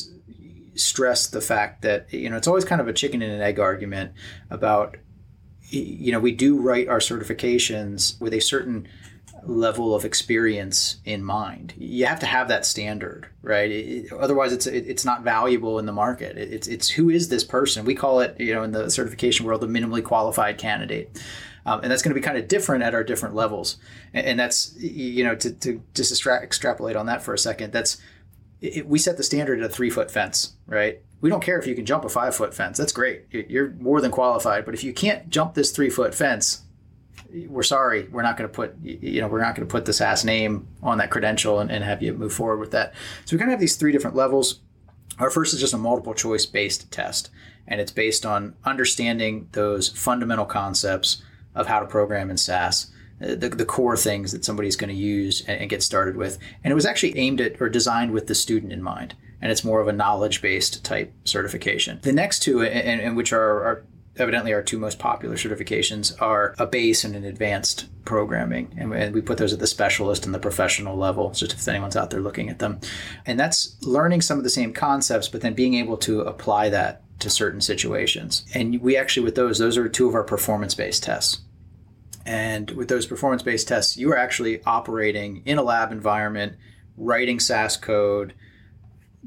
stress 0.75 1.27
the 1.27 1.41
fact 1.41 1.81
that, 1.81 2.11
you 2.13 2.29
know, 2.29 2.37
it's 2.37 2.47
always 2.47 2.65
kind 2.65 2.81
of 2.81 2.87
a 2.87 2.93
chicken 2.93 3.21
and 3.21 3.31
an 3.31 3.41
egg 3.41 3.59
argument 3.59 4.13
about, 4.49 4.97
you 5.69 6.11
know, 6.11 6.19
we 6.19 6.31
do 6.31 6.59
write 6.59 6.87
our 6.87 6.99
certifications 6.99 8.19
with 8.21 8.33
a 8.33 8.39
certain 8.39 8.87
level 9.43 9.95
of 9.95 10.05
experience 10.05 10.97
in 11.05 11.23
mind. 11.23 11.73
You 11.77 12.05
have 12.05 12.19
to 12.21 12.25
have 12.25 12.47
that 12.47 12.65
standard, 12.65 13.27
right? 13.41 13.69
It, 13.71 14.13
otherwise, 14.13 14.53
it's 14.53 14.67
it, 14.67 14.85
it's 14.87 15.05
not 15.05 15.23
valuable 15.23 15.79
in 15.79 15.85
the 15.85 15.91
market. 15.91 16.37
It, 16.37 16.51
it's 16.53 16.67
it's 16.67 16.89
who 16.89 17.09
is 17.09 17.29
this 17.29 17.43
person? 17.43 17.85
We 17.85 17.95
call 17.95 18.19
it, 18.19 18.39
you 18.39 18.53
know, 18.53 18.63
in 18.63 18.71
the 18.71 18.89
certification 18.89 19.45
world, 19.45 19.61
the 19.61 19.67
minimally 19.67 20.03
qualified 20.03 20.57
candidate. 20.57 21.21
Um, 21.65 21.81
and 21.83 21.91
that's 21.91 22.01
going 22.01 22.15
to 22.15 22.19
be 22.19 22.23
kind 22.23 22.37
of 22.37 22.47
different 22.47 22.83
at 22.83 22.95
our 22.95 23.03
different 23.03 23.35
levels. 23.35 23.75
And, 24.13 24.25
and 24.25 24.39
that's, 24.39 24.73
you 24.77 25.25
know, 25.25 25.35
to, 25.35 25.51
to 25.51 25.83
just 25.93 26.13
extra- 26.13 26.41
extrapolate 26.41 26.95
on 26.95 27.07
that 27.07 27.21
for 27.21 27.33
a 27.33 27.37
second, 27.37 27.73
that's, 27.73 27.97
we 28.85 28.97
set 28.97 29.17
the 29.17 29.23
standard 29.23 29.59
at 29.59 29.65
a 29.65 29.69
three 29.69 29.89
foot 29.89 30.09
fence, 30.09 30.53
right? 30.65 31.01
We 31.19 31.29
don't 31.29 31.43
care 31.43 31.59
if 31.59 31.67
you 31.67 31.75
can 31.75 31.85
jump 31.85 32.05
a 32.05 32.09
five 32.09 32.35
foot 32.35 32.53
fence. 32.53 32.77
That's 32.77 32.93
great. 32.93 33.25
You're 33.31 33.71
more 33.71 33.99
than 33.99 34.11
qualified. 34.11 34.63
But 34.63 34.75
if 34.75 34.83
you 34.83 34.93
can't 34.93 35.29
jump 35.29 35.55
this 35.55 35.71
three 35.71 35.89
foot 35.89 36.15
fence, 36.15 36.63
we're 37.47 37.63
sorry, 37.63 38.07
we're 38.11 38.23
not 38.23 38.37
going 38.37 38.49
to 38.49 38.53
put, 38.53 38.75
you 38.81 39.21
know, 39.21 39.27
we're 39.27 39.41
not 39.41 39.55
going 39.55 39.67
to 39.67 39.71
put 39.71 39.85
the 39.85 39.93
SAS 39.93 40.23
name 40.23 40.67
on 40.81 40.97
that 40.97 41.11
credential 41.11 41.59
and, 41.59 41.69
and 41.69 41.83
have 41.83 42.01
you 42.01 42.13
move 42.13 42.33
forward 42.33 42.59
with 42.59 42.71
that. 42.71 42.93
So 43.25 43.35
we 43.35 43.39
kind 43.39 43.51
of 43.51 43.53
have 43.53 43.59
these 43.59 43.75
three 43.75 43.91
different 43.91 44.15
levels. 44.15 44.61
Our 45.19 45.29
first 45.29 45.53
is 45.53 45.59
just 45.59 45.73
a 45.73 45.77
multiple 45.77 46.13
choice 46.13 46.45
based 46.45 46.91
test, 46.91 47.29
and 47.67 47.79
it's 47.81 47.91
based 47.91 48.25
on 48.25 48.55
understanding 48.63 49.49
those 49.51 49.89
fundamental 49.89 50.45
concepts 50.45 51.21
of 51.53 51.67
how 51.67 51.79
to 51.79 51.85
program 51.85 52.29
in 52.29 52.37
SAS. 52.37 52.91
Uh, 53.19 53.33
the, 53.33 53.49
the 53.49 53.65
core 53.65 53.97
things 53.97 54.31
that 54.31 54.45
somebody's 54.45 54.75
going 54.75 54.89
to 54.89 54.95
use 54.95 55.41
and, 55.47 55.59
and 55.59 55.69
get 55.71 55.81
started 55.81 56.15
with. 56.15 56.37
And 56.63 56.71
it 56.71 56.75
was 56.75 56.85
actually 56.85 57.17
aimed 57.17 57.41
at 57.41 57.59
or 57.59 57.67
designed 57.67 58.11
with 58.11 58.27
the 58.27 58.35
student 58.35 58.71
in 58.71 58.83
mind. 58.83 59.15
And 59.41 59.51
it's 59.51 59.63
more 59.63 59.81
of 59.81 59.87
a 59.87 59.93
knowledge 59.93 60.39
based 60.39 60.83
type 60.85 61.11
certification. 61.23 61.99
The 62.03 62.13
next 62.13 62.43
two, 62.43 62.61
and, 62.61 63.01
and 63.01 63.17
which 63.17 63.33
are, 63.33 63.63
are 63.63 63.85
evidently 64.19 64.53
our 64.53 64.61
two 64.61 64.77
most 64.77 64.99
popular 64.99 65.35
certifications 65.35 66.19
are 66.21 66.55
a 66.57 66.65
base 66.65 67.03
and 67.03 67.15
an 67.15 67.23
advanced 67.23 67.87
programming. 68.05 68.75
And 68.77 69.13
we 69.13 69.21
put 69.21 69.37
those 69.37 69.53
at 69.53 69.59
the 69.59 69.67
specialist 69.67 70.25
and 70.25 70.33
the 70.33 70.39
professional 70.39 70.95
level 70.95 71.31
just 71.31 71.53
if 71.53 71.67
anyone's 71.67 71.95
out 71.95 72.09
there 72.09 72.21
looking 72.21 72.49
at 72.49 72.59
them. 72.59 72.79
And 73.25 73.39
that's 73.39 73.75
learning 73.81 74.21
some 74.21 74.37
of 74.37 74.43
the 74.43 74.49
same 74.49 74.73
concepts 74.73 75.27
but 75.27 75.41
then 75.41 75.53
being 75.53 75.75
able 75.75 75.97
to 75.97 76.21
apply 76.21 76.69
that 76.69 77.03
to 77.19 77.29
certain 77.29 77.61
situations. 77.61 78.45
And 78.53 78.81
we 78.81 78.95
actually 78.95 79.23
with 79.23 79.35
those 79.35 79.57
those 79.57 79.77
are 79.77 79.89
two 79.89 80.07
of 80.07 80.15
our 80.15 80.23
performance 80.23 80.75
based 80.75 81.03
tests. 81.03 81.41
And 82.25 82.71
with 82.71 82.89
those 82.89 83.05
performance 83.05 83.43
based 83.43 83.67
tests, 83.67 83.97
you 83.97 84.11
are 84.11 84.17
actually 84.17 84.61
operating 84.63 85.43
in 85.45 85.57
a 85.57 85.63
lab 85.63 85.91
environment, 85.91 86.57
writing 86.97 87.39
SAS 87.39 87.77
code 87.77 88.33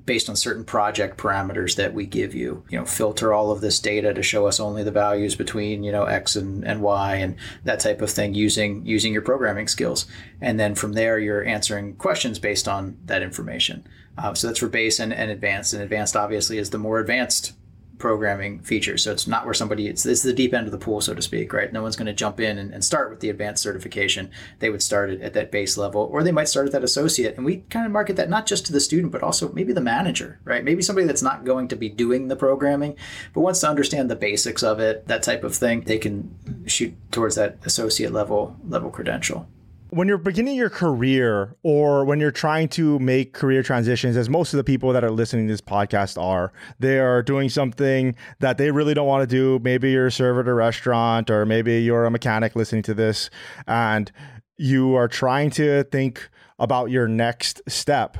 based 0.06 0.28
on 0.28 0.36
certain 0.36 0.64
project 0.64 1.18
parameters 1.18 1.76
that 1.76 1.94
we 1.94 2.06
give 2.06 2.34
you. 2.34 2.64
You 2.70 2.78
know, 2.78 2.84
filter 2.84 3.32
all 3.32 3.50
of 3.50 3.60
this 3.60 3.78
data 3.78 4.14
to 4.14 4.22
show 4.22 4.46
us 4.46 4.60
only 4.60 4.82
the 4.82 4.90
values 4.90 5.36
between, 5.36 5.82
you 5.82 5.92
know, 5.92 6.04
X 6.04 6.36
and, 6.36 6.64
and 6.64 6.82
Y 6.82 7.16
and 7.16 7.36
that 7.64 7.80
type 7.80 8.00
of 8.00 8.10
thing 8.10 8.34
using 8.34 8.84
using 8.86 9.12
your 9.12 9.22
programming 9.22 9.68
skills. 9.68 10.06
And 10.40 10.58
then 10.58 10.74
from 10.74 10.94
there 10.94 11.18
you're 11.18 11.44
answering 11.44 11.96
questions 11.96 12.38
based 12.38 12.68
on 12.68 12.98
that 13.06 13.22
information. 13.22 13.86
Uh, 14.18 14.34
so 14.34 14.46
that's 14.46 14.58
for 14.58 14.68
base 14.68 14.98
and, 14.98 15.12
and 15.12 15.30
advanced. 15.30 15.72
And 15.72 15.82
advanced 15.82 16.16
obviously 16.16 16.58
is 16.58 16.70
the 16.70 16.78
more 16.78 16.98
advanced 16.98 17.52
programming 18.00 18.58
features. 18.60 19.04
So 19.04 19.12
it's 19.12 19.28
not 19.28 19.44
where 19.44 19.54
somebody, 19.54 19.86
it's, 19.86 20.04
it's 20.04 20.22
the 20.22 20.32
deep 20.32 20.52
end 20.52 20.66
of 20.66 20.72
the 20.72 20.78
pool, 20.78 21.00
so 21.00 21.14
to 21.14 21.22
speak, 21.22 21.52
right? 21.52 21.72
No 21.72 21.82
one's 21.82 21.94
going 21.94 22.06
to 22.06 22.12
jump 22.12 22.40
in 22.40 22.58
and, 22.58 22.72
and, 22.72 22.84
start 22.84 23.10
with 23.10 23.20
the 23.20 23.28
advanced 23.28 23.62
certification. 23.62 24.30
They 24.58 24.70
would 24.70 24.82
start 24.82 25.10
at 25.10 25.34
that 25.34 25.52
base 25.52 25.76
level, 25.76 26.08
or 26.10 26.24
they 26.24 26.32
might 26.32 26.48
start 26.48 26.66
at 26.66 26.72
that 26.72 26.82
associate. 26.82 27.36
And 27.36 27.44
we 27.44 27.58
kind 27.70 27.86
of 27.86 27.92
market 27.92 28.16
that 28.16 28.30
not 28.30 28.46
just 28.46 28.66
to 28.66 28.72
the 28.72 28.80
student, 28.80 29.12
but 29.12 29.22
also 29.22 29.52
maybe 29.52 29.72
the 29.72 29.80
manager, 29.80 30.40
right? 30.44 30.64
Maybe 30.64 30.82
somebody 30.82 31.06
that's 31.06 31.22
not 31.22 31.44
going 31.44 31.68
to 31.68 31.76
be 31.76 31.88
doing 31.88 32.28
the 32.28 32.36
programming, 32.36 32.96
but 33.34 33.42
wants 33.42 33.60
to 33.60 33.68
understand 33.68 34.10
the 34.10 34.16
basics 34.16 34.62
of 34.62 34.80
it, 34.80 35.06
that 35.06 35.22
type 35.22 35.44
of 35.44 35.54
thing. 35.54 35.82
They 35.82 35.98
can 35.98 36.64
shoot 36.66 36.94
towards 37.12 37.36
that 37.36 37.58
associate 37.64 38.12
level 38.12 38.56
level 38.66 38.90
credential 38.90 39.46
when 39.90 40.06
you're 40.06 40.18
beginning 40.18 40.56
your 40.56 40.70
career 40.70 41.56
or 41.62 42.04
when 42.04 42.20
you're 42.20 42.30
trying 42.30 42.68
to 42.68 42.98
make 43.00 43.32
career 43.32 43.62
transitions, 43.62 44.16
as 44.16 44.28
most 44.28 44.52
of 44.52 44.56
the 44.56 44.64
people 44.64 44.92
that 44.92 45.02
are 45.02 45.10
listening 45.10 45.46
to 45.46 45.52
this 45.52 45.60
podcast 45.60 46.20
are, 46.20 46.52
they 46.78 46.98
are 46.98 47.22
doing 47.22 47.48
something 47.48 48.14
that 48.38 48.56
they 48.56 48.70
really 48.70 48.94
don't 48.94 49.06
want 49.06 49.28
to 49.28 49.36
do. 49.36 49.62
Maybe 49.62 49.90
you're 49.90 50.06
a 50.06 50.12
server 50.12 50.40
at 50.40 50.48
a 50.48 50.54
restaurant, 50.54 51.30
or 51.30 51.44
maybe 51.44 51.82
you're 51.82 52.04
a 52.04 52.10
mechanic 52.10 52.54
listening 52.54 52.82
to 52.84 52.94
this, 52.94 53.30
and 53.66 54.10
you 54.56 54.94
are 54.94 55.08
trying 55.08 55.50
to 55.50 55.82
think 55.84 56.28
about 56.58 56.90
your 56.90 57.08
next 57.08 57.62
step. 57.66 58.18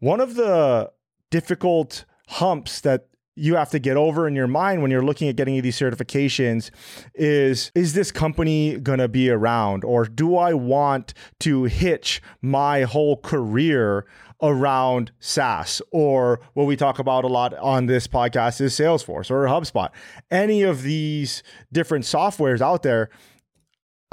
One 0.00 0.20
of 0.20 0.34
the 0.34 0.90
difficult 1.30 2.04
humps 2.28 2.80
that 2.82 3.08
you 3.38 3.54
have 3.56 3.70
to 3.70 3.78
get 3.78 3.96
over 3.96 4.26
in 4.26 4.34
your 4.34 4.46
mind 4.46 4.82
when 4.82 4.90
you're 4.90 5.04
looking 5.04 5.28
at 5.28 5.36
getting 5.36 5.60
these 5.62 5.78
certifications 5.78 6.70
is 7.14 7.70
is 7.74 7.94
this 7.94 8.10
company 8.10 8.76
going 8.78 8.98
to 8.98 9.08
be 9.08 9.30
around 9.30 9.84
or 9.84 10.04
do 10.04 10.36
I 10.36 10.54
want 10.54 11.14
to 11.40 11.64
hitch 11.64 12.20
my 12.42 12.82
whole 12.82 13.16
career 13.16 14.06
around 14.42 15.10
SAS 15.20 15.82
or 15.90 16.40
what 16.54 16.66
we 16.66 16.76
talk 16.76 16.98
about 16.98 17.24
a 17.24 17.28
lot 17.28 17.54
on 17.54 17.86
this 17.86 18.06
podcast 18.06 18.60
is 18.60 18.72
Salesforce 18.72 19.30
or 19.30 19.44
HubSpot. 19.46 19.90
Any 20.30 20.62
of 20.62 20.82
these 20.82 21.42
different 21.72 22.04
softwares 22.04 22.60
out 22.60 22.82
there, 22.82 23.10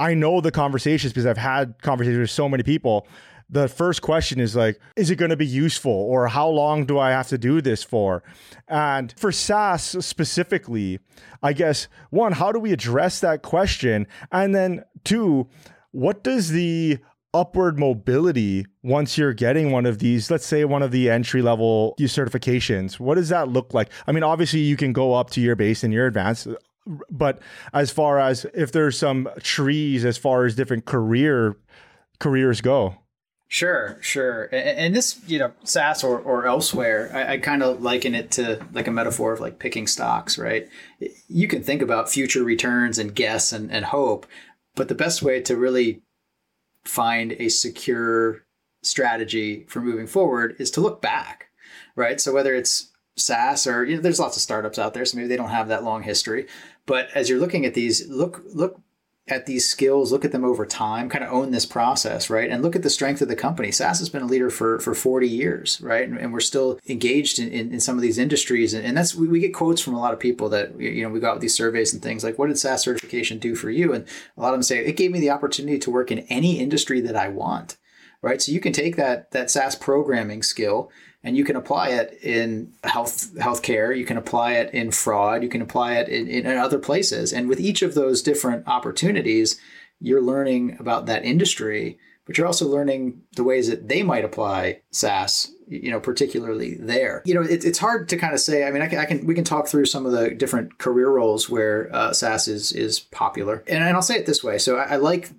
I 0.00 0.14
know 0.14 0.40
the 0.40 0.50
conversations 0.50 1.12
because 1.12 1.26
I've 1.26 1.38
had 1.38 1.80
conversations 1.82 2.18
with 2.18 2.30
so 2.30 2.48
many 2.48 2.62
people 2.62 3.06
the 3.48 3.68
first 3.68 4.02
question 4.02 4.40
is 4.40 4.56
like, 4.56 4.80
is 4.96 5.10
it 5.10 5.16
going 5.16 5.30
to 5.30 5.36
be 5.36 5.46
useful 5.46 5.92
or 5.92 6.26
how 6.28 6.48
long 6.48 6.84
do 6.84 6.98
I 6.98 7.10
have 7.10 7.28
to 7.28 7.38
do 7.38 7.60
this 7.60 7.82
for? 7.82 8.22
And 8.68 9.14
for 9.16 9.30
SAS 9.30 10.04
specifically, 10.04 10.98
I 11.42 11.52
guess, 11.52 11.88
one, 12.10 12.32
how 12.32 12.50
do 12.50 12.58
we 12.58 12.72
address 12.72 13.20
that 13.20 13.42
question? 13.42 14.06
And 14.32 14.54
then 14.54 14.84
two, 15.04 15.48
what 15.92 16.24
does 16.24 16.50
the 16.50 16.98
upward 17.32 17.78
mobility 17.78 18.64
once 18.82 19.18
you're 19.18 19.34
getting 19.34 19.70
one 19.70 19.84
of 19.84 19.98
these 19.98 20.30
let's 20.30 20.46
say 20.46 20.64
one 20.64 20.82
of 20.82 20.90
the 20.90 21.10
entry 21.10 21.42
level 21.42 21.94
certifications 22.00 22.98
what 22.98 23.16
does 23.16 23.28
that 23.28 23.48
look 23.48 23.74
like 23.74 23.90
i 24.06 24.12
mean 24.12 24.22
obviously 24.22 24.60
you 24.60 24.74
can 24.74 24.90
go 24.90 25.12
up 25.12 25.28
to 25.28 25.40
your 25.42 25.54
base 25.54 25.84
and 25.84 25.92
your 25.92 26.06
advanced 26.06 26.48
but 27.10 27.42
as 27.74 27.90
far 27.90 28.18
as 28.18 28.46
if 28.54 28.72
there's 28.72 28.96
some 28.96 29.28
trees 29.42 30.02
as 30.02 30.16
far 30.16 30.46
as 30.46 30.54
different 30.54 30.86
career 30.86 31.56
careers 32.20 32.62
go 32.62 32.96
Sure, 33.48 33.98
sure. 34.00 34.44
And, 34.44 34.78
and 34.78 34.96
this, 34.96 35.20
you 35.26 35.38
know, 35.38 35.52
SAS 35.64 36.02
or, 36.02 36.18
or 36.18 36.46
elsewhere, 36.46 37.10
I, 37.14 37.34
I 37.34 37.38
kind 37.38 37.62
of 37.62 37.80
liken 37.80 38.14
it 38.14 38.32
to 38.32 38.64
like 38.72 38.88
a 38.88 38.92
metaphor 38.92 39.32
of 39.32 39.40
like 39.40 39.58
picking 39.58 39.86
stocks, 39.86 40.36
right? 40.36 40.68
You 41.28 41.46
can 41.46 41.62
think 41.62 41.80
about 41.80 42.10
future 42.10 42.42
returns 42.42 42.98
and 42.98 43.14
guess 43.14 43.52
and, 43.52 43.70
and 43.70 43.84
hope, 43.84 44.26
but 44.74 44.88
the 44.88 44.94
best 44.94 45.22
way 45.22 45.40
to 45.42 45.56
really 45.56 46.02
find 46.84 47.32
a 47.32 47.48
secure 47.48 48.44
strategy 48.82 49.64
for 49.68 49.80
moving 49.80 50.06
forward 50.06 50.56
is 50.58 50.70
to 50.72 50.80
look 50.80 51.00
back, 51.00 51.46
right? 51.94 52.20
So 52.20 52.32
whether 52.32 52.54
it's 52.54 52.92
SAS 53.16 53.66
or 53.66 53.84
you 53.84 53.96
know, 53.96 54.02
there's 54.02 54.20
lots 54.20 54.36
of 54.36 54.42
startups 54.42 54.78
out 54.78 54.92
there, 54.92 55.04
so 55.04 55.16
maybe 55.16 55.28
they 55.28 55.36
don't 55.36 55.48
have 55.50 55.68
that 55.68 55.84
long 55.84 56.02
history. 56.02 56.46
But 56.84 57.08
as 57.14 57.28
you're 57.28 57.40
looking 57.40 57.64
at 57.64 57.74
these, 57.74 58.08
look 58.08 58.42
look 58.52 58.80
at 59.28 59.46
these 59.46 59.68
skills, 59.68 60.12
look 60.12 60.24
at 60.24 60.30
them 60.30 60.44
over 60.44 60.64
time, 60.64 61.08
kind 61.08 61.24
of 61.24 61.32
own 61.32 61.50
this 61.50 61.66
process, 61.66 62.30
right? 62.30 62.48
And 62.48 62.62
look 62.62 62.76
at 62.76 62.84
the 62.84 62.90
strength 62.90 63.20
of 63.20 63.26
the 63.26 63.34
company. 63.34 63.72
SAS 63.72 63.98
has 63.98 64.08
been 64.08 64.22
a 64.22 64.26
leader 64.26 64.50
for, 64.50 64.78
for 64.78 64.94
40 64.94 65.28
years, 65.28 65.80
right? 65.80 66.08
And, 66.08 66.16
and 66.16 66.32
we're 66.32 66.38
still 66.38 66.78
engaged 66.88 67.40
in, 67.40 67.48
in, 67.48 67.72
in, 67.72 67.80
some 67.80 67.96
of 67.96 68.02
these 68.02 68.18
industries. 68.18 68.72
And, 68.72 68.86
and 68.86 68.96
that's, 68.96 69.16
we, 69.16 69.26
we, 69.26 69.40
get 69.40 69.52
quotes 69.52 69.80
from 69.80 69.94
a 69.94 69.98
lot 69.98 70.12
of 70.12 70.20
people 70.20 70.48
that, 70.50 70.78
you 70.80 71.02
know, 71.02 71.08
we 71.08 71.18
got 71.18 71.34
with 71.34 71.42
these 71.42 71.54
surveys 71.54 71.92
and 71.92 72.00
things 72.00 72.22
like, 72.22 72.38
what 72.38 72.46
did 72.46 72.58
SAS 72.58 72.84
certification 72.84 73.38
do 73.38 73.56
for 73.56 73.68
you? 73.68 73.92
And 73.92 74.06
a 74.36 74.40
lot 74.40 74.50
of 74.50 74.54
them 74.54 74.62
say, 74.62 74.78
it 74.84 74.96
gave 74.96 75.10
me 75.10 75.18
the 75.18 75.30
opportunity 75.30 75.80
to 75.80 75.90
work 75.90 76.12
in 76.12 76.20
any 76.20 76.60
industry 76.60 77.00
that 77.00 77.16
I 77.16 77.28
want, 77.28 77.76
right? 78.22 78.40
So 78.40 78.52
you 78.52 78.60
can 78.60 78.72
take 78.72 78.96
that, 78.96 79.30
that 79.32 79.50
SAS 79.50 79.74
programming 79.74 80.42
skill 80.42 80.90
and 81.22 81.36
you 81.36 81.44
can 81.44 81.56
apply 81.56 81.88
it 81.88 82.18
in 82.22 82.72
health 82.84 83.34
healthcare 83.34 83.96
you 83.96 84.04
can 84.04 84.16
apply 84.16 84.52
it 84.52 84.72
in 84.72 84.92
fraud 84.92 85.42
you 85.42 85.48
can 85.48 85.60
apply 85.60 85.94
it 85.94 86.08
in, 86.08 86.28
in, 86.28 86.46
other 86.46 86.78
places 86.78 87.32
and 87.32 87.48
with 87.48 87.58
each 87.58 87.82
of 87.82 87.94
those 87.94 88.22
different 88.22 88.66
opportunities 88.68 89.60
you're 89.98 90.22
learning 90.22 90.76
about 90.78 91.06
that 91.06 91.24
industry 91.24 91.98
but 92.26 92.36
you're 92.36 92.46
also 92.46 92.68
learning 92.68 93.22
the 93.36 93.44
ways 93.44 93.68
that 93.70 93.88
they 93.88 94.02
might 94.02 94.24
apply 94.24 94.80
SAS, 94.90 95.52
you 95.68 95.90
know, 95.90 96.00
particularly 96.00 96.74
there. 96.74 97.22
You 97.24 97.34
know, 97.34 97.42
it, 97.42 97.64
it's 97.64 97.78
hard 97.78 98.08
to 98.08 98.16
kind 98.16 98.34
of 98.34 98.40
say. 98.40 98.66
I 98.66 98.72
mean, 98.72 98.82
I 98.82 98.88
can, 98.88 98.98
I 98.98 99.04
can, 99.04 99.24
we 99.26 99.34
can 99.34 99.44
talk 99.44 99.68
through 99.68 99.86
some 99.86 100.04
of 100.04 100.12
the 100.12 100.30
different 100.30 100.78
career 100.78 101.08
roles 101.08 101.48
where 101.48 101.88
uh, 101.94 102.12
SAS 102.12 102.48
is 102.48 102.72
is 102.72 102.98
popular, 102.98 103.62
and, 103.68 103.82
and 103.82 103.96
I'll 103.96 104.02
say 104.02 104.16
it 104.16 104.26
this 104.26 104.42
way. 104.42 104.58
So 104.58 104.76
I, 104.76 104.94
I 104.94 104.96
like 104.96 105.30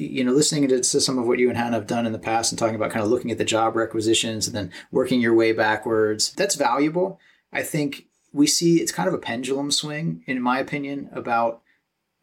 you 0.00 0.24
know, 0.24 0.32
listening 0.32 0.68
to, 0.68 0.82
some 0.82 1.18
of 1.18 1.26
what 1.26 1.38
you 1.38 1.48
and 1.48 1.58
Hannah 1.58 1.76
have 1.76 1.86
done 1.86 2.06
in 2.06 2.12
the 2.12 2.18
past 2.18 2.52
and 2.52 2.58
talking 2.58 2.74
about 2.74 2.90
kind 2.90 3.04
of 3.04 3.10
looking 3.10 3.30
at 3.30 3.38
the 3.38 3.44
job 3.44 3.76
requisitions 3.76 4.46
and 4.46 4.56
then 4.56 4.72
working 4.90 5.20
your 5.20 5.34
way 5.34 5.52
backwards, 5.52 6.32
that's 6.32 6.54
valuable. 6.54 7.20
I 7.52 7.62
think 7.62 8.06
we 8.32 8.46
see 8.46 8.76
it's 8.76 8.92
kind 8.92 9.08
of 9.08 9.14
a 9.14 9.18
pendulum 9.18 9.70
swing, 9.70 10.22
in 10.26 10.40
my 10.40 10.58
opinion, 10.58 11.10
about 11.12 11.62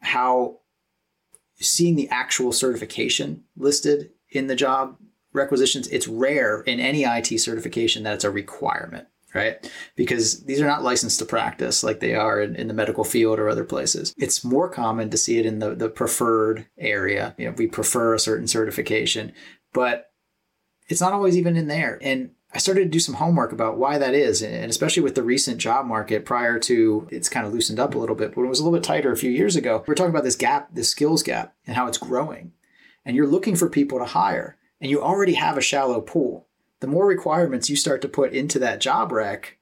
how 0.00 0.58
seeing 1.56 1.96
the 1.96 2.08
actual 2.08 2.52
certification 2.52 3.44
listed 3.56 4.10
in 4.30 4.46
the 4.46 4.56
job 4.56 4.96
requisitions, 5.32 5.88
it's 5.88 6.08
rare 6.08 6.62
in 6.62 6.80
any 6.80 7.04
IT 7.04 7.38
certification 7.38 8.02
that 8.02 8.14
it's 8.14 8.24
a 8.24 8.30
requirement 8.30 9.08
right? 9.38 9.72
Because 9.94 10.44
these 10.44 10.60
are 10.60 10.66
not 10.66 10.82
licensed 10.82 11.20
to 11.20 11.24
practice 11.24 11.84
like 11.84 12.00
they 12.00 12.14
are 12.14 12.42
in, 12.42 12.56
in, 12.56 12.66
the 12.68 12.74
medical 12.74 13.04
field 13.04 13.38
or 13.38 13.48
other 13.48 13.64
places. 13.64 14.12
It's 14.18 14.44
more 14.44 14.68
common 14.68 15.10
to 15.10 15.16
see 15.16 15.38
it 15.38 15.46
in 15.46 15.60
the, 15.60 15.74
the 15.74 15.88
preferred 15.88 16.66
area. 16.76 17.34
You 17.38 17.46
know, 17.46 17.54
we 17.56 17.68
prefer 17.68 18.14
a 18.14 18.18
certain 18.18 18.48
certification, 18.48 19.32
but 19.72 20.10
it's 20.88 21.00
not 21.00 21.12
always 21.12 21.36
even 21.36 21.56
in 21.56 21.68
there. 21.68 21.98
And 22.02 22.30
I 22.52 22.58
started 22.58 22.84
to 22.84 22.88
do 22.88 22.98
some 22.98 23.14
homework 23.14 23.52
about 23.52 23.78
why 23.78 23.98
that 23.98 24.14
is, 24.14 24.42
and 24.42 24.70
especially 24.70 25.02
with 25.02 25.14
the 25.14 25.22
recent 25.22 25.58
job 25.58 25.86
market 25.86 26.24
prior 26.24 26.58
to 26.60 27.06
it's 27.10 27.28
kind 27.28 27.46
of 27.46 27.52
loosened 27.52 27.78
up 27.78 27.94
a 27.94 27.98
little 27.98 28.16
bit, 28.16 28.34
but 28.34 28.42
it 28.42 28.48
was 28.48 28.58
a 28.58 28.64
little 28.64 28.78
bit 28.78 28.84
tighter 28.84 29.12
a 29.12 29.16
few 29.16 29.30
years 29.30 29.54
ago. 29.54 29.84
We 29.86 29.92
are 29.92 29.94
talking 29.94 30.10
about 30.10 30.24
this 30.24 30.36
gap, 30.36 30.70
this 30.72 30.88
skills 30.88 31.22
gap, 31.22 31.54
and 31.66 31.76
how 31.76 31.86
it's 31.86 31.98
growing. 31.98 32.52
And 33.04 33.14
you're 33.14 33.26
looking 33.26 33.54
for 33.54 33.68
people 33.68 33.98
to 33.98 34.04
hire, 34.04 34.56
and 34.80 34.90
you 34.90 35.02
already 35.02 35.34
have 35.34 35.56
a 35.56 35.62
shallow 35.62 36.00
pool 36.00 36.47
the 36.80 36.86
more 36.86 37.06
requirements 37.06 37.68
you 37.68 37.76
start 37.76 38.02
to 38.02 38.08
put 38.08 38.32
into 38.32 38.58
that 38.60 38.80
job 38.80 39.12
rec, 39.12 39.58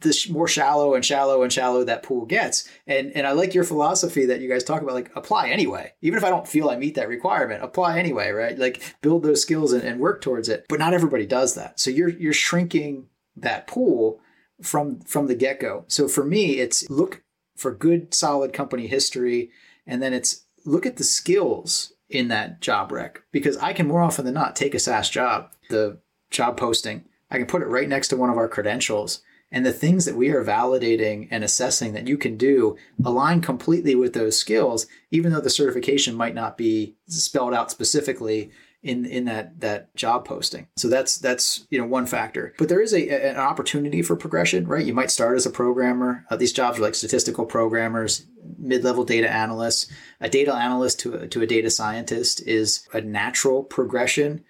the 0.00 0.16
more 0.30 0.48
shallow 0.48 0.94
and 0.94 1.04
shallow 1.04 1.42
and 1.42 1.52
shallow 1.52 1.84
that 1.84 2.02
pool 2.02 2.24
gets. 2.24 2.68
And 2.86 3.12
and 3.14 3.26
I 3.26 3.32
like 3.32 3.54
your 3.54 3.64
philosophy 3.64 4.26
that 4.26 4.40
you 4.40 4.48
guys 4.48 4.64
talk 4.64 4.82
about, 4.82 4.94
like 4.94 5.10
apply 5.14 5.50
anyway. 5.50 5.92
Even 6.00 6.18
if 6.18 6.24
I 6.24 6.30
don't 6.30 6.48
feel 6.48 6.70
I 6.70 6.76
meet 6.76 6.94
that 6.94 7.08
requirement, 7.08 7.62
apply 7.62 7.98
anyway, 7.98 8.30
right? 8.30 8.58
Like 8.58 8.82
build 9.02 9.22
those 9.22 9.42
skills 9.42 9.72
and, 9.72 9.82
and 9.82 10.00
work 10.00 10.20
towards 10.20 10.48
it. 10.48 10.66
But 10.68 10.80
not 10.80 10.94
everybody 10.94 11.26
does 11.26 11.54
that. 11.54 11.78
So 11.78 11.90
you're 11.90 12.08
you're 12.08 12.32
shrinking 12.32 13.06
that 13.36 13.66
pool 13.66 14.20
from 14.62 15.00
from 15.00 15.26
the 15.26 15.34
get-go. 15.34 15.84
So 15.88 16.08
for 16.08 16.24
me, 16.24 16.58
it's 16.58 16.88
look 16.90 17.22
for 17.56 17.74
good 17.74 18.14
solid 18.14 18.52
company 18.52 18.86
history 18.86 19.50
and 19.86 20.02
then 20.02 20.14
it's 20.14 20.46
look 20.64 20.86
at 20.86 20.96
the 20.96 21.04
skills 21.04 21.92
in 22.08 22.28
that 22.28 22.60
job 22.60 22.90
rec 22.90 23.22
because 23.32 23.56
I 23.58 23.72
can 23.72 23.86
more 23.86 24.02
often 24.02 24.24
than 24.24 24.34
not 24.34 24.56
take 24.56 24.74
a 24.74 24.78
SAS 24.78 25.10
job, 25.10 25.52
the 25.70 25.98
job 26.30 26.56
posting, 26.56 27.06
I 27.30 27.38
can 27.38 27.46
put 27.46 27.62
it 27.62 27.66
right 27.66 27.88
next 27.88 28.08
to 28.08 28.16
one 28.16 28.30
of 28.30 28.36
our 28.36 28.48
credentials 28.48 29.22
and 29.52 29.66
the 29.66 29.72
things 29.72 30.04
that 30.04 30.16
we 30.16 30.30
are 30.30 30.44
validating 30.44 31.26
and 31.30 31.42
assessing 31.42 31.92
that 31.92 32.06
you 32.06 32.16
can 32.16 32.36
do 32.36 32.76
align 33.04 33.40
completely 33.40 33.94
with 33.94 34.12
those 34.12 34.36
skills, 34.36 34.86
even 35.10 35.32
though 35.32 35.40
the 35.40 35.50
certification 35.50 36.14
might 36.14 36.34
not 36.34 36.56
be 36.56 36.96
spelled 37.08 37.54
out 37.54 37.70
specifically 37.70 38.50
in 38.82 39.04
in 39.04 39.26
that 39.26 39.60
that 39.60 39.94
job 39.94 40.24
posting. 40.24 40.66
So 40.76 40.88
that's 40.88 41.18
that's 41.18 41.66
you 41.68 41.78
know 41.78 41.86
one 41.86 42.06
factor. 42.06 42.54
But 42.58 42.68
there 42.68 42.80
is 42.80 42.94
a, 42.94 43.30
an 43.30 43.36
opportunity 43.36 44.02
for 44.02 44.16
progression, 44.16 44.66
right? 44.66 44.86
You 44.86 44.94
might 44.94 45.10
start 45.10 45.36
as 45.36 45.44
a 45.44 45.50
programmer. 45.50 46.24
Uh, 46.30 46.36
these 46.36 46.52
jobs 46.52 46.78
are 46.78 46.82
like 46.82 46.94
statistical 46.94 47.44
programmers, 47.44 48.26
mid-level 48.58 49.04
data 49.04 49.30
analysts. 49.30 49.90
A 50.20 50.30
data 50.30 50.54
analyst 50.54 51.00
to 51.00 51.14
a, 51.14 51.28
to 51.28 51.42
a 51.42 51.46
data 51.46 51.70
scientist 51.70 52.46
is 52.46 52.88
a 52.94 53.00
natural 53.02 53.64
progression, 53.64 54.44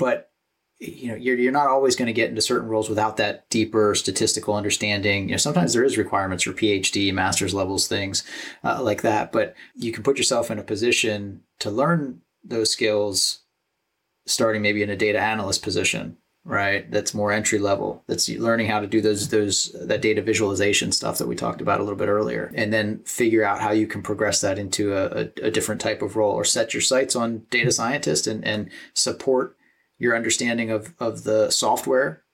but 0.00 0.30
you 0.78 1.08
know 1.08 1.14
you're, 1.14 1.36
you're 1.36 1.52
not 1.52 1.68
always 1.68 1.94
going 1.94 2.06
to 2.06 2.12
get 2.12 2.30
into 2.30 2.40
certain 2.40 2.68
roles 2.68 2.88
without 2.88 3.18
that 3.18 3.48
deeper 3.50 3.94
statistical 3.94 4.54
understanding. 4.54 5.28
You 5.28 5.34
know 5.34 5.38
sometimes 5.38 5.74
there 5.74 5.84
is 5.84 5.98
requirements 5.98 6.44
for 6.44 6.52
phd 6.52 7.12
master's 7.12 7.54
levels 7.54 7.86
things 7.86 8.24
uh, 8.64 8.82
like 8.82 9.02
that 9.02 9.30
but 9.30 9.54
you 9.76 9.92
can 9.92 10.02
put 10.02 10.16
yourself 10.16 10.50
in 10.50 10.58
a 10.58 10.64
position 10.64 11.42
to 11.60 11.70
learn 11.70 12.22
those 12.42 12.72
skills 12.72 13.40
starting 14.26 14.62
maybe 14.62 14.82
in 14.82 14.90
a 14.90 14.96
data 14.96 15.20
analyst 15.20 15.62
position 15.62 16.16
right? 16.44 16.90
That's 16.90 17.14
more 17.14 17.32
entry 17.32 17.58
level. 17.58 18.02
That's 18.06 18.28
learning 18.28 18.68
how 18.68 18.80
to 18.80 18.86
do 18.86 19.00
those 19.00 19.28
those 19.28 19.76
that 19.78 20.02
data 20.02 20.22
visualization 20.22 20.92
stuff 20.92 21.18
that 21.18 21.28
we 21.28 21.36
talked 21.36 21.60
about 21.60 21.80
a 21.80 21.82
little 21.82 21.98
bit 21.98 22.08
earlier 22.08 22.50
and 22.54 22.72
then 22.72 23.00
figure 23.04 23.44
out 23.44 23.60
how 23.60 23.72
you 23.72 23.86
can 23.86 24.02
progress 24.02 24.40
that 24.40 24.58
into 24.58 24.94
a, 24.94 25.28
a, 25.42 25.50
different 25.50 25.80
type 25.80 26.02
of 26.02 26.16
role 26.16 26.32
or 26.32 26.44
set 26.44 26.72
your 26.72 26.80
sights 26.80 27.14
on 27.14 27.42
data 27.50 27.70
scientist 27.70 28.26
and, 28.26 28.44
and 28.44 28.70
support 28.94 29.56
your 30.00 30.16
understanding 30.16 30.70
of, 30.70 30.92
of 30.98 31.22
the 31.22 31.50
software 31.50 32.24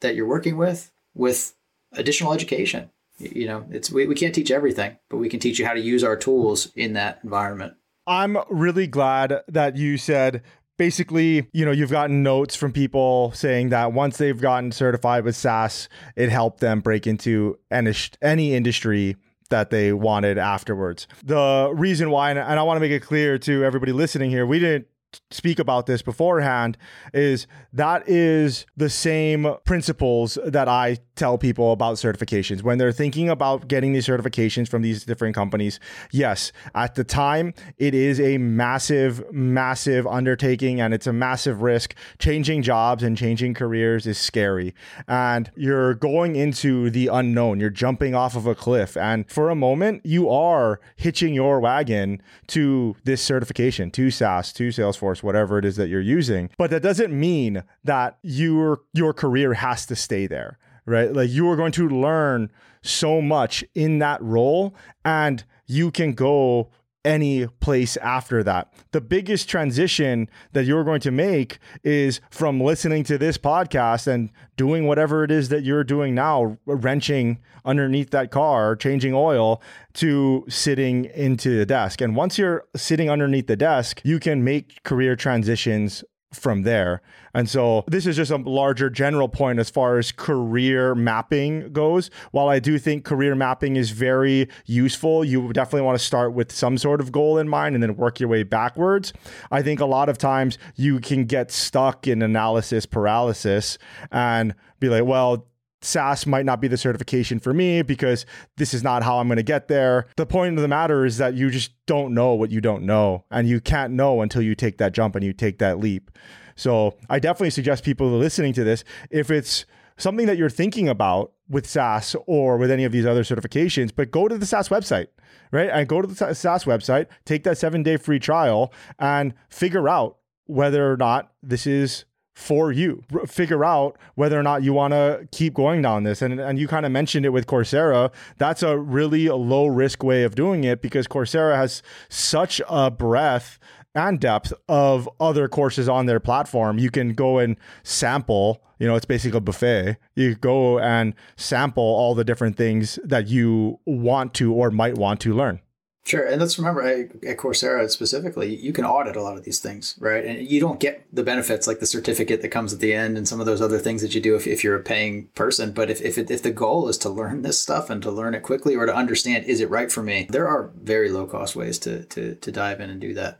that 0.00 0.16
you're 0.16 0.26
working 0.26 0.56
with 0.56 0.90
with 1.14 1.54
additional 1.92 2.32
education. 2.32 2.90
You 3.18 3.46
know, 3.46 3.66
it's 3.70 3.92
we, 3.92 4.06
we 4.06 4.14
can't 4.14 4.34
teach 4.34 4.50
everything, 4.50 4.96
but 5.10 5.18
we 5.18 5.28
can 5.28 5.38
teach 5.38 5.58
you 5.58 5.66
how 5.66 5.74
to 5.74 5.80
use 5.80 6.02
our 6.02 6.16
tools 6.16 6.72
in 6.74 6.94
that 6.94 7.20
environment. 7.22 7.74
I'm 8.06 8.38
really 8.48 8.86
glad 8.86 9.42
that 9.46 9.76
you 9.76 9.98
said 9.98 10.42
basically, 10.78 11.46
you 11.52 11.66
know, 11.66 11.70
you've 11.70 11.90
gotten 11.90 12.22
notes 12.22 12.56
from 12.56 12.72
people 12.72 13.32
saying 13.32 13.68
that 13.68 13.92
once 13.92 14.16
they've 14.16 14.40
gotten 14.40 14.72
certified 14.72 15.22
with 15.24 15.36
SAS, 15.36 15.90
it 16.16 16.30
helped 16.30 16.60
them 16.60 16.80
break 16.80 17.06
into 17.06 17.58
any, 17.70 17.92
any 18.22 18.54
industry 18.54 19.16
that 19.50 19.68
they 19.68 19.92
wanted 19.92 20.38
afterwards. 20.38 21.06
The 21.22 21.70
reason 21.74 22.10
why, 22.10 22.30
and 22.30 22.38
I 22.40 22.62
want 22.62 22.76
to 22.76 22.80
make 22.80 22.92
it 22.92 23.00
clear 23.00 23.36
to 23.36 23.62
everybody 23.62 23.92
listening 23.92 24.30
here, 24.30 24.46
we 24.46 24.58
didn't 24.58 24.86
speak 25.30 25.58
about 25.58 25.86
this 25.86 26.02
beforehand 26.02 26.76
is 27.12 27.46
that 27.72 28.08
is 28.08 28.66
the 28.76 28.90
same 28.90 29.54
principles 29.64 30.38
that 30.44 30.68
I 30.68 30.98
tell 31.16 31.38
people 31.38 31.72
about 31.72 31.96
certifications 31.96 32.62
when 32.62 32.78
they're 32.78 32.92
thinking 32.92 33.28
about 33.28 33.68
getting 33.68 33.92
these 33.92 34.06
certifications 34.06 34.68
from 34.68 34.82
these 34.82 35.04
different 35.04 35.34
companies. 35.34 35.80
Yes, 36.12 36.52
at 36.74 36.94
the 36.94 37.04
time 37.04 37.54
it 37.78 37.94
is 37.94 38.20
a 38.20 38.38
massive 38.38 39.32
massive 39.32 40.06
undertaking 40.06 40.80
and 40.80 40.94
it's 40.94 41.06
a 41.06 41.12
massive 41.12 41.62
risk. 41.62 41.94
Changing 42.18 42.62
jobs 42.62 43.02
and 43.02 43.16
changing 43.16 43.54
careers 43.54 44.06
is 44.06 44.18
scary 44.18 44.74
and 45.08 45.50
you're 45.56 45.94
going 45.94 46.36
into 46.36 46.90
the 46.90 47.08
unknown. 47.08 47.60
You're 47.60 47.70
jumping 47.70 48.14
off 48.14 48.36
of 48.36 48.46
a 48.46 48.54
cliff 48.54 48.96
and 48.96 49.30
for 49.30 49.50
a 49.50 49.54
moment 49.54 50.02
you 50.04 50.28
are 50.28 50.80
hitching 50.96 51.34
your 51.34 51.60
wagon 51.60 52.22
to 52.48 52.96
this 53.04 53.22
certification, 53.22 53.90
to 53.92 54.10
SAS, 54.10 54.52
to 54.54 54.68
Salesforce 54.68 54.99
Salesforce, 55.00 55.22
whatever 55.22 55.58
it 55.58 55.64
is 55.64 55.76
that 55.76 55.88
you're 55.88 56.00
using. 56.00 56.50
But 56.58 56.70
that 56.70 56.82
doesn't 56.82 57.18
mean 57.18 57.62
that 57.84 58.18
your 58.22 58.80
your 58.92 59.12
career 59.12 59.54
has 59.54 59.86
to 59.86 59.96
stay 59.96 60.26
there, 60.26 60.58
right? 60.86 61.12
Like 61.12 61.30
you 61.30 61.48
are 61.50 61.56
going 61.56 61.72
to 61.72 61.88
learn 61.88 62.50
so 62.82 63.20
much 63.20 63.64
in 63.74 63.98
that 63.98 64.22
role 64.22 64.74
and 65.04 65.44
you 65.66 65.90
can 65.90 66.14
go 66.14 66.70
any 67.04 67.46
place 67.46 67.96
after 67.98 68.42
that. 68.42 68.72
The 68.92 69.00
biggest 69.00 69.48
transition 69.48 70.28
that 70.52 70.64
you're 70.64 70.84
going 70.84 71.00
to 71.00 71.10
make 71.10 71.58
is 71.82 72.20
from 72.30 72.60
listening 72.60 73.04
to 73.04 73.18
this 73.18 73.38
podcast 73.38 74.06
and 74.06 74.30
doing 74.56 74.86
whatever 74.86 75.24
it 75.24 75.30
is 75.30 75.48
that 75.48 75.62
you're 75.62 75.84
doing 75.84 76.14
now, 76.14 76.58
wrenching 76.66 77.38
underneath 77.64 78.10
that 78.10 78.30
car, 78.30 78.76
changing 78.76 79.14
oil, 79.14 79.62
to 79.94 80.44
sitting 80.48 81.06
into 81.06 81.56
the 81.56 81.66
desk. 81.66 82.00
And 82.00 82.14
once 82.14 82.38
you're 82.38 82.64
sitting 82.76 83.10
underneath 83.10 83.46
the 83.46 83.56
desk, 83.56 84.00
you 84.04 84.18
can 84.18 84.44
make 84.44 84.82
career 84.82 85.16
transitions 85.16 86.04
from 86.32 86.62
there. 86.62 87.02
And 87.34 87.48
so 87.48 87.84
this 87.86 88.06
is 88.06 88.16
just 88.16 88.30
a 88.30 88.36
larger 88.36 88.88
general 88.88 89.28
point 89.28 89.58
as 89.58 89.70
far 89.70 89.98
as 89.98 90.12
career 90.12 90.94
mapping 90.94 91.72
goes. 91.72 92.10
While 92.30 92.48
I 92.48 92.58
do 92.58 92.78
think 92.78 93.04
career 93.04 93.34
mapping 93.34 93.76
is 93.76 93.90
very 93.90 94.48
useful, 94.66 95.24
you 95.24 95.52
definitely 95.52 95.82
want 95.82 95.98
to 95.98 96.04
start 96.04 96.32
with 96.32 96.52
some 96.52 96.78
sort 96.78 97.00
of 97.00 97.12
goal 97.12 97.38
in 97.38 97.48
mind 97.48 97.74
and 97.74 97.82
then 97.82 97.96
work 97.96 98.20
your 98.20 98.28
way 98.28 98.42
backwards. 98.42 99.12
I 99.50 99.62
think 99.62 99.80
a 99.80 99.86
lot 99.86 100.08
of 100.08 100.18
times 100.18 100.58
you 100.76 101.00
can 101.00 101.24
get 101.24 101.50
stuck 101.50 102.06
in 102.06 102.22
analysis 102.22 102.86
paralysis 102.86 103.78
and 104.10 104.54
be 104.78 104.88
like, 104.88 105.04
well, 105.04 105.46
SAS 105.82 106.26
might 106.26 106.44
not 106.44 106.60
be 106.60 106.68
the 106.68 106.76
certification 106.76 107.38
for 107.38 107.54
me 107.54 107.82
because 107.82 108.26
this 108.56 108.74
is 108.74 108.82
not 108.82 109.02
how 109.02 109.18
I'm 109.18 109.28
going 109.28 109.38
to 109.38 109.42
get 109.42 109.68
there. 109.68 110.06
The 110.16 110.26
point 110.26 110.56
of 110.56 110.62
the 110.62 110.68
matter 110.68 111.04
is 111.04 111.18
that 111.18 111.34
you 111.34 111.50
just 111.50 111.72
don't 111.86 112.12
know 112.12 112.34
what 112.34 112.50
you 112.50 112.60
don't 112.60 112.84
know, 112.84 113.24
and 113.30 113.48
you 113.48 113.60
can't 113.60 113.92
know 113.92 114.20
until 114.20 114.42
you 114.42 114.54
take 114.54 114.78
that 114.78 114.92
jump 114.92 115.16
and 115.16 115.24
you 115.24 115.32
take 115.32 115.58
that 115.58 115.78
leap. 115.78 116.10
So 116.54 116.96
I 117.08 117.18
definitely 117.18 117.50
suggest 117.50 117.84
people 117.84 118.10
listening 118.10 118.52
to 118.54 118.64
this, 118.64 118.84
if 119.10 119.30
it's 119.30 119.64
something 119.96 120.26
that 120.26 120.36
you're 120.36 120.50
thinking 120.50 120.88
about 120.88 121.32
with 121.48 121.66
SAS 121.66 122.14
or 122.26 122.56
with 122.56 122.70
any 122.70 122.84
of 122.84 122.92
these 122.92 123.06
other 123.06 123.22
certifications, 123.22 123.90
but 123.94 124.10
go 124.10 124.28
to 124.28 124.36
the 124.36 124.46
SAS 124.46 124.68
website, 124.68 125.08
right? 125.52 125.70
And 125.70 125.88
go 125.88 126.02
to 126.02 126.08
the 126.08 126.34
SAS 126.34 126.64
website, 126.64 127.06
take 127.24 127.44
that 127.44 127.58
seven 127.58 127.82
day 127.82 127.96
free 127.96 128.18
trial, 128.18 128.72
and 128.98 129.34
figure 129.48 129.88
out 129.88 130.18
whether 130.46 130.92
or 130.92 130.96
not 130.96 131.32
this 131.42 131.66
is 131.66 132.04
for 132.40 132.72
you. 132.72 133.04
R- 133.12 133.26
figure 133.26 133.64
out 133.64 133.98
whether 134.14 134.38
or 134.38 134.42
not 134.42 134.62
you 134.62 134.72
want 134.72 134.92
to 134.92 135.28
keep 135.30 135.54
going 135.54 135.82
down 135.82 136.04
this. 136.04 136.22
And, 136.22 136.40
and 136.40 136.58
you 136.58 136.66
kind 136.66 136.86
of 136.86 136.92
mentioned 136.92 137.26
it 137.26 137.30
with 137.30 137.46
Coursera. 137.46 138.10
That's 138.38 138.62
a 138.62 138.78
really 138.78 139.28
low 139.28 139.66
risk 139.66 140.02
way 140.02 140.24
of 140.24 140.34
doing 140.34 140.64
it 140.64 140.80
because 140.80 141.06
Coursera 141.06 141.56
has 141.56 141.82
such 142.08 142.60
a 142.68 142.90
breadth 142.90 143.58
and 143.94 144.20
depth 144.20 144.52
of 144.68 145.08
other 145.18 145.48
courses 145.48 145.88
on 145.88 146.06
their 146.06 146.20
platform. 146.20 146.78
You 146.78 146.90
can 146.90 147.12
go 147.12 147.38
and 147.38 147.56
sample, 147.82 148.62
you 148.78 148.86
know, 148.86 148.94
it's 148.94 149.04
basically 149.04 149.38
a 149.38 149.40
buffet. 149.40 149.96
You 150.14 150.34
go 150.36 150.78
and 150.78 151.14
sample 151.36 151.82
all 151.82 152.14
the 152.14 152.24
different 152.24 152.56
things 152.56 152.98
that 153.04 153.26
you 153.26 153.80
want 153.84 154.32
to 154.34 154.54
or 154.54 154.70
might 154.70 154.96
want 154.96 155.20
to 155.20 155.34
learn. 155.34 155.60
Sure, 156.04 156.24
and 156.24 156.40
let's 156.40 156.58
remember 156.58 156.82
at 156.82 157.36
Coursera 157.36 157.88
specifically, 157.90 158.56
you 158.56 158.72
can 158.72 158.86
audit 158.86 159.16
a 159.16 159.22
lot 159.22 159.36
of 159.36 159.44
these 159.44 159.60
things, 159.60 159.96
right? 160.00 160.24
And 160.24 160.50
you 160.50 160.58
don't 160.58 160.80
get 160.80 161.06
the 161.12 161.22
benefits 161.22 161.66
like 161.66 161.78
the 161.78 161.86
certificate 161.86 162.40
that 162.40 162.48
comes 162.48 162.72
at 162.72 162.80
the 162.80 162.94
end 162.94 163.18
and 163.18 163.28
some 163.28 163.38
of 163.38 163.46
those 163.46 163.60
other 163.60 163.78
things 163.78 164.00
that 164.00 164.14
you 164.14 164.20
do 164.20 164.34
if, 164.34 164.46
if 164.46 164.64
you're 164.64 164.76
a 164.76 164.82
paying 164.82 165.28
person. 165.34 165.72
But 165.72 165.90
if 165.90 166.00
if, 166.00 166.16
it, 166.16 166.30
if 166.30 166.42
the 166.42 166.50
goal 166.50 166.88
is 166.88 166.96
to 166.98 167.10
learn 167.10 167.42
this 167.42 167.60
stuff 167.60 167.90
and 167.90 168.02
to 168.02 168.10
learn 168.10 168.34
it 168.34 168.42
quickly 168.42 168.74
or 168.74 168.86
to 168.86 168.94
understand 168.94 169.44
is 169.44 169.60
it 169.60 169.68
right 169.68 169.92
for 169.92 170.02
me, 170.02 170.26
there 170.30 170.48
are 170.48 170.70
very 170.74 171.10
low 171.10 171.26
cost 171.26 171.54
ways 171.54 171.78
to 171.80 172.04
to 172.06 172.34
to 172.34 172.50
dive 172.50 172.80
in 172.80 172.88
and 172.90 173.00
do 173.00 173.12
that. 173.14 173.38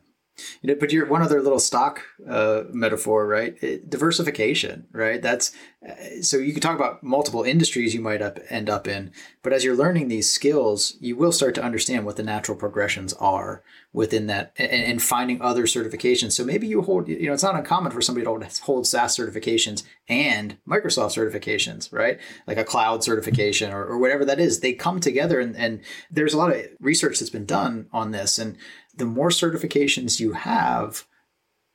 You 0.62 0.68
know, 0.68 0.76
but 0.78 0.92
you're 0.92 1.06
one 1.06 1.22
other 1.22 1.42
little 1.42 1.58
stock 1.58 2.02
uh, 2.28 2.64
metaphor, 2.70 3.26
right? 3.26 3.56
It, 3.62 3.90
diversification, 3.90 4.86
right? 4.92 5.20
That's 5.20 5.52
uh, 5.86 6.22
so 6.22 6.36
you 6.36 6.52
can 6.52 6.60
talk 6.60 6.76
about 6.76 7.02
multiple 7.02 7.42
industries 7.42 7.94
you 7.94 8.00
might 8.00 8.22
up, 8.22 8.38
end 8.48 8.68
up 8.68 8.86
in, 8.86 9.12
but 9.42 9.52
as 9.52 9.64
you're 9.64 9.76
learning 9.76 10.08
these 10.08 10.30
skills, 10.30 10.96
you 11.00 11.16
will 11.16 11.32
start 11.32 11.54
to 11.56 11.62
understand 11.62 12.04
what 12.04 12.16
the 12.16 12.22
natural 12.22 12.56
progressions 12.56 13.12
are 13.14 13.62
within 13.92 14.28
that, 14.28 14.52
and, 14.56 14.70
and 14.70 15.02
finding 15.02 15.42
other 15.42 15.64
certifications. 15.64 16.32
So 16.32 16.44
maybe 16.44 16.68
you 16.68 16.82
hold, 16.82 17.08
you 17.08 17.26
know, 17.26 17.32
it's 17.32 17.42
not 17.42 17.56
uncommon 17.56 17.90
for 17.90 18.00
somebody 18.00 18.24
to 18.24 18.62
hold 18.62 18.86
SAS 18.86 19.18
certifications 19.18 19.82
and 20.08 20.56
Microsoft 20.68 21.16
certifications, 21.16 21.92
right? 21.92 22.20
Like 22.46 22.58
a 22.58 22.64
cloud 22.64 23.02
certification 23.02 23.72
or, 23.72 23.84
or 23.84 23.98
whatever 23.98 24.24
that 24.24 24.38
is. 24.38 24.60
They 24.60 24.74
come 24.74 25.00
together, 25.00 25.40
and, 25.40 25.56
and 25.56 25.80
there's 26.10 26.34
a 26.34 26.38
lot 26.38 26.54
of 26.54 26.64
research 26.78 27.18
that's 27.18 27.30
been 27.30 27.46
done 27.46 27.88
on 27.92 28.12
this, 28.12 28.38
and 28.38 28.56
the 28.96 29.06
more 29.06 29.30
certifications 29.30 30.20
you 30.20 30.32
have, 30.32 31.04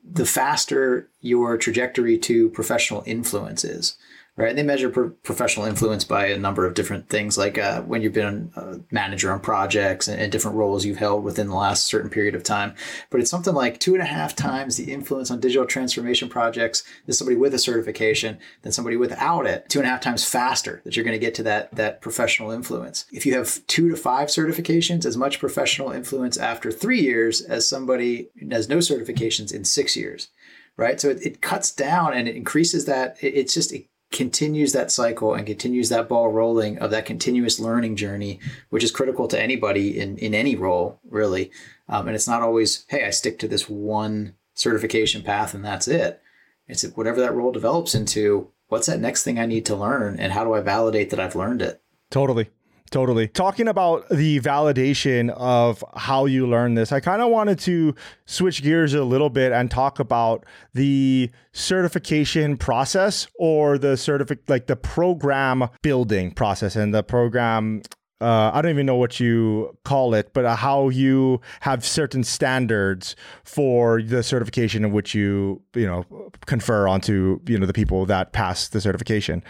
the 0.04 0.26
faster 0.26 1.10
your 1.20 1.58
trajectory 1.58 2.18
to 2.20 2.50
professional 2.50 3.04
influence 3.06 3.66
is, 3.66 3.98
right? 4.38 4.50
And 4.50 4.58
they 4.58 4.64
measure 4.64 4.90
pro- 4.90 5.10
professional 5.10 5.66
influence 5.66 6.04
by 6.04 6.28
a 6.28 6.38
number 6.38 6.66
of 6.66 6.74
different 6.74 7.08
things, 7.08 7.38
like 7.38 7.58
uh, 7.58 7.82
when 7.84 8.02
you've 8.02 8.14
been 8.14 8.52
a 8.56 8.80
manager 8.92 9.32
on 9.32 9.40
projects 9.40 10.08
and, 10.08 10.20
and, 10.20 10.32
different 10.32 10.58
roles 10.58 10.84
you've 10.84 10.98
held 10.98 11.24
within 11.24 11.48
the 11.48 11.56
last 11.56 11.86
certain 11.86 12.10
period 12.10 12.36
of 12.36 12.44
time. 12.44 12.76
But 13.10 13.22
it's 13.22 13.32
something 13.32 13.54
like 13.54 13.80
two 13.80 13.94
and 13.94 14.04
a 14.04 14.06
half 14.06 14.36
times 14.36 14.76
the 14.76 14.92
influence 14.92 15.32
on 15.32 15.40
digital 15.40 15.66
transformation 15.66 16.28
projects 16.28 16.84
than 17.06 17.14
somebody 17.14 17.38
with 17.38 17.54
a 17.54 17.60
certification 17.60 18.38
than 18.64 18.74
somebody 18.74 18.98
without 18.98 19.46
it. 19.46 19.70
Two 19.70 19.80
and 19.80 19.88
a 19.88 19.92
half 19.92 20.02
times 20.02 20.26
faster 20.26 20.82
that 20.84 20.98
you're 20.98 21.06
going 21.06 21.18
to 21.18 21.26
get 21.26 21.36
to 21.36 21.44
that 21.44 21.74
that 21.76 22.02
professional 22.02 22.52
influence. 22.52 23.06
If 23.14 23.26
you 23.26 23.34
have 23.36 23.66
two 23.68 23.90
to 23.90 23.96
five 23.96 24.28
certifications, 24.28 25.06
as 25.06 25.16
much 25.16 25.40
professional 25.40 25.92
influence 25.92 26.38
after 26.38 26.72
three 26.72 27.00
years 27.00 27.42
as 27.42 27.68
somebody 27.68 28.30
has 28.52 28.68
no 28.68 28.78
certifications 28.80 29.54
in 29.54 29.64
six 29.64 29.96
years 29.96 30.30
right? 30.78 31.00
So 31.00 31.08
it, 31.08 31.26
it 31.26 31.42
cuts 31.42 31.72
down 31.72 32.14
and 32.14 32.28
it 32.28 32.36
increases 32.36 32.84
that. 32.84 33.16
It, 33.22 33.34
it's 33.36 33.54
just 33.54 33.72
it 33.72 33.88
continues 34.12 34.72
that 34.74 34.92
cycle 34.92 35.34
and 35.34 35.46
continues 35.46 35.90
that 35.90 36.08
ball 36.08 36.32
rolling 36.32 36.78
of 36.80 36.92
that 36.92 37.06
continuous 37.06 37.60
learning 37.60 37.96
journey, 37.96 38.40
which 38.70 38.84
is 38.84 38.92
critical 38.92 39.28
to 39.28 39.40
anybody 39.40 40.00
in, 40.00 40.18
in 40.18 40.34
any 40.34 40.56
role, 40.56 41.00
really. 41.10 41.52
Um, 41.90 42.08
and 42.08 42.16
it's 42.16 42.28
not 42.28 42.42
always, 42.42 42.86
hey, 42.88 43.06
I 43.06 43.10
stick 43.10 43.40
to 43.40 43.48
this 43.48 43.70
one 43.70 44.36
certification 44.54 45.22
path 45.22 45.54
and 45.54 45.66
that's 45.66 45.88
it. 45.88 46.22
It's 46.68 46.84
whatever 46.84 47.20
that 47.22 47.36
role 47.36 47.52
develops 47.52 47.94
into, 47.94 48.50
what's 48.68 48.88
that 48.88 49.00
next 49.00 49.24
thing 49.24 49.38
I 49.38 49.46
need 49.46 49.66
to 49.68 49.76
learn 49.76 50.20
and 50.20 50.32
how 50.32 50.44
do 50.44 50.54
I 50.54 50.62
validate 50.62 51.10
that 51.10 51.20
I've 51.20 51.36
learned 51.36 51.62
it? 51.62 51.82
Totally. 52.10 52.50
Totally. 52.96 53.28
Talking 53.28 53.68
about 53.68 54.08
the 54.08 54.40
validation 54.40 55.30
of 55.32 55.84
how 55.98 56.28
you 56.28 56.48
learn 56.48 56.76
this, 56.76 56.94
I 56.94 57.02
kind 57.02 57.22
of 57.22 57.28
wanted 57.28 57.60
to 57.60 57.94
switch 58.26 58.64
gears 58.64 58.94
a 58.94 59.04
little 59.04 59.30
bit 59.30 59.52
and 59.52 59.70
talk 59.70 60.00
about 60.00 60.46
the 60.74 61.30
certification 61.52 62.56
process 62.56 63.28
or 63.38 63.78
the 63.78 63.98
certific 63.98 64.50
like 64.50 64.68
the 64.68 64.78
program 64.78 65.68
building 65.82 66.32
process 66.32 66.78
and 66.78 66.94
the 66.94 67.04
program 67.04 67.82
uh, 68.22 68.52
I 68.54 68.62
don't 68.62 68.72
even 68.72 68.86
know 68.86 68.96
what 68.96 69.20
you 69.20 69.78
call 69.84 70.14
it, 70.14 70.32
but 70.34 70.56
how 70.56 70.88
you 70.88 71.42
have 71.60 71.84
certain 71.84 72.24
standards 72.24 73.18
for 73.44 74.02
the 74.02 74.24
certification 74.24 74.86
in 74.86 74.94
which 74.94 75.14
you 75.14 75.62
you 75.74 75.86
know 75.86 76.06
confer 76.46 76.88
onto 76.88 77.42
you 77.46 77.60
know 77.60 77.66
the 77.66 77.74
people 77.74 78.06
that 78.06 78.32
pass 78.32 78.70
the 78.70 78.80
certification 78.80 79.44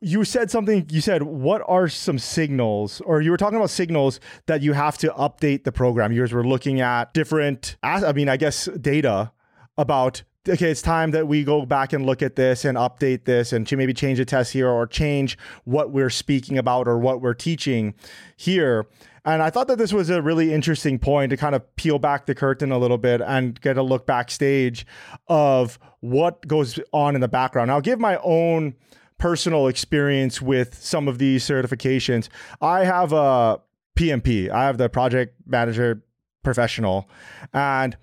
you 0.00 0.24
said 0.24 0.50
something 0.50 0.86
you 0.90 1.00
said 1.00 1.22
what 1.22 1.62
are 1.66 1.88
some 1.88 2.18
signals 2.18 3.00
or 3.02 3.20
you 3.20 3.30
were 3.30 3.36
talking 3.36 3.56
about 3.56 3.70
signals 3.70 4.18
that 4.46 4.62
you 4.62 4.72
have 4.72 4.96
to 4.96 5.08
update 5.10 5.64
the 5.64 5.72
program 5.72 6.10
you 6.12 6.26
were 6.32 6.46
looking 6.46 6.80
at 6.80 7.12
different 7.12 7.76
i 7.82 8.12
mean 8.12 8.28
i 8.28 8.36
guess 8.36 8.66
data 8.80 9.30
about 9.76 10.22
okay 10.48 10.70
it's 10.70 10.80
time 10.82 11.10
that 11.10 11.28
we 11.28 11.44
go 11.44 11.66
back 11.66 11.92
and 11.92 12.06
look 12.06 12.22
at 12.22 12.36
this 12.36 12.64
and 12.64 12.78
update 12.78 13.24
this 13.24 13.52
and 13.52 13.66
to 13.66 13.76
maybe 13.76 13.92
change 13.92 14.18
the 14.18 14.24
test 14.24 14.52
here 14.52 14.68
or 14.68 14.86
change 14.86 15.36
what 15.64 15.90
we're 15.90 16.10
speaking 16.10 16.56
about 16.56 16.88
or 16.88 16.98
what 16.98 17.20
we're 17.20 17.34
teaching 17.34 17.94
here 18.36 18.86
and 19.22 19.42
I 19.42 19.50
thought 19.50 19.68
that 19.68 19.76
this 19.76 19.92
was 19.92 20.08
a 20.08 20.22
really 20.22 20.54
interesting 20.54 20.98
point 20.98 21.28
to 21.28 21.36
kind 21.36 21.54
of 21.54 21.76
peel 21.76 21.98
back 21.98 22.24
the 22.24 22.34
curtain 22.34 22.72
a 22.72 22.78
little 22.78 22.96
bit 22.96 23.20
and 23.20 23.60
get 23.60 23.76
a 23.76 23.82
look 23.82 24.06
backstage 24.06 24.86
of 25.28 25.78
what 26.00 26.46
goes 26.46 26.80
on 26.94 27.14
in 27.14 27.20
the 27.20 27.28
background. 27.28 27.70
I'll 27.70 27.82
give 27.82 28.00
my 28.00 28.16
own 28.22 28.74
personal 29.20 29.68
experience 29.68 30.42
with 30.42 30.82
some 30.82 31.06
of 31.06 31.18
these 31.18 31.44
certifications. 31.44 32.28
I 32.60 32.84
have 32.84 33.12
a 33.12 33.60
PMP, 33.96 34.50
I 34.50 34.64
have 34.64 34.78
the 34.78 34.88
project 34.88 35.36
manager 35.46 36.02
professional, 36.42 37.08
and 37.52 37.96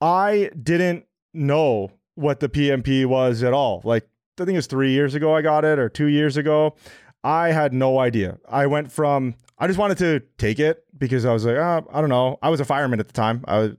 I 0.00 0.50
didn't 0.62 1.04
know 1.34 1.90
what 2.14 2.40
the 2.40 2.48
PMP 2.48 3.04
was 3.04 3.42
at 3.42 3.52
all. 3.52 3.82
Like, 3.84 4.08
I 4.40 4.44
think 4.44 4.54
it 4.54 4.58
was 4.58 4.66
three 4.66 4.92
years 4.92 5.14
ago 5.14 5.34
I 5.34 5.42
got 5.42 5.64
it 5.64 5.78
or 5.78 5.88
two 5.88 6.06
years 6.06 6.36
ago. 6.36 6.76
I 7.24 7.48
had 7.48 7.72
no 7.72 7.98
idea. 7.98 8.38
I 8.48 8.66
went 8.66 8.90
from, 8.90 9.34
I 9.58 9.66
just 9.66 9.78
wanted 9.78 9.98
to 9.98 10.20
take 10.38 10.58
it 10.58 10.84
because 10.96 11.24
I 11.24 11.32
was 11.32 11.44
like, 11.44 11.56
oh, 11.56 11.86
I 11.92 12.00
don't 12.00 12.10
know. 12.10 12.38
I 12.42 12.48
was 12.50 12.60
a 12.60 12.64
fireman 12.64 13.00
at 13.00 13.08
the 13.08 13.12
time. 13.12 13.44
I 13.46 13.58
was 13.58 13.72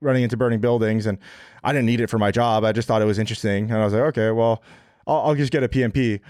running 0.00 0.22
into 0.22 0.36
burning 0.36 0.60
buildings 0.60 1.06
and 1.06 1.18
I 1.64 1.72
didn't 1.72 1.86
need 1.86 2.00
it 2.00 2.08
for 2.08 2.18
my 2.18 2.30
job. 2.30 2.64
I 2.64 2.72
just 2.72 2.88
thought 2.88 3.02
it 3.02 3.06
was 3.06 3.18
interesting. 3.18 3.70
And 3.70 3.80
I 3.80 3.84
was 3.84 3.92
like, 3.92 4.02
okay, 4.02 4.30
well, 4.30 4.62
I'll, 5.06 5.18
I'll 5.18 5.34
just 5.34 5.52
get 5.52 5.62
a 5.62 5.68
PMP. 5.68 6.20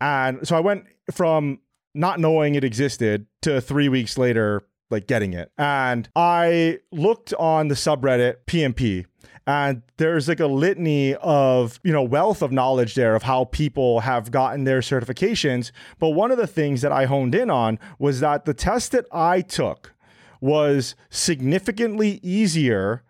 And 0.00 0.46
so 0.46 0.56
I 0.56 0.60
went 0.60 0.84
from 1.12 1.60
not 1.94 2.20
knowing 2.20 2.54
it 2.54 2.64
existed 2.64 3.26
to 3.42 3.60
three 3.60 3.88
weeks 3.88 4.18
later, 4.18 4.62
like 4.90 5.06
getting 5.06 5.32
it. 5.32 5.52
And 5.56 6.08
I 6.16 6.80
looked 6.90 7.32
on 7.34 7.68
the 7.68 7.74
subreddit 7.74 8.36
PMP 8.46 9.06
and 9.46 9.82
there's 9.98 10.28
like 10.28 10.40
a 10.40 10.46
litany 10.46 11.14
of 11.16 11.78
you 11.82 11.92
know 11.92 12.02
wealth 12.02 12.42
of 12.42 12.52
knowledge 12.52 12.94
there 12.94 13.14
of 13.14 13.22
how 13.22 13.44
people 13.46 14.00
have 14.00 14.30
gotten 14.30 14.64
their 14.64 14.80
certifications 14.80 15.70
but 15.98 16.10
one 16.10 16.30
of 16.30 16.38
the 16.38 16.46
things 16.46 16.80
that 16.80 16.92
i 16.92 17.04
honed 17.04 17.34
in 17.34 17.50
on 17.50 17.78
was 17.98 18.20
that 18.20 18.44
the 18.44 18.54
test 18.54 18.92
that 18.92 19.06
i 19.12 19.40
took 19.40 19.92
was 20.40 20.94
significantly 21.10 22.20
easier 22.22 23.02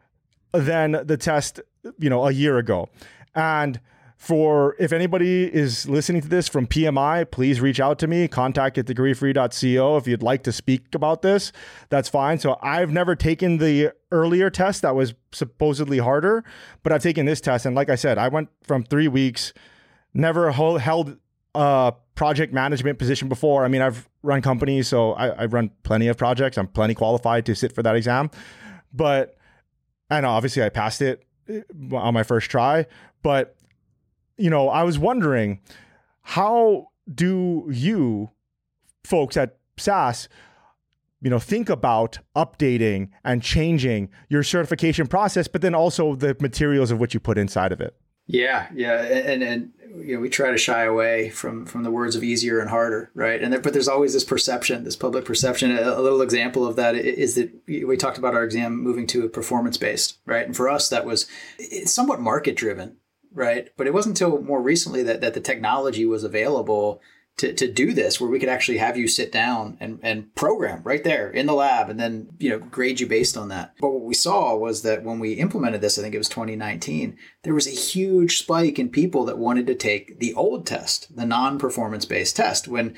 than 0.52 1.00
the 1.04 1.16
test 1.16 1.60
you 1.98 2.10
know 2.10 2.26
a 2.26 2.32
year 2.32 2.58
ago 2.58 2.88
and 3.34 3.80
for 4.24 4.74
if 4.78 4.90
anybody 4.90 5.44
is 5.44 5.86
listening 5.86 6.22
to 6.22 6.28
this 6.28 6.48
from 6.48 6.66
PMI, 6.66 7.30
please 7.30 7.60
reach 7.60 7.78
out 7.78 7.98
to 7.98 8.06
me. 8.06 8.26
Contact 8.26 8.78
at 8.78 8.86
degreefree.co 8.86 9.96
if 9.98 10.06
you'd 10.06 10.22
like 10.22 10.42
to 10.44 10.52
speak 10.52 10.94
about 10.94 11.20
this. 11.20 11.52
That's 11.90 12.08
fine. 12.08 12.38
So 12.38 12.58
I've 12.62 12.90
never 12.90 13.14
taken 13.14 13.58
the 13.58 13.92
earlier 14.10 14.48
test 14.48 14.80
that 14.80 14.94
was 14.94 15.12
supposedly 15.32 15.98
harder, 15.98 16.42
but 16.82 16.90
I've 16.90 17.02
taken 17.02 17.26
this 17.26 17.42
test. 17.42 17.66
And 17.66 17.76
like 17.76 17.90
I 17.90 17.96
said, 17.96 18.16
I 18.16 18.28
went 18.28 18.48
from 18.62 18.82
three 18.82 19.08
weeks, 19.08 19.52
never 20.14 20.50
held 20.52 21.18
a 21.54 21.92
project 22.14 22.54
management 22.54 22.98
position 22.98 23.28
before. 23.28 23.66
I 23.66 23.68
mean, 23.68 23.82
I've 23.82 24.08
run 24.22 24.40
companies, 24.40 24.88
so 24.88 25.14
I, 25.14 25.42
have 25.42 25.52
run 25.52 25.70
plenty 25.82 26.08
of 26.08 26.16
projects. 26.16 26.56
I'm 26.56 26.68
plenty 26.68 26.94
qualified 26.94 27.44
to 27.46 27.54
sit 27.54 27.74
for 27.74 27.82
that 27.82 27.94
exam. 27.94 28.30
But, 28.90 29.36
and 30.08 30.24
obviously 30.24 30.62
I 30.62 30.70
passed 30.70 31.02
it 31.02 31.26
eh, 31.46 31.60
on 31.92 32.14
my 32.14 32.22
first 32.22 32.50
try. 32.50 32.86
But 33.22 33.56
you 34.36 34.50
know, 34.50 34.68
I 34.68 34.82
was 34.82 34.98
wondering 34.98 35.60
how 36.22 36.88
do 37.12 37.68
you 37.70 38.30
folks 39.04 39.36
at 39.36 39.58
SAS 39.76 40.28
you 41.20 41.30
know 41.30 41.38
think 41.38 41.68
about 41.68 42.18
updating 42.36 43.10
and 43.24 43.42
changing 43.42 44.10
your 44.28 44.42
certification 44.42 45.06
process 45.06 45.48
but 45.48 45.62
then 45.62 45.74
also 45.74 46.14
the 46.14 46.36
materials 46.40 46.90
of 46.90 47.00
what 47.00 47.14
you 47.14 47.20
put 47.20 47.38
inside 47.38 47.72
of 47.72 47.80
it? 47.80 47.96
Yeah 48.26 48.68
yeah 48.74 49.02
and 49.02 49.42
and 49.42 49.72
you 49.96 50.14
know 50.14 50.20
we 50.20 50.30
try 50.30 50.50
to 50.50 50.56
shy 50.58 50.84
away 50.84 51.30
from 51.30 51.66
from 51.66 51.82
the 51.82 51.90
words 51.90 52.16
of 52.16 52.22
easier 52.22 52.60
and 52.60 52.70
harder 52.70 53.10
right? 53.14 53.42
And 53.42 53.52
there, 53.52 53.60
but 53.60 53.72
there's 53.72 53.88
always 53.88 54.14
this 54.14 54.24
perception 54.24 54.84
this 54.84 54.96
public 54.96 55.24
perception. 55.24 55.76
A, 55.76 55.82
a 55.82 56.00
little 56.00 56.22
example 56.22 56.66
of 56.66 56.76
that 56.76 56.94
is 56.94 57.34
that 57.34 57.50
we 57.66 57.96
talked 57.96 58.18
about 58.18 58.34
our 58.34 58.44
exam 58.44 58.80
moving 58.80 59.06
to 59.08 59.24
a 59.24 59.28
performance 59.28 59.76
based 59.76 60.18
right? 60.24 60.46
And 60.46 60.56
for 60.56 60.68
us 60.68 60.88
that 60.88 61.04
was 61.04 61.26
somewhat 61.84 62.20
market 62.20 62.56
driven 62.56 62.96
right? 63.34 63.68
But 63.76 63.86
it 63.86 63.94
wasn't 63.94 64.20
until 64.20 64.40
more 64.40 64.62
recently 64.62 65.02
that, 65.02 65.20
that 65.20 65.34
the 65.34 65.40
technology 65.40 66.06
was 66.06 66.24
available 66.24 67.02
to, 67.36 67.52
to 67.52 67.70
do 67.70 67.92
this 67.92 68.20
where 68.20 68.30
we 68.30 68.38
could 68.38 68.48
actually 68.48 68.78
have 68.78 68.96
you 68.96 69.08
sit 69.08 69.32
down 69.32 69.76
and, 69.80 69.98
and 70.02 70.34
program 70.36 70.82
right 70.84 71.02
there 71.02 71.30
in 71.30 71.46
the 71.46 71.52
lab 71.52 71.90
and 71.90 71.98
then 71.98 72.28
you 72.38 72.48
know 72.48 72.58
grade 72.58 73.00
you 73.00 73.06
based 73.06 73.36
on 73.36 73.48
that 73.48 73.74
but 73.80 73.90
what 73.90 74.04
we 74.04 74.14
saw 74.14 74.54
was 74.56 74.82
that 74.82 75.02
when 75.02 75.18
we 75.18 75.32
implemented 75.32 75.80
this 75.80 75.98
i 75.98 76.02
think 76.02 76.14
it 76.14 76.18
was 76.18 76.28
2019 76.28 77.16
there 77.42 77.54
was 77.54 77.66
a 77.66 77.70
huge 77.70 78.38
spike 78.38 78.78
in 78.78 78.88
people 78.88 79.24
that 79.24 79.38
wanted 79.38 79.66
to 79.66 79.74
take 79.74 80.20
the 80.20 80.32
old 80.34 80.64
test 80.64 81.14
the 81.16 81.26
non-performance 81.26 82.04
based 82.04 82.36
test 82.36 82.68
when 82.68 82.94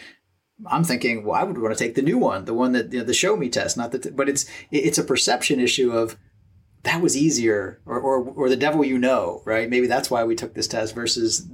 I'm 0.67 0.85
thinking, 0.85 1.23
well, 1.23 1.39
I 1.39 1.45
would 1.45 1.59
want 1.59 1.77
to 1.77 1.85
take 1.85 1.97
the 1.97 2.03
new 2.03 2.17
one, 2.17 2.47
the 2.47 2.55
one 2.55 2.73
that 2.73 2.91
you 2.91 3.01
know, 3.01 3.05
the 3.05 3.13
show 3.13 3.37
me 3.37 3.51
test, 3.51 3.77
not 3.77 3.93
that, 3.93 4.17
but 4.17 4.27
it's 4.27 4.47
it's 4.71 4.97
a 4.97 5.05
perception 5.05 5.61
issue 5.61 5.93
of 5.93 6.17
that 6.87 7.03
was 7.03 7.17
easier 7.17 7.81
or, 7.85 7.99
or, 7.99 8.21
or 8.21 8.49
the 8.49 8.57
devil 8.57 8.85
you 8.85 8.97
know, 8.97 9.43
right? 9.45 9.69
Maybe 9.69 9.89
that's 9.89 10.11
why 10.11 10.23
we 10.23 10.37
took 10.37 10.55
this 10.55 10.69
test 10.69 10.95
versus 10.95 11.47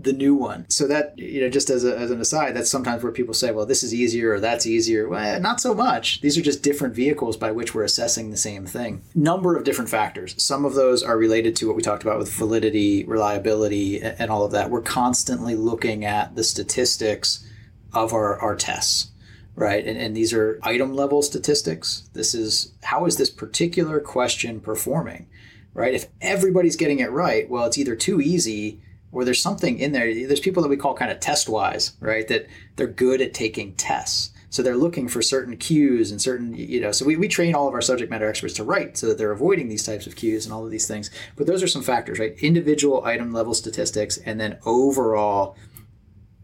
the 0.00 0.12
new 0.12 0.34
one. 0.36 0.64
So 0.70 0.86
that, 0.86 1.18
you 1.18 1.40
know, 1.40 1.48
just 1.48 1.70
as, 1.70 1.84
a, 1.84 1.98
as 1.98 2.12
an 2.12 2.20
aside, 2.20 2.54
that's 2.54 2.70
sometimes 2.70 3.02
where 3.02 3.10
people 3.10 3.34
say, 3.34 3.50
well, 3.50 3.66
this 3.66 3.82
is 3.82 3.92
easier 3.92 4.34
or 4.34 4.40
that's 4.40 4.64
easier. 4.64 5.08
Well, 5.08 5.40
not 5.40 5.60
so 5.60 5.74
much. 5.74 6.20
These 6.20 6.38
are 6.38 6.42
just 6.42 6.62
different 6.62 6.94
vehicles 6.94 7.36
by 7.36 7.50
which 7.50 7.74
we're 7.74 7.82
assessing 7.82 8.30
the 8.30 8.36
same 8.36 8.64
thing. 8.64 9.02
Number 9.16 9.56
of 9.56 9.64
different 9.64 9.90
factors. 9.90 10.40
Some 10.40 10.64
of 10.64 10.74
those 10.74 11.02
are 11.02 11.18
related 11.18 11.56
to 11.56 11.66
what 11.66 11.74
we 11.74 11.82
talked 11.82 12.04
about 12.04 12.18
with 12.18 12.32
validity, 12.32 13.04
reliability, 13.04 14.00
and 14.00 14.30
all 14.30 14.44
of 14.44 14.52
that. 14.52 14.70
We're 14.70 14.82
constantly 14.82 15.56
looking 15.56 16.04
at 16.04 16.36
the 16.36 16.44
statistics 16.44 17.44
of 17.92 18.12
our, 18.12 18.38
our 18.38 18.54
tests 18.54 19.10
right? 19.56 19.86
And, 19.86 19.98
and 19.98 20.14
these 20.14 20.32
are 20.32 20.60
item 20.62 20.94
level 20.94 21.22
statistics. 21.22 22.08
This 22.12 22.34
is 22.34 22.74
how 22.84 23.06
is 23.06 23.16
this 23.16 23.30
particular 23.30 23.98
question 23.98 24.60
performing, 24.60 25.26
right? 25.74 25.94
If 25.94 26.06
everybody's 26.20 26.76
getting 26.76 27.00
it 27.00 27.10
right, 27.10 27.48
well, 27.48 27.64
it's 27.64 27.78
either 27.78 27.96
too 27.96 28.20
easy 28.20 28.80
or 29.10 29.24
there's 29.24 29.40
something 29.40 29.78
in 29.78 29.92
there. 29.92 30.12
There's 30.12 30.40
people 30.40 30.62
that 30.62 30.68
we 30.68 30.76
call 30.76 30.94
kind 30.94 31.10
of 31.10 31.20
test 31.20 31.48
wise, 31.48 31.92
right? 32.00 32.28
That 32.28 32.46
they're 32.76 32.86
good 32.86 33.22
at 33.22 33.34
taking 33.34 33.74
tests. 33.74 34.30
So 34.50 34.62
they're 34.62 34.76
looking 34.76 35.08
for 35.08 35.22
certain 35.22 35.56
cues 35.56 36.10
and 36.10 36.20
certain, 36.20 36.54
you 36.54 36.80
know, 36.80 36.92
so 36.92 37.04
we, 37.04 37.16
we 37.16 37.26
train 37.26 37.54
all 37.54 37.66
of 37.66 37.74
our 37.74 37.82
subject 37.82 38.10
matter 38.10 38.28
experts 38.28 38.54
to 38.54 38.64
write 38.64 38.96
so 38.96 39.06
that 39.06 39.18
they're 39.18 39.32
avoiding 39.32 39.68
these 39.68 39.84
types 39.84 40.06
of 40.06 40.16
cues 40.16 40.46
and 40.46 40.52
all 40.52 40.64
of 40.64 40.70
these 40.70 40.86
things. 40.86 41.10
But 41.34 41.46
those 41.46 41.62
are 41.62 41.68
some 41.68 41.82
factors, 41.82 42.18
right? 42.18 42.36
Individual 42.40 43.04
item 43.04 43.32
level 43.32 43.54
statistics 43.54 44.18
and 44.18 44.40
then 44.40 44.58
overall 44.64 45.56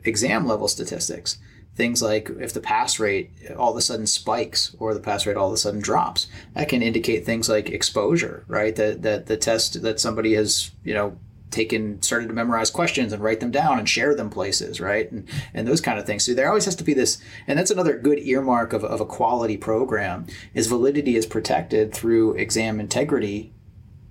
exam 0.04 0.46
level 0.46 0.66
statistics. 0.66 1.38
Things 1.75 2.03
like 2.03 2.31
if 2.39 2.53
the 2.53 2.61
pass 2.61 3.01
rate 3.01 3.31
all 3.57 3.70
of 3.70 3.77
a 3.77 3.81
sudden 3.81 4.07
spikes 4.07 4.77
or 4.79 4.93
the 4.93 5.01
pass 5.01 5.27
rate 5.27 5.37
all 5.37 5.49
of 5.49 5.55
a 5.55 5.59
sudden 5.59 5.81
drops, 5.81 6.29
that 6.55 6.68
can 6.68 6.83
indicate 6.83 7.25
things 7.25 7.49
like 7.49 7.70
exposure, 7.70 8.45
right? 8.47 8.77
That 8.77 9.03
that 9.03 9.27
the 9.27 9.37
test 9.37 9.83
that 9.83 9.99
somebody 9.99 10.35
has, 10.35 10.70
you 10.85 10.93
know, 10.93 11.16
taken 11.51 12.01
started 12.03 12.29
to 12.29 12.35
memorize 12.35 12.70
questions 12.70 13.12
and 13.12 13.23
write 13.23 13.41
them 13.41 13.51
down 13.51 13.79
and 13.79 13.89
share 13.89 14.14
them 14.14 14.31
places 14.31 14.81
right 14.81 15.12
and 15.12 15.29
and 15.53 15.68
those 15.68 15.83
kind 15.83 15.99
of 15.99 16.07
things 16.07 16.25
so 16.25 16.33
there 16.33 16.49
always 16.49 16.64
has 16.64 16.75
to 16.75 16.83
be 16.83 16.95
this 16.95 17.23
and 17.47 17.59
that's 17.59 17.70
another 17.70 17.99
good 17.99 18.18
earmark 18.20 18.73
of, 18.73 18.83
of 18.83 19.03
a 19.03 19.05
quality 19.05 19.59
program 19.59 20.27
is 20.55 20.66
validity 20.66 21.14
is 21.14 21.27
protected 21.27 21.93
through 21.93 22.33
exam 22.37 22.81
integrity 22.81 23.53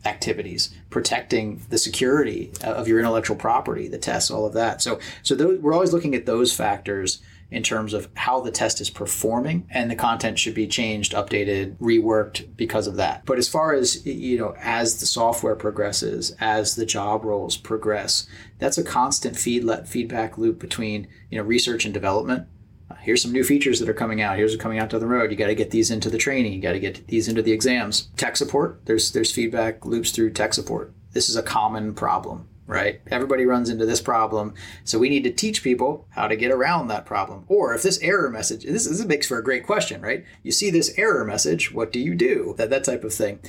activities, 0.06 0.74
protecting 0.90 1.62
the 1.70 1.78
security 1.78 2.52
of 2.64 2.88
your 2.88 3.00
intellectual 3.00 3.36
property, 3.36 3.88
the 3.88 3.98
tests, 3.98 4.32
all 4.32 4.46
of 4.46 4.54
that. 4.54 4.82
So, 4.82 5.00
so 5.22 5.36
those, 5.36 5.60
we're 5.60 5.74
always 5.74 5.94
looking 5.94 6.16
at 6.16 6.26
those 6.26 6.54
factors 6.54 7.22
in 7.52 7.62
terms 7.62 7.94
of 7.94 8.10
how 8.16 8.40
the 8.40 8.52
test 8.52 8.82
is 8.82 8.90
performing 8.90 9.68
and 9.70 9.92
the 9.92 9.96
content 9.96 10.40
should 10.40 10.56
be 10.56 10.66
changed 10.66 11.14
updated 11.14 11.76
reworked 11.78 12.56
because 12.56 12.88
of 12.88 12.96
that 12.96 13.26
but 13.26 13.38
as 13.38 13.50
far 13.50 13.74
as 13.74 14.06
you 14.06 14.38
know 14.38 14.56
as 14.60 15.00
the 15.00 15.06
software 15.06 15.56
progresses 15.56 16.36
as 16.40 16.76
the 16.76 16.86
job 16.86 17.24
roles 17.24 17.58
progress 17.58 18.26
that's 18.58 18.78
a 18.78 18.84
constant 18.84 19.36
feed 19.36 19.64
let 19.64 19.88
feedback 19.88 20.38
loop 20.38 20.60
between 20.60 21.08
you 21.30 21.38
know 21.38 21.44
research 21.44 21.86
and 21.86 21.94
development 21.94 22.48
uh, 22.92 22.96
here's 22.96 23.22
some 23.22 23.32
new 23.32 23.44
features 23.44 23.80
that 23.80 23.88
are 23.88 23.94
coming 23.94 24.22
out. 24.22 24.38
Here's 24.38 24.56
coming 24.58 24.80
out 24.80 24.90
to 24.90 25.00
the 25.00 25.08
road. 25.08 25.32
You 25.32 25.38
got 25.38 25.48
to 25.48 25.56
get 25.56 25.72
these 25.72 25.92
into 25.92 26.10
the 26.10 26.18
training. 26.18 26.52
You 26.52 26.62
got 26.62 26.74
to 26.74 26.80
get 26.80 27.08
these 27.08 27.30
into 27.30 27.42
the 27.42 27.54
exams. 27.54 28.10
Tech 28.18 28.36
support. 28.36 28.82
There's 28.86 29.12
there's 29.12 29.32
feedback 29.32 29.86
loops 29.86 30.12
through 30.12 30.32
tech 30.32 30.54
support. 30.54 30.94
This 31.14 31.30
is 31.30 31.38
a 31.38 31.44
common 31.44 31.94
problem, 31.94 32.48
right? 32.68 33.02
Everybody 33.08 33.46
runs 33.46 33.70
into 33.70 33.86
this 33.86 34.02
problem, 34.02 34.54
so 34.84 35.00
we 35.00 35.10
need 35.10 35.24
to 35.24 35.32
teach 35.32 35.64
people 35.64 36.08
how 36.12 36.28
to 36.28 36.36
get 36.36 36.52
around 36.52 36.88
that 36.88 37.06
problem. 37.06 37.46
Or 37.48 37.74
if 37.74 37.84
this 37.84 38.00
error 38.00 38.30
message, 38.30 38.64
this, 38.64 38.88
this 38.88 39.06
makes 39.06 39.28
for 39.28 39.38
a 39.38 39.44
great 39.44 39.66
question, 39.66 40.02
right? 40.02 40.26
You 40.44 40.52
see 40.52 40.70
this 40.70 40.94
error 40.98 41.26
message, 41.26 41.72
what 41.74 41.92
do 41.92 42.00
you 42.00 42.16
do? 42.16 42.56
That 42.58 42.70
that 42.70 42.84
type 42.84 43.04
of 43.04 43.14
thing. 43.14 43.40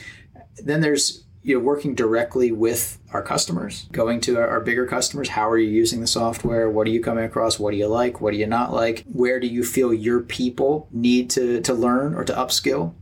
Then 0.65 0.81
there's 0.81 1.25
you 1.43 1.55
know 1.55 1.61
working 1.61 1.95
directly 1.95 2.53
with 2.53 2.99
our 3.13 3.23
customers 3.23 3.89
going 3.91 4.21
to 4.21 4.39
our, 4.39 4.49
our, 4.49 4.61
bigger 4.61 4.87
customers 4.87 5.29
how 5.29 5.49
are 5.49 5.59
you 5.59 5.69
using 5.69 6.01
the 6.01 6.07
software 6.07 6.71
what 6.71 6.87
are 6.87 6.91
you 6.91 7.03
coming 7.03 7.25
across 7.25 7.59
what 7.59 7.73
do 7.73 7.77
you 7.77 7.89
like 7.89 8.21
what 8.21 8.31
do 8.31 8.37
you 8.37 8.47
not 8.47 8.73
like 8.73 9.05
where 9.13 9.41
do 9.41 9.49
you 9.49 9.65
feel 9.65 9.93
your 9.93 10.21
people 10.21 10.89
need 10.93 11.29
to 11.29 11.61
to 11.63 11.75
learn 11.75 12.15
or 12.15 12.25
to 12.25 12.33
upskill 12.33 12.95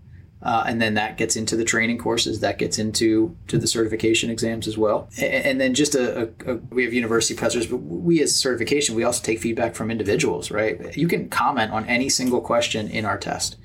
uh, 0.42 0.64
and 0.66 0.80
then 0.80 0.94
that 0.94 1.16
gets 1.16 1.36
into 1.36 1.56
the 1.56 1.64
training 1.64 1.98
courses 1.98 2.40
that 2.40 2.58
gets 2.58 2.78
into 2.78 3.36
to 3.46 3.58
the 3.58 3.66
certification 3.66 4.30
exams 4.30 4.66
as 4.66 4.78
well 4.78 5.08
and, 5.18 5.44
and 5.44 5.60
then 5.60 5.74
just 5.74 5.94
a, 5.94 6.22
a, 6.46 6.52
a, 6.52 6.56
we 6.70 6.84
have 6.84 6.92
university 6.92 7.34
professors 7.34 7.66
but 7.66 7.76
we 7.76 8.22
as 8.22 8.34
certification 8.34 8.94
we 8.94 9.04
also 9.04 9.22
take 9.22 9.38
feedback 9.38 9.74
from 9.74 9.90
individuals 9.90 10.50
right 10.50 10.96
you 10.96 11.08
can 11.08 11.28
comment 11.28 11.72
on 11.72 11.84
any 11.86 12.08
single 12.08 12.40
question 12.40 12.88
in 12.88 13.04
our 13.04 13.18
test 13.18 13.56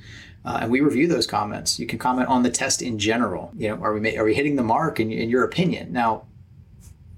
uh, 0.45 0.59
and 0.61 0.71
we 0.71 0.79
review 0.79 1.07
those 1.07 1.25
comments. 1.25 1.79
You 1.79 1.87
can 1.87 1.97
comment 1.97 2.29
on 2.29 2.43
the 2.43 2.51
test 2.51 2.83
in 2.83 2.99
general. 2.99 3.51
You 3.57 3.69
know, 3.69 3.83
are 3.83 3.97
we 3.97 4.15
are 4.15 4.23
we 4.23 4.35
hitting 4.35 4.55
the 4.55 4.63
mark 4.63 4.99
in, 4.99 5.11
in 5.11 5.27
your 5.27 5.43
opinion? 5.43 5.91
Now, 5.91 6.25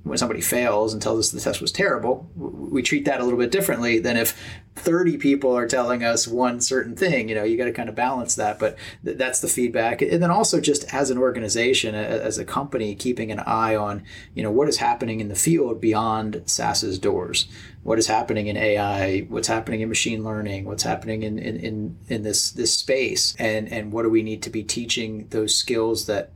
when 0.08 0.18
somebody 0.18 0.42
fails 0.42 0.94
and 0.94 1.02
tells 1.02 1.20
us 1.20 1.32
the 1.32 1.40
test 1.40 1.62
was 1.62 1.72
terrible, 1.72 2.30
we 2.36 2.82
treat 2.82 3.06
that 3.06 3.20
a 3.20 3.24
little 3.24 3.40
bit 3.40 3.52
differently 3.52 4.00
than 4.00 4.18
if 4.18 4.40
30 4.76 5.18
people 5.18 5.56
are 5.56 5.68
telling 5.68 6.04
us 6.04 6.28
one 6.28 6.62
certain 6.62 6.96
thing. 6.96 7.30
You 7.30 7.36
know, 7.36 7.44
you 7.44 7.58
got 7.58 7.66
to 7.66 7.72
kind 7.72 7.90
of 7.90 7.96
balance 7.96 8.36
that, 8.36 8.60
but 8.60 8.78
th- 9.04 9.18
that's 9.18 9.40
the 9.42 9.48
feedback. 9.48 10.02
And 10.02 10.22
then 10.22 10.32
also 10.32 10.62
just 10.62 10.94
as 10.94 11.10
an 11.10 11.18
organization, 11.18 11.96
as 11.96 12.38
a 12.38 12.46
company, 12.46 12.96
keeping 12.96 13.32
an 13.32 13.40
eye 13.40 13.76
on, 13.76 14.04
you 14.34 14.44
know, 14.44 14.52
what 14.52 14.70
is 14.70 14.78
happening 14.78 15.20
in 15.20 15.30
the 15.30 15.36
field 15.36 15.82
beyond 15.82 16.44
SAS's 16.46 17.00
doors. 17.00 17.48
What 17.84 18.00
is 18.00 18.08
happening 18.08 18.48
in 18.48 18.58
AI? 18.58 19.22
What's 19.30 19.48
happening 19.48 19.82
in 19.82 19.90
machine 19.90 20.24
learning? 20.24 20.66
What's 20.66 20.84
happening 20.84 21.24
in, 21.24 21.40
in, 21.40 21.58
in, 21.58 21.98
in 22.08 22.24
this, 22.24 22.52
this 22.52 22.74
space? 22.74 23.36
And, 23.40 23.72
and 23.72 23.92
what 23.92 24.04
do 24.04 24.10
we 24.10 24.24
need 24.24 24.44
to 24.44 24.50
be 24.50 24.64
teaching 24.64 25.28
those 25.30 25.56
skills 25.56 26.06
that 26.06 26.32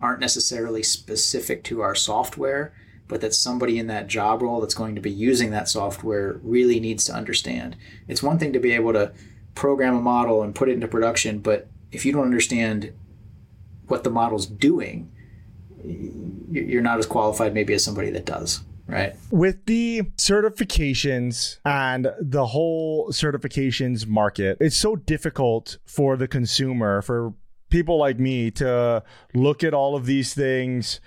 aren't 0.00 0.20
necessarily 0.20 0.82
specific 0.82 1.64
to 1.64 1.80
our 1.80 1.94
software, 1.94 2.74
but 3.08 3.20
that 3.20 3.34
somebody 3.34 3.78
in 3.78 3.86
that 3.86 4.08
job 4.08 4.42
role 4.42 4.60
that's 4.60 4.74
going 4.74 4.94
to 4.94 5.00
be 5.00 5.10
using 5.10 5.50
that 5.50 5.68
software 5.68 6.40
really 6.42 6.80
needs 6.80 7.04
to 7.04 7.12
understand. 7.12 7.76
It's 8.08 8.22
one 8.22 8.38
thing 8.38 8.52
to 8.52 8.58
be 8.58 8.72
able 8.72 8.92
to 8.94 9.12
program 9.54 9.96
a 9.96 10.00
model 10.00 10.42
and 10.42 10.54
put 10.54 10.68
it 10.68 10.72
into 10.72 10.88
production, 10.88 11.38
but 11.38 11.68
if 11.92 12.04
you 12.04 12.12
don't 12.12 12.24
understand 12.24 12.92
what 13.86 14.04
the 14.04 14.10
model's 14.10 14.46
doing, 14.46 15.10
you're 16.50 16.82
not 16.82 16.98
as 16.98 17.06
qualified 17.06 17.54
maybe 17.54 17.74
as 17.74 17.84
somebody 17.84 18.10
that 18.10 18.24
does. 18.24 18.60
Right. 18.88 19.16
With 19.32 19.66
the 19.66 20.02
certifications 20.16 21.58
and 21.64 22.08
the 22.20 22.46
whole 22.46 23.08
certifications 23.08 24.06
market, 24.06 24.58
it's 24.60 24.76
so 24.76 24.94
difficult 24.94 25.78
for 25.84 26.16
the 26.16 26.28
consumer, 26.28 27.02
for 27.02 27.34
people 27.68 27.98
like 27.98 28.20
me 28.20 28.52
to 28.52 29.02
look 29.34 29.64
at 29.64 29.74
all 29.74 29.96
of 29.96 30.06
these 30.06 30.34
things 30.34 31.00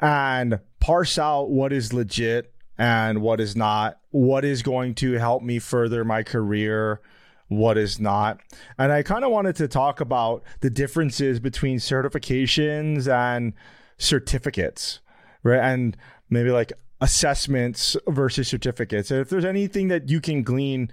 and 0.00 0.60
parse 0.80 1.18
out 1.18 1.50
what 1.50 1.72
is 1.72 1.92
legit 1.92 2.52
and 2.78 3.22
what 3.22 3.40
is 3.40 3.56
not, 3.56 3.98
what 4.10 4.44
is 4.44 4.62
going 4.62 4.94
to 4.96 5.12
help 5.14 5.42
me 5.42 5.58
further 5.58 6.04
my 6.04 6.22
career, 6.22 7.00
what 7.48 7.78
is 7.78 7.98
not. 7.98 8.40
And 8.78 8.92
I 8.92 9.02
kind 9.02 9.24
of 9.24 9.30
wanted 9.30 9.56
to 9.56 9.68
talk 9.68 10.00
about 10.00 10.42
the 10.60 10.70
differences 10.70 11.40
between 11.40 11.78
certifications 11.78 13.08
and 13.12 13.54
certificates, 13.98 15.00
right? 15.42 15.60
And 15.60 15.96
maybe 16.28 16.50
like 16.50 16.72
assessments 17.00 17.96
versus 18.08 18.48
certificates. 18.48 19.10
And 19.10 19.20
if 19.20 19.28
there's 19.28 19.44
anything 19.44 19.88
that 19.88 20.08
you 20.08 20.20
can 20.20 20.42
glean, 20.42 20.90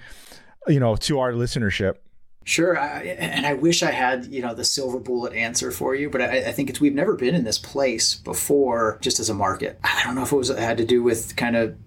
you 0.68 0.80
know, 0.80 0.96
to 0.96 1.20
our 1.20 1.34
listenership. 1.34 1.96
Sure, 2.46 2.78
I, 2.78 3.04
and 3.04 3.46
I 3.46 3.54
wish 3.54 3.84
I 3.84 3.92
had 3.92 4.26
you 4.26 4.42
know 4.42 4.54
the 4.54 4.66
silver 4.66 5.00
bullet 5.00 5.34
answer 5.34 5.72
for 5.72 5.96
you, 5.96 6.10
but 6.10 6.22
I, 6.22 6.48
I, 6.48 6.52
think 6.52 6.70
it's 6.70 6.82
we've 6.82 6.94
never 6.94 7.16
been 7.16 7.36
in 7.36 7.46
this 7.46 7.58
place 7.58 8.16
before, 8.16 8.98
just 9.02 9.20
as 9.20 9.30
a 9.30 9.34
market. 9.34 9.80
I 9.84 10.02
don't 10.04 10.16
know 10.16 10.24
if 10.24 10.32
it 10.34 10.36
was 10.36 10.50
it 10.50 10.60
had 10.60 10.78
to 10.78 10.86
do 10.86 11.02
with 11.02 11.38
kind 11.38 11.56
of 11.56 11.78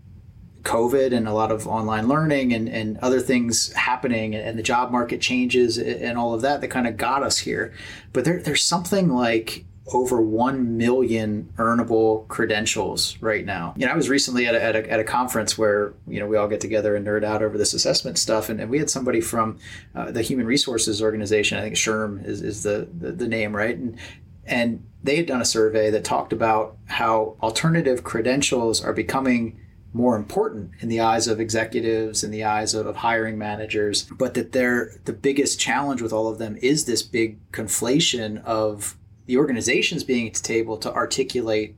COVID 0.63 1.13
and 1.13 1.29
a 1.29 1.33
lot 1.35 1.53
of 1.53 1.69
online 1.69 2.09
learning 2.09 2.55
and, 2.55 2.69
and 2.69 2.97
other 2.99 3.21
things 3.21 3.71
happening, 3.75 4.35
and 4.35 4.59
the 4.59 4.63
job 4.63 4.91
market 4.91 5.21
changes 5.21 5.77
and 5.77 6.17
all 6.17 6.33
of 6.33 6.41
that 6.41 6.63
that 6.63 6.69
kind 6.69 6.87
of 6.87 6.97
got 6.97 7.23
us 7.23 7.39
here. 7.39 7.75
But 8.15 8.25
there, 8.25 8.41
there's 8.41 8.63
something 8.63 9.11
like 9.11 9.67
over 9.93 10.21
1 10.21 10.77
million 10.77 11.53
earnable 11.59 12.27
credentials 12.29 13.17
right 13.21 13.45
now. 13.45 13.73
You 13.77 13.87
know, 13.87 13.93
I 13.93 13.97
was 13.97 14.09
recently 14.09 14.47
at 14.47 14.55
a, 14.55 14.63
at 14.63 14.75
a, 14.75 14.91
at 14.91 14.99
a 14.99 15.05
conference 15.05 15.57
where, 15.57 15.95
you 16.09 16.19
know, 16.19 16.27
we 16.27 16.37
all 16.37 16.49
get 16.49 16.61
together 16.61 16.97
and 16.97 17.07
nerd 17.07 17.25
out 17.25 17.43
over 17.43 17.57
this 17.57 17.73
assessment 17.73 18.19
stuff. 18.19 18.49
And, 18.49 18.61
and 18.61 18.69
we 18.69 18.79
had 18.79 18.91
somebody 18.91 19.21
from 19.21 19.59
uh, 19.95 20.11
the 20.11 20.23
Human 20.23 20.47
Resources 20.47 21.01
Organization, 21.01 21.59
I 21.59 21.63
think 21.63 21.77
SHRM 21.77 22.27
is, 22.27 22.43
is 22.43 22.63
the, 22.65 22.89
the, 22.99 23.13
the 23.13 23.29
name, 23.29 23.55
right? 23.55 23.77
And, 23.77 23.97
and 24.45 24.85
they 25.05 25.17
had 25.17 25.27
done 25.27 25.41
a 25.41 25.47
survey 25.47 25.91
that 25.91 26.05
talked 26.05 26.33
about 26.33 26.77
how 26.87 27.37
alternative 27.41 28.03
credentials 28.03 28.83
are 28.83 28.93
becoming 28.93 29.61
more 29.93 30.17
important 30.17 30.73
in 30.81 30.89
the 30.89 31.01
eyes 31.01 31.27
of 31.27 31.41
executives 31.41 32.23
in 32.23 32.31
the 32.31 32.45
eyes 32.45 32.75
of, 32.75 32.87
of, 32.87 32.97
hiring 32.97 33.39
managers 33.39 34.03
but 34.19 34.35
that 34.35 34.53
they're 34.53 34.93
the 35.07 35.13
biggest 35.13 35.59
challenge 35.59 36.03
with 36.03 36.13
all 36.13 36.29
of 36.29 36.37
them 36.37 36.59
is 36.61 36.85
this 36.85 37.03
big 37.03 37.39
conflation 37.51 38.45
of 38.45 38.99
the 39.27 39.37
organizations 39.37 40.05
being 40.05 40.27
at 40.29 40.35
the 40.35 40.43
table 40.43 40.77
to 40.79 40.93
articulate 40.93 41.77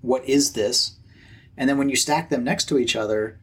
what 0.00 0.24
is 0.24 0.52
this. 0.52 0.96
And 1.56 1.68
then 1.68 1.78
when 1.78 1.88
you 1.88 1.96
stack 1.96 2.30
them 2.30 2.44
next 2.44 2.66
to 2.66 2.78
each 2.78 2.96
other 2.96 3.40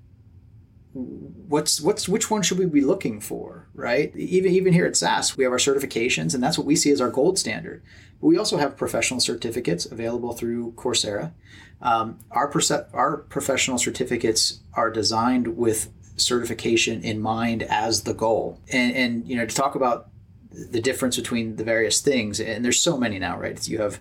what's 0.96 1.82
what's 1.82 2.08
which 2.08 2.32
one 2.32 2.42
should 2.42 2.58
we 2.58 2.66
be 2.66 2.80
looking 2.80 3.20
for 3.20 3.68
right? 3.76 4.16
Even 4.16 4.52
even 4.52 4.74
here 4.74 4.86
at 4.86 4.96
SAS, 4.96 5.36
we 5.38 5.44
have 5.44 5.52
our 5.52 5.60
certifications 5.60 6.34
and 6.34 6.42
that's 6.42 6.58
what 6.58 6.66
we 6.66 6.76
see 6.76 6.92
as 6.92 7.02
our 7.02 7.10
gold 7.10 7.38
standard. 7.38 7.84
But 8.22 8.28
we 8.28 8.38
also 8.38 8.58
have 8.58 8.78
professional 8.78 9.20
certificates 9.20 9.86
available 9.86 10.34
through 10.34 10.72
Coursera. 10.74 11.34
Um, 11.82 12.20
our 12.32 12.52
our 12.94 13.18
professional 13.18 13.78
certificates 13.78 14.62
are 14.74 14.90
designed 14.90 15.58
with 15.58 15.92
certification 16.16 17.04
in 17.04 17.20
mind 17.20 17.64
as 17.64 18.04
the 18.04 18.14
goal. 18.14 18.62
And 18.72 18.96
and 18.96 19.28
you 19.28 19.36
know 19.36 19.46
to 19.46 19.56
talk 19.56 19.76
about 19.76 20.10
the 20.56 20.82
difference 20.82 21.16
between 21.18 21.58
the 21.58 21.64
various 21.64 22.02
things 22.02 22.40
and 22.40 22.64
there's 22.64 22.80
so 22.80 22.98
many 22.98 23.20
now 23.20 23.38
right? 23.38 23.68
You 23.68 23.80
have 23.82 24.00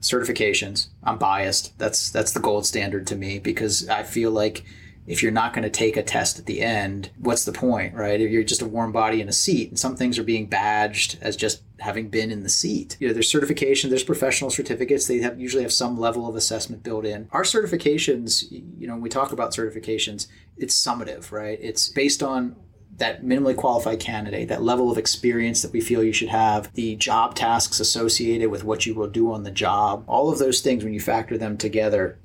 certifications. 0.00 0.88
I'm 1.02 1.18
biased. 1.18 1.78
That's 1.78 2.10
that's 2.10 2.32
the 2.32 2.40
gold 2.40 2.66
standard 2.66 3.06
to 3.08 3.16
me 3.16 3.38
because 3.38 3.88
i 3.88 4.02
feel 4.02 4.30
like 4.30 4.64
if 5.06 5.22
you're 5.22 5.30
not 5.30 5.52
going 5.52 5.62
to 5.62 5.70
take 5.70 5.96
a 5.96 6.02
test 6.02 6.36
at 6.36 6.46
the 6.46 6.60
end 6.60 7.10
what's 7.18 7.44
the 7.44 7.52
point 7.52 7.94
right? 7.94 8.20
If 8.20 8.30
you're 8.30 8.42
just 8.42 8.62
a 8.62 8.66
warm 8.66 8.92
body 8.92 9.20
in 9.20 9.28
a 9.28 9.32
seat 9.32 9.68
and 9.68 9.78
some 9.78 9.96
things 9.96 10.18
are 10.18 10.24
being 10.24 10.46
badged 10.46 11.18
as 11.20 11.36
just 11.36 11.62
having 11.78 12.08
been 12.08 12.30
in 12.30 12.42
the 12.42 12.48
seat. 12.48 12.96
You 13.00 13.08
know 13.08 13.14
there's 13.14 13.30
certification 13.30 13.90
there's 13.90 14.02
professional 14.02 14.50
certificates. 14.50 15.06
They 15.06 15.18
have 15.18 15.40
usually 15.40 15.62
have 15.62 15.72
some 15.72 15.98
level 15.98 16.28
of 16.28 16.36
assessment 16.36 16.82
built 16.82 17.04
in. 17.04 17.28
Our 17.32 17.42
certifications 17.42 18.44
you 18.50 18.86
know 18.86 18.94
when 18.94 19.02
we 19.02 19.08
talk 19.08 19.32
about 19.32 19.52
certifications 19.52 20.26
it's 20.56 20.74
summative 20.74 21.32
right? 21.32 21.58
It's 21.60 21.88
based 21.88 22.22
on 22.22 22.56
that 22.96 23.22
minimally 23.22 23.56
qualified 23.56 24.00
candidate, 24.00 24.48
that 24.48 24.62
level 24.62 24.90
of 24.90 24.98
experience 24.98 25.62
that 25.62 25.72
we 25.72 25.80
feel 25.80 26.02
you 26.02 26.12
should 26.12 26.28
have, 26.28 26.72
the 26.74 26.96
job 26.96 27.34
tasks 27.34 27.78
associated 27.78 28.50
with 28.50 28.64
what 28.64 28.86
you 28.86 28.94
will 28.94 29.08
do 29.08 29.32
on 29.32 29.42
the 29.42 29.50
job, 29.50 30.04
all 30.06 30.30
of 30.30 30.38
those 30.38 30.60
things, 30.60 30.82
when 30.82 30.94
you 30.94 31.00
factor 31.00 31.36
them 31.36 31.56
together, 31.58 32.18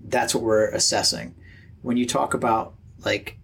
that's 0.00 0.34
what 0.34 0.44
we're 0.44 0.68
assessing. 0.70 1.34
When 1.82 1.96
you 1.96 2.06
talk 2.06 2.34
about 2.34 2.74
like 3.04 3.38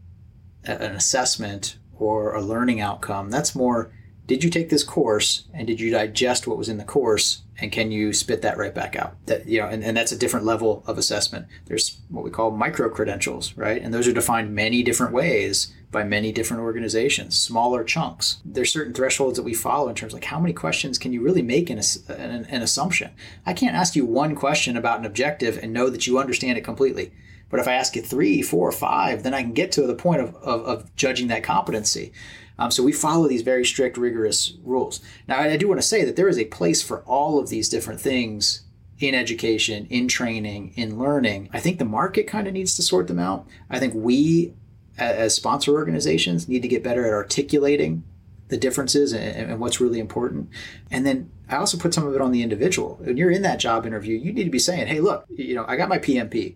an 0.64 0.94
assessment 0.94 1.78
or 1.98 2.34
a 2.34 2.42
learning 2.42 2.80
outcome. 2.80 3.30
That's 3.30 3.54
more 3.54 3.92
did 4.26 4.42
you 4.42 4.50
take 4.50 4.70
this 4.70 4.82
course 4.82 5.44
and 5.54 5.66
did 5.66 5.80
you 5.80 5.90
digest 5.90 6.48
what 6.48 6.58
was 6.58 6.68
in 6.68 6.78
the 6.78 6.84
course 6.84 7.42
and 7.58 7.70
can 7.70 7.92
you 7.92 8.12
spit 8.12 8.42
that 8.42 8.58
right 8.58 8.74
back 8.74 8.96
out 8.96 9.14
that 9.26 9.46
you 9.46 9.60
know 9.60 9.68
and, 9.68 9.84
and 9.84 9.96
that's 9.96 10.12
a 10.12 10.18
different 10.18 10.44
level 10.44 10.82
of 10.86 10.98
assessment 10.98 11.46
there's 11.66 12.00
what 12.08 12.24
we 12.24 12.30
call 12.30 12.50
micro 12.50 12.88
credentials 12.88 13.56
right 13.56 13.80
and 13.80 13.94
those 13.94 14.08
are 14.08 14.12
defined 14.12 14.52
many 14.52 14.82
different 14.82 15.12
ways 15.12 15.72
by 15.96 16.04
many 16.04 16.30
different 16.30 16.62
organizations 16.62 17.34
smaller 17.34 17.82
chunks 17.82 18.36
there's 18.44 18.70
certain 18.70 18.92
thresholds 18.92 19.38
that 19.38 19.44
we 19.44 19.54
follow 19.54 19.88
in 19.88 19.94
terms 19.94 20.12
of 20.12 20.18
like 20.18 20.24
how 20.24 20.38
many 20.38 20.52
questions 20.52 20.98
can 20.98 21.10
you 21.10 21.22
really 21.22 21.40
make 21.40 21.70
an, 21.70 21.80
an, 22.08 22.44
an 22.50 22.60
assumption 22.60 23.10
i 23.46 23.54
can't 23.54 23.74
ask 23.74 23.96
you 23.96 24.04
one 24.04 24.34
question 24.34 24.76
about 24.76 24.98
an 24.98 25.06
objective 25.06 25.56
and 25.56 25.72
know 25.72 25.88
that 25.88 26.06
you 26.06 26.18
understand 26.18 26.58
it 26.58 26.64
completely 26.64 27.10
but 27.48 27.58
if 27.60 27.66
i 27.66 27.72
ask 27.72 27.96
you 27.96 28.02
three 28.02 28.42
four 28.42 28.70
five 28.70 29.22
then 29.22 29.32
i 29.32 29.40
can 29.40 29.54
get 29.54 29.72
to 29.72 29.86
the 29.86 29.94
point 29.94 30.20
of, 30.20 30.34
of, 30.36 30.66
of 30.66 30.96
judging 30.96 31.28
that 31.28 31.42
competency 31.42 32.12
um, 32.58 32.70
so 32.70 32.82
we 32.82 32.92
follow 32.92 33.28
these 33.28 33.42
very 33.42 33.66
strict, 33.66 33.98
rigorous 33.98 34.54
rules. 34.64 35.00
Now, 35.28 35.40
I 35.40 35.58
do 35.58 35.68
want 35.68 35.80
to 35.80 35.86
say 35.86 36.06
that 36.06 36.16
there 36.16 36.28
is 36.28 36.38
a 36.38 36.46
place 36.46 36.82
for 36.82 37.02
all 37.02 37.38
of 37.38 37.50
these 37.50 37.68
different 37.68 38.00
things 38.00 38.62
in 38.98 39.14
education, 39.14 39.86
in 39.90 40.08
training, 40.08 40.72
in 40.74 40.98
learning. 40.98 41.50
I 41.52 41.60
think 41.60 41.78
the 41.78 41.84
market 41.84 42.26
kind 42.26 42.46
of 42.46 42.54
needs 42.54 42.74
to 42.76 42.82
sort 42.82 43.08
them 43.08 43.18
out. 43.18 43.46
I 43.68 43.78
think 43.78 43.92
we, 43.94 44.54
as 44.98 45.34
sponsor 45.34 45.72
organizations, 45.72 46.48
need 46.48 46.62
to 46.62 46.68
get 46.68 46.82
better 46.82 47.06
at 47.06 47.12
articulating 47.12 48.04
the 48.48 48.56
differences 48.56 49.12
and, 49.12 49.50
and, 49.50 49.60
what's 49.60 49.80
really 49.80 49.98
important. 49.98 50.48
And 50.90 51.04
then 51.04 51.30
I 51.48 51.56
also 51.56 51.76
put 51.76 51.92
some 51.92 52.06
of 52.06 52.14
it 52.14 52.20
on 52.20 52.30
the 52.30 52.42
individual. 52.42 52.96
When 53.00 53.16
you're 53.16 53.30
in 53.30 53.42
that 53.42 53.58
job 53.58 53.86
interview, 53.86 54.16
you 54.16 54.32
need 54.32 54.44
to 54.44 54.50
be 54.50 54.60
saying, 54.60 54.86
hey, 54.86 55.00
look, 55.00 55.26
you 55.30 55.56
know, 55.56 55.64
I 55.66 55.74
got 55.74 55.88
my 55.88 55.98
PMP 55.98 56.54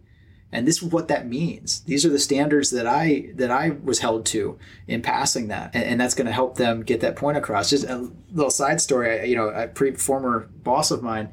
and 0.52 0.66
this 0.66 0.82
is 0.82 0.82
what 0.82 1.08
that 1.08 1.26
means 1.26 1.80
these 1.82 2.04
are 2.04 2.08
the 2.08 2.18
standards 2.18 2.70
that 2.70 2.86
i 2.86 3.30
that 3.34 3.50
i 3.50 3.70
was 3.84 4.00
held 4.00 4.26
to 4.26 4.58
in 4.86 5.02
passing 5.02 5.48
that 5.48 5.70
and, 5.74 5.84
and 5.84 6.00
that's 6.00 6.14
going 6.14 6.26
to 6.26 6.32
help 6.32 6.56
them 6.56 6.82
get 6.82 7.00
that 7.00 7.16
point 7.16 7.36
across 7.36 7.70
just 7.70 7.84
a 7.84 8.10
little 8.32 8.50
side 8.50 8.80
story 8.80 9.28
you 9.28 9.36
know 9.36 9.48
a 9.48 9.68
pre 9.68 9.92
former 9.92 10.48
boss 10.62 10.90
of 10.90 11.02
mine 11.02 11.28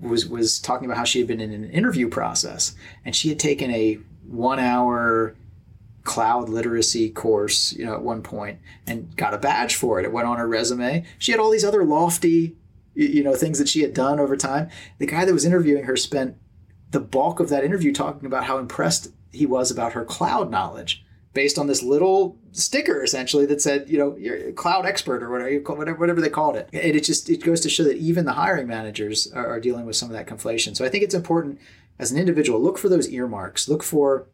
was 0.00 0.26
was 0.26 0.58
talking 0.58 0.86
about 0.86 0.96
how 0.96 1.04
she 1.04 1.18
had 1.18 1.28
been 1.28 1.40
in 1.40 1.52
an 1.52 1.70
interview 1.70 2.08
process 2.08 2.74
and 3.04 3.14
she 3.14 3.28
had 3.28 3.38
taken 3.38 3.70
a 3.70 3.98
one 4.26 4.58
hour 4.58 5.36
cloud 6.06 6.48
literacy 6.48 7.10
course 7.10 7.72
you 7.74 7.84
know 7.84 7.92
at 7.92 8.02
one 8.02 8.22
point 8.22 8.58
and 8.86 9.14
got 9.16 9.34
a 9.34 9.38
badge 9.38 9.74
for 9.74 9.98
it 9.98 10.04
it 10.04 10.12
went 10.12 10.26
on 10.26 10.38
her 10.38 10.48
resume 10.48 11.04
she 11.18 11.32
had 11.32 11.40
all 11.40 11.50
these 11.50 11.64
other 11.64 11.84
lofty 11.84 12.56
you 12.94 13.22
know 13.22 13.34
things 13.34 13.58
that 13.58 13.68
she 13.68 13.82
had 13.82 13.92
done 13.92 14.18
over 14.18 14.36
time 14.36 14.70
the 14.98 15.06
guy 15.06 15.24
that 15.24 15.34
was 15.34 15.44
interviewing 15.44 15.84
her 15.84 15.96
spent 15.96 16.36
the 16.92 17.00
bulk 17.00 17.40
of 17.40 17.48
that 17.48 17.64
interview 17.64 17.92
talking 17.92 18.26
about 18.26 18.44
how 18.44 18.58
impressed 18.58 19.12
he 19.32 19.44
was 19.44 19.70
about 19.70 19.92
her 19.92 20.04
cloud 20.04 20.50
knowledge 20.50 21.04
based 21.36 21.58
on 21.58 21.66
this 21.66 21.82
little 21.82 22.38
sticker 22.52 23.04
essentially 23.04 23.44
that 23.44 23.60
said, 23.60 23.86
you 23.90 23.98
know, 23.98 24.16
you're 24.16 24.48
a 24.48 24.52
cloud 24.52 24.86
expert 24.86 25.22
or 25.22 25.28
whatever, 25.28 25.94
whatever, 25.94 26.20
they 26.22 26.30
called 26.30 26.56
it. 26.56 26.66
And 26.72 26.96
it 26.96 27.04
just, 27.04 27.28
it 27.28 27.44
goes 27.44 27.60
to 27.60 27.68
show 27.68 27.84
that 27.84 27.98
even 27.98 28.24
the 28.24 28.32
hiring 28.32 28.66
managers 28.66 29.30
are, 29.32 29.46
are 29.46 29.60
dealing 29.60 29.84
with 29.84 29.96
some 29.96 30.08
of 30.08 30.14
that 30.14 30.26
conflation. 30.26 30.74
So 30.74 30.82
I 30.82 30.88
think 30.88 31.04
it's 31.04 31.14
important 31.14 31.60
as 31.98 32.10
an 32.10 32.18
individual, 32.18 32.58
look 32.58 32.78
for 32.78 32.88
those 32.88 33.10
earmarks, 33.10 33.68
look 33.68 33.82
for 33.82 34.28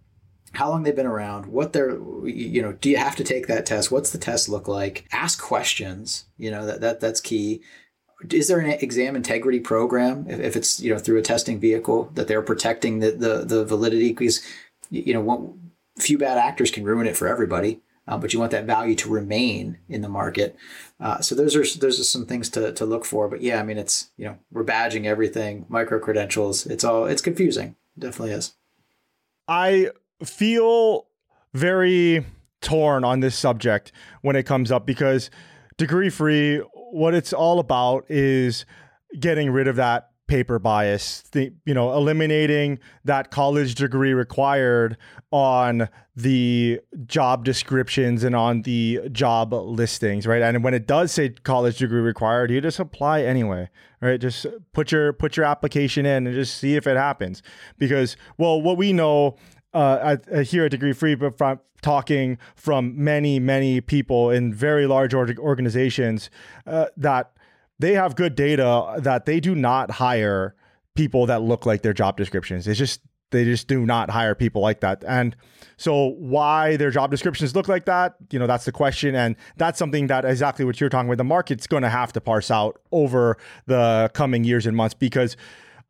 how 0.53 0.68
long 0.68 0.82
they've 0.82 0.94
been 0.94 1.07
around, 1.07 1.46
what 1.46 1.72
they're, 1.72 1.96
you 2.26 2.61
know, 2.61 2.72
do 2.72 2.90
you 2.90 2.96
have 2.96 3.16
to 3.16 3.24
take 3.24 3.46
that 3.46 3.66
test? 3.66 3.90
What's 3.90 4.11
the 4.11 4.18
test 4.18 4.48
look 4.48 4.68
like? 4.68 5.07
Ask 5.12 5.40
questions, 5.40 6.26
you 6.36 6.50
know, 6.50 6.66
that, 6.66 6.80
that 6.80 7.00
that's 7.00 7.20
key 7.20 7.62
is 8.30 8.48
there 8.48 8.61
an 8.61 8.70
exam 8.70 9.16
integrity 9.16 9.61
program 9.61 10.26
if, 10.28 10.40
if 10.40 10.57
it's 10.57 10.80
you 10.80 10.92
know 10.92 10.98
through 10.98 11.18
a 11.18 11.22
testing 11.22 11.59
vehicle 11.59 12.11
that 12.14 12.28
they're 12.28 12.42
protecting 12.42 13.00
the 13.00 13.11
the, 13.11 13.44
the 13.44 13.64
validity 13.64 14.11
because 14.11 14.40
you 14.90 15.12
know 15.12 15.20
one, 15.20 15.72
few 15.98 16.18
bad 16.18 16.38
actors 16.38 16.70
can 16.70 16.84
ruin 16.84 17.07
it 17.07 17.16
for 17.16 17.26
everybody 17.26 17.80
uh, 18.09 18.16
but 18.16 18.32
you 18.32 18.38
want 18.38 18.50
that 18.50 18.64
value 18.64 18.94
to 18.94 19.09
remain 19.09 19.78
in 19.88 20.03
the 20.03 20.09
market 20.09 20.57
uh, 21.00 21.20
so 21.20 21.34
those 21.34 21.57
are 21.57 21.64
those 21.78 21.98
are 21.98 22.05
some 22.05 22.26
things 22.26 22.48
to, 22.48 22.72
to 22.72 22.84
look 22.84 23.05
for 23.05 23.28
but 23.28 23.42
yeah 23.42 23.59
i 23.59 23.62
mean 23.62 23.78
it's 23.78 24.11
you 24.16 24.24
know 24.24 24.38
we're 24.50 24.64
badging 24.64 25.05
everything 25.05 25.66
micro 25.68 25.98
credentials 25.98 26.66
it's 26.66 26.84
all 26.84 27.07
it's 27.07 27.22
confusing 27.22 27.74
it 27.96 28.00
definitely 28.00 28.34
is 28.34 28.55
i 29.48 29.88
feel 30.25 31.07
very 31.55 32.25
torn 32.61 33.05
on 33.05 33.20
this 33.20 33.37
subject 33.37 33.93
when 34.23 34.37
it 34.37 34.45
comes 34.45 34.70
up 34.70 34.87
because 34.87 35.31
degree 35.77 36.09
free 36.09 36.59
what 36.93 37.14
it's 37.14 37.33
all 37.33 37.59
about 37.59 38.05
is 38.09 38.64
getting 39.18 39.51
rid 39.51 39.66
of 39.66 39.77
that 39.77 40.12
paper 40.33 40.59
bias, 40.59 41.23
the, 41.33 41.53
you 41.66 41.75
know, 41.75 41.93
eliminating 41.93 42.79
that 43.05 43.31
college 43.31 43.75
degree 43.75 44.14
required 44.14 44.97
on 45.31 45.89
the 46.16 46.81
job 47.05 47.45
descriptions 47.45 48.25
and 48.25 48.35
on 48.35 48.62
the 48.62 49.01
job 49.11 49.53
listings, 49.53 50.27
right? 50.27 50.41
And 50.41 50.64
when 50.64 50.73
it 50.73 50.87
does 50.87 51.12
say 51.12 51.31
college 51.31 51.77
degree 51.79 52.01
required, 52.01 52.51
you 52.51 52.62
just 52.62 52.79
apply 52.79 53.23
anyway, 53.23 53.68
right? 54.01 54.18
Just 54.18 54.47
put 54.73 54.91
your 54.91 55.12
put 55.12 55.37
your 55.37 55.45
application 55.45 56.07
in 56.07 56.27
and 56.27 56.35
just 56.35 56.57
see 56.57 56.77
if 56.77 56.87
it 56.87 56.97
happens. 56.97 57.43
Because 57.77 58.16
well, 58.39 58.61
what 58.61 58.79
we 58.79 58.93
know 58.95 59.37
uh, 59.75 60.16
at, 60.31 60.47
here 60.47 60.64
at 60.64 60.70
Degree 60.70 60.93
Free, 60.93 61.14
but 61.14 61.37
from 61.37 61.61
talking 61.81 62.39
from 62.55 63.03
many, 63.03 63.39
many 63.41 63.81
people 63.81 64.31
in 64.31 64.55
very 64.55 64.87
large 64.87 65.14
organizations, 65.14 66.31
uh, 66.66 66.87
that 66.97 67.33
they 67.79 67.95
have 67.95 68.14
good 68.14 68.35
data 68.35 68.95
that 68.99 69.27
they 69.27 69.41
do 69.41 69.55
not 69.55 69.93
hire 69.93 70.55
people 70.95 71.27
that 71.27 71.43
look 71.43 71.66
like 71.66 71.83
their 71.83 71.93
job 71.93 72.16
descriptions. 72.16 72.68
It's 72.68 72.79
just 72.79 73.01
they 73.33 73.45
just 73.45 73.66
do 73.66 73.85
not 73.85 74.11
hire 74.11 74.35
people 74.35 74.62
like 74.62 74.81
that. 74.81 75.03
And 75.07 75.35
so 75.77 76.14
why 76.18 76.77
their 76.77 76.91
job 76.91 77.11
descriptions 77.11 77.57
look 77.57 77.66
like 77.66 77.87
that, 77.87 78.14
you 78.31 78.39
know, 78.39 78.47
that's 78.47 78.66
the 78.66 78.73
question. 78.73 79.14
And 79.14 79.37
that's 79.57 79.79
something 79.79 80.07
that 80.07 80.25
exactly 80.25 80.64
what 80.64 80.81
you're 80.81 80.91
talking 80.91 81.09
about. 81.09 81.18
The 81.18 81.25
market's 81.25 81.66
going 81.66 81.83
to 81.83 81.89
have 81.89 82.12
to 82.12 82.20
parse 82.20 82.51
out 82.51 82.81
over 82.93 83.39
the 83.66 84.11
coming 84.14 84.45
years 84.45 84.66
and 84.66 84.77
months 84.77 84.95
because 84.95 85.37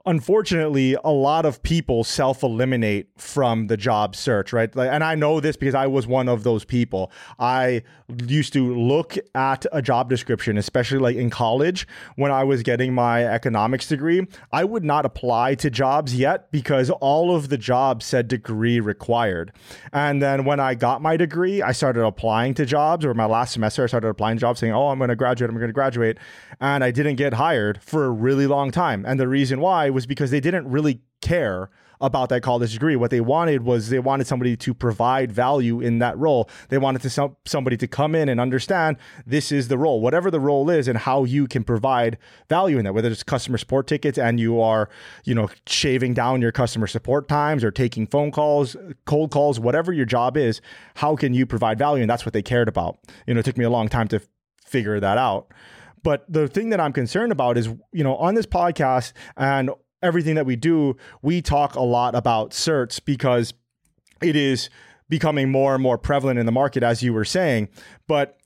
unfortunately 0.06 0.96
a 1.04 1.10
lot 1.10 1.46
of 1.46 1.62
people 1.62 2.04
self-eliminate 2.04 3.08
from 3.16 3.68
the 3.68 3.76
job 3.76 4.16
search 4.16 4.52
right? 4.52 4.74
Like, 4.74 4.90
and 4.90 5.04
i 5.04 5.14
know 5.14 5.40
this 5.40 5.56
because 5.56 5.74
i 5.74 5.86
was 5.86 6.06
one 6.06 6.28
of 6.28 6.42
those 6.42 6.64
people. 6.64 7.10
I 7.38 7.82
used 8.26 8.52
to 8.52 8.74
look 8.74 9.16
at 9.34 9.64
a 9.72 9.80
job 9.80 10.10
description 10.10 10.58
especially 10.58 10.98
like 10.98 11.16
in 11.16 11.30
college 11.30 11.86
when 12.16 12.30
i 12.30 12.44
was 12.44 12.62
getting 12.62 12.94
my 12.94 13.24
economics 13.24 13.88
degree. 13.88 14.26
I 14.52 14.64
would 14.64 14.84
not 14.84 15.06
apply 15.06 15.54
to 15.56 15.70
jobs 15.70 16.14
yet 16.14 16.50
because 16.50 16.90
all 16.90 17.34
of 17.34 17.48
the 17.48 17.58
jobs 17.58 18.04
said 18.04 18.28
degree 18.28 18.80
required. 18.80 19.52
And 19.92 20.20
then 20.20 20.44
when 20.44 20.60
i 20.60 20.74
got 20.74 21.00
my 21.00 21.16
degree 21.16 21.62
i 21.62 21.72
started 21.72 22.04
applying 22.04 22.54
to 22.54 22.66
jobs 22.66 23.04
or 23.04 23.14
my 23.14 23.26
last 23.26 23.52
semester 23.52 23.84
i 23.84 23.86
started 23.86 24.08
applying 24.08 24.38
jobs 24.38 24.60
saying 24.60 24.72
oh 24.72 24.88
i'm 24.88 24.98
going 24.98 25.08
to 25.08 25.16
graduate 25.16 25.50
i'm 25.50 25.56
going 25.56 25.68
to 25.68 25.72
graduate 25.72 26.18
and 26.60 26.82
i 26.82 26.90
didn't 26.90 27.16
get 27.16 27.34
hired 27.34 27.82
for 27.82 28.04
a 28.04 28.10
really 28.10 28.46
long 28.46 28.70
time. 28.70 29.04
And 29.06 29.18
the 29.18 29.28
reason 29.28 29.60
why 29.60 29.90
was 29.92 30.06
because 30.06 30.30
they 30.30 30.40
didn't 30.40 30.68
really 30.68 31.00
care 31.20 31.70
about 32.02 32.28
that 32.30 32.42
college 32.42 32.72
degree. 32.72 32.96
What 32.96 33.12
they 33.12 33.20
wanted 33.20 33.62
was 33.62 33.88
they 33.88 34.00
wanted 34.00 34.26
somebody 34.26 34.56
to 34.56 34.74
provide 34.74 35.30
value 35.30 35.80
in 35.80 36.00
that 36.00 36.18
role. 36.18 36.50
They 36.68 36.76
wanted 36.76 37.00
to 37.02 37.10
some, 37.10 37.36
somebody 37.44 37.76
to 37.76 37.86
come 37.86 38.16
in 38.16 38.28
and 38.28 38.40
understand 38.40 38.96
this 39.24 39.52
is 39.52 39.68
the 39.68 39.78
role, 39.78 40.00
whatever 40.00 40.28
the 40.28 40.40
role 40.40 40.68
is, 40.68 40.88
and 40.88 40.98
how 40.98 41.22
you 41.22 41.46
can 41.46 41.62
provide 41.62 42.18
value 42.48 42.76
in 42.76 42.84
that. 42.84 42.92
Whether 42.92 43.08
it's 43.08 43.22
customer 43.22 43.56
support 43.56 43.86
tickets 43.86 44.18
and 44.18 44.40
you 44.40 44.60
are, 44.60 44.90
you 45.24 45.34
know, 45.34 45.48
shaving 45.68 46.12
down 46.12 46.42
your 46.42 46.52
customer 46.52 46.88
support 46.88 47.28
times 47.28 47.62
or 47.62 47.70
taking 47.70 48.08
phone 48.08 48.32
calls, 48.32 48.76
cold 49.06 49.30
calls, 49.30 49.60
whatever 49.60 49.92
your 49.92 50.06
job 50.06 50.36
is, 50.36 50.60
how 50.96 51.14
can 51.14 51.32
you 51.32 51.46
provide 51.46 51.78
value? 51.78 52.02
And 52.02 52.10
that's 52.10 52.26
what 52.26 52.32
they 52.32 52.42
cared 52.42 52.68
about. 52.68 52.98
You 53.28 53.34
know, 53.34 53.40
it 53.40 53.44
took 53.44 53.56
me 53.56 53.64
a 53.64 53.70
long 53.70 53.88
time 53.88 54.08
to 54.08 54.20
figure 54.60 54.98
that 54.98 55.18
out. 55.18 55.52
But 56.02 56.24
the 56.32 56.48
thing 56.48 56.70
that 56.70 56.80
I'm 56.80 56.92
concerned 56.92 57.32
about 57.32 57.56
is, 57.56 57.68
you 57.92 58.02
know, 58.04 58.16
on 58.16 58.34
this 58.34 58.46
podcast 58.46 59.12
and 59.36 59.70
everything 60.02 60.34
that 60.34 60.46
we 60.46 60.56
do, 60.56 60.96
we 61.22 61.40
talk 61.40 61.74
a 61.74 61.82
lot 61.82 62.14
about 62.14 62.50
certs 62.50 63.00
because 63.04 63.54
it 64.20 64.36
is 64.36 64.68
becoming 65.08 65.50
more 65.50 65.74
and 65.74 65.82
more 65.82 65.98
prevalent 65.98 66.38
in 66.38 66.46
the 66.46 66.52
market, 66.52 66.82
as 66.82 67.02
you 67.02 67.12
were 67.12 67.24
saying. 67.24 67.68
But 68.08 68.38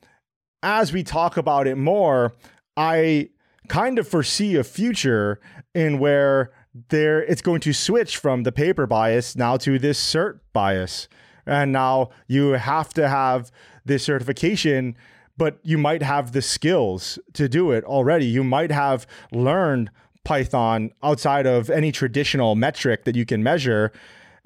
as 0.63 0.93
we 0.93 1.03
talk 1.03 1.37
about 1.37 1.67
it 1.67 1.77
more, 1.77 2.35
I 2.77 3.31
kind 3.69 3.99
of 3.99 4.07
foresee 4.07 4.57
a 4.57 4.65
future 4.65 5.41
in 5.75 5.99
where 5.99 6.53
there 6.89 7.23
it's 7.23 7.43
going 7.43 7.61
to 7.61 7.73
switch 7.73 8.17
from 8.17 8.43
the 8.43 8.53
paper 8.53 8.87
bias 8.87 9.37
now 9.37 9.57
to 9.59 9.79
this 9.79 9.99
cert 9.99 10.41
bias. 10.53 11.09
And 11.47 11.73
now 11.73 12.11
you 12.27 12.51
have 12.53 12.93
to 12.95 13.09
have 13.09 13.51
this 13.85 14.03
certification, 14.03 14.97
but 15.37 15.59
you 15.63 15.79
might 15.79 16.03
have 16.03 16.33
the 16.33 16.43
skills 16.43 17.19
to 17.35 17.49
do 17.49 17.71
it 17.71 17.85
already. 17.85 18.27
You 18.27 18.45
might 18.45 18.71
have 18.71 19.07
learned 19.33 19.91
Python 20.25 20.91
outside 21.03 21.47
of 21.47 21.71
any 21.71 21.93
traditional 21.93 22.55
metric 22.57 23.05
that 23.05 23.15
you 23.15 23.25
can 23.25 23.43
measure 23.43 23.93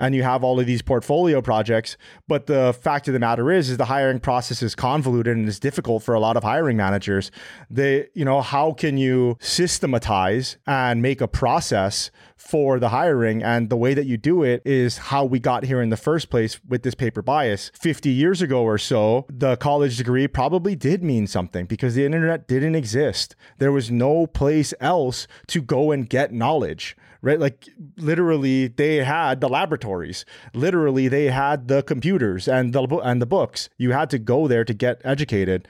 and 0.00 0.14
you 0.14 0.24
have 0.24 0.42
all 0.42 0.58
of 0.58 0.66
these 0.66 0.82
portfolio 0.82 1.40
projects 1.40 1.96
but 2.26 2.46
the 2.46 2.76
fact 2.82 3.06
of 3.06 3.14
the 3.14 3.20
matter 3.20 3.52
is 3.52 3.70
is 3.70 3.76
the 3.76 3.84
hiring 3.84 4.18
process 4.18 4.62
is 4.62 4.74
convoluted 4.74 5.36
and 5.36 5.48
it's 5.48 5.60
difficult 5.60 6.02
for 6.02 6.14
a 6.14 6.20
lot 6.20 6.36
of 6.36 6.42
hiring 6.42 6.76
managers 6.76 7.30
they 7.70 8.08
you 8.14 8.24
know 8.24 8.40
how 8.40 8.72
can 8.72 8.96
you 8.96 9.36
systematize 9.40 10.56
and 10.66 11.00
make 11.00 11.20
a 11.20 11.28
process 11.28 12.10
for 12.40 12.80
the 12.80 12.88
hiring. 12.88 13.42
And 13.42 13.68
the 13.68 13.76
way 13.76 13.94
that 13.94 14.06
you 14.06 14.16
do 14.16 14.42
it 14.42 14.62
is 14.64 14.96
how 14.98 15.24
we 15.24 15.38
got 15.38 15.64
here 15.64 15.82
in 15.82 15.90
the 15.90 15.96
first 15.96 16.30
place 16.30 16.58
with 16.66 16.82
this 16.82 16.94
paper 16.94 17.22
bias. 17.22 17.70
50 17.74 18.08
years 18.08 18.40
ago 18.40 18.62
or 18.62 18.78
so, 18.78 19.26
the 19.28 19.56
college 19.56 19.98
degree 19.98 20.26
probably 20.26 20.74
did 20.74 21.04
mean 21.04 21.26
something 21.26 21.66
because 21.66 21.94
the 21.94 22.04
internet 22.04 22.48
didn't 22.48 22.74
exist. 22.74 23.36
There 23.58 23.72
was 23.72 23.90
no 23.90 24.26
place 24.26 24.72
else 24.80 25.26
to 25.48 25.60
go 25.60 25.92
and 25.92 26.08
get 26.08 26.32
knowledge 26.32 26.96
right? 27.22 27.38
Like 27.38 27.68
literally, 27.96 28.68
they 28.68 28.96
had 28.96 29.40
the 29.40 29.48
laboratories. 29.48 30.24
Literally, 30.54 31.08
they 31.08 31.26
had 31.26 31.68
the 31.68 31.82
computers 31.82 32.48
and 32.48 32.72
the 32.72 32.82
and 33.02 33.20
the 33.20 33.26
books. 33.26 33.68
You 33.78 33.92
had 33.92 34.10
to 34.10 34.18
go 34.18 34.48
there 34.48 34.64
to 34.64 34.74
get 34.74 35.00
educated. 35.04 35.68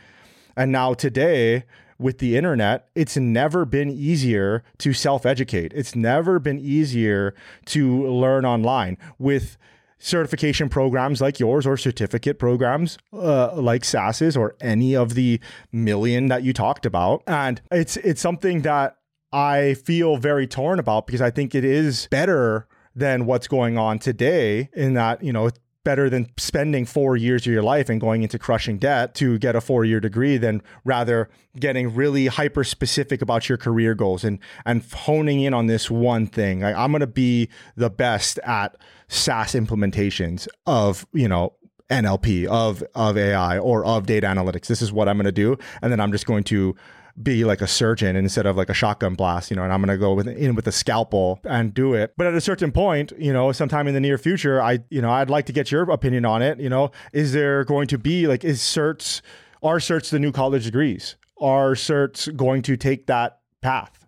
And 0.56 0.72
now 0.72 0.94
today, 0.94 1.64
with 1.98 2.18
the 2.18 2.36
internet, 2.36 2.88
it's 2.94 3.16
never 3.16 3.64
been 3.64 3.90
easier 3.90 4.64
to 4.78 4.92
self 4.92 5.26
educate. 5.26 5.72
It's 5.74 5.94
never 5.94 6.38
been 6.38 6.58
easier 6.58 7.34
to 7.66 8.08
learn 8.08 8.44
online 8.44 8.96
with 9.18 9.58
certification 10.00 10.70
programs 10.70 11.20
like 11.20 11.38
yours 11.38 11.66
or 11.66 11.76
certificate 11.76 12.38
programs 12.38 12.96
uh, 13.12 13.54
like 13.54 13.84
SAS's 13.84 14.34
or 14.34 14.56
any 14.60 14.96
of 14.96 15.14
the 15.14 15.38
million 15.72 16.28
that 16.28 16.42
you 16.42 16.54
talked 16.54 16.86
about. 16.86 17.22
And 17.26 17.60
it's 17.70 17.98
it's 17.98 18.20
something 18.20 18.62
that 18.62 18.96
I 19.32 19.74
feel 19.74 20.16
very 20.16 20.46
torn 20.46 20.78
about 20.78 21.06
because 21.06 21.20
I 21.20 21.30
think 21.30 21.54
it 21.54 21.64
is 21.64 22.08
better 22.10 22.66
than 22.94 23.26
what's 23.26 23.48
going 23.48 23.78
on 23.78 23.98
today 23.98 24.68
in 24.74 24.94
that, 24.94 25.22
you 25.22 25.32
know, 25.32 25.50
better 25.84 26.10
than 26.10 26.30
spending 26.36 26.84
four 26.84 27.16
years 27.16 27.46
of 27.46 27.52
your 27.52 27.62
life 27.62 27.88
and 27.88 28.00
going 28.00 28.22
into 28.22 28.38
crushing 28.38 28.78
debt 28.78 29.14
to 29.14 29.38
get 29.38 29.56
a 29.56 29.60
four 29.60 29.84
year 29.84 30.00
degree 30.00 30.36
than 30.36 30.62
rather 30.84 31.30
getting 31.58 31.94
really 31.94 32.26
hyper 32.26 32.64
specific 32.64 33.22
about 33.22 33.48
your 33.48 33.56
career 33.56 33.94
goals 33.94 34.22
and 34.22 34.38
and 34.66 34.82
honing 34.92 35.40
in 35.40 35.54
on 35.54 35.66
this 35.66 35.90
one 35.90 36.26
thing. 36.26 36.60
Like, 36.60 36.76
I'm 36.76 36.90
going 36.90 37.00
to 37.00 37.06
be 37.06 37.48
the 37.76 37.90
best 37.90 38.38
at 38.40 38.76
SAS 39.08 39.54
implementations 39.54 40.46
of 40.66 41.06
you 41.12 41.28
know 41.28 41.54
NLP 41.88 42.46
of 42.46 42.82
of 42.94 43.16
AI 43.16 43.58
or 43.58 43.84
of 43.84 44.06
data 44.06 44.26
analytics. 44.26 44.66
This 44.66 44.82
is 44.82 44.92
what 44.92 45.08
I'm 45.08 45.16
going 45.16 45.24
to 45.24 45.32
do, 45.32 45.56
and 45.82 45.90
then 45.90 46.00
I'm 46.00 46.12
just 46.12 46.26
going 46.26 46.44
to 46.44 46.76
be 47.22 47.44
like 47.44 47.60
a 47.60 47.66
surgeon 47.66 48.16
instead 48.16 48.46
of 48.46 48.56
like 48.56 48.68
a 48.68 48.74
shotgun 48.74 49.14
blast, 49.14 49.50
you 49.50 49.56
know, 49.56 49.62
and 49.62 49.72
I'm 49.72 49.80
going 49.80 49.96
to 49.96 49.98
go 49.98 50.14
with 50.14 50.28
in 50.28 50.54
with 50.54 50.66
a 50.66 50.72
scalpel 50.72 51.40
and 51.44 51.72
do 51.74 51.94
it. 51.94 52.14
But 52.16 52.26
at 52.26 52.34
a 52.34 52.40
certain 52.40 52.72
point, 52.72 53.12
you 53.18 53.32
know, 53.32 53.52
sometime 53.52 53.86
in 53.88 53.94
the 53.94 54.00
near 54.00 54.18
future, 54.18 54.60
I, 54.60 54.80
you 54.90 55.02
know, 55.02 55.10
I'd 55.10 55.30
like 55.30 55.46
to 55.46 55.52
get 55.52 55.70
your 55.70 55.90
opinion 55.90 56.24
on 56.24 56.42
it. 56.42 56.60
You 56.60 56.68
know, 56.68 56.90
is 57.12 57.32
there 57.32 57.64
going 57.64 57.88
to 57.88 57.98
be 57.98 58.26
like, 58.26 58.44
is 58.44 58.60
certs, 58.60 59.20
are 59.62 59.78
certs 59.78 60.10
the 60.10 60.18
new 60.18 60.32
college 60.32 60.64
degrees? 60.64 61.16
Are 61.40 61.74
certs 61.74 62.34
going 62.36 62.62
to 62.62 62.76
take 62.76 63.06
that 63.06 63.40
path? 63.60 64.00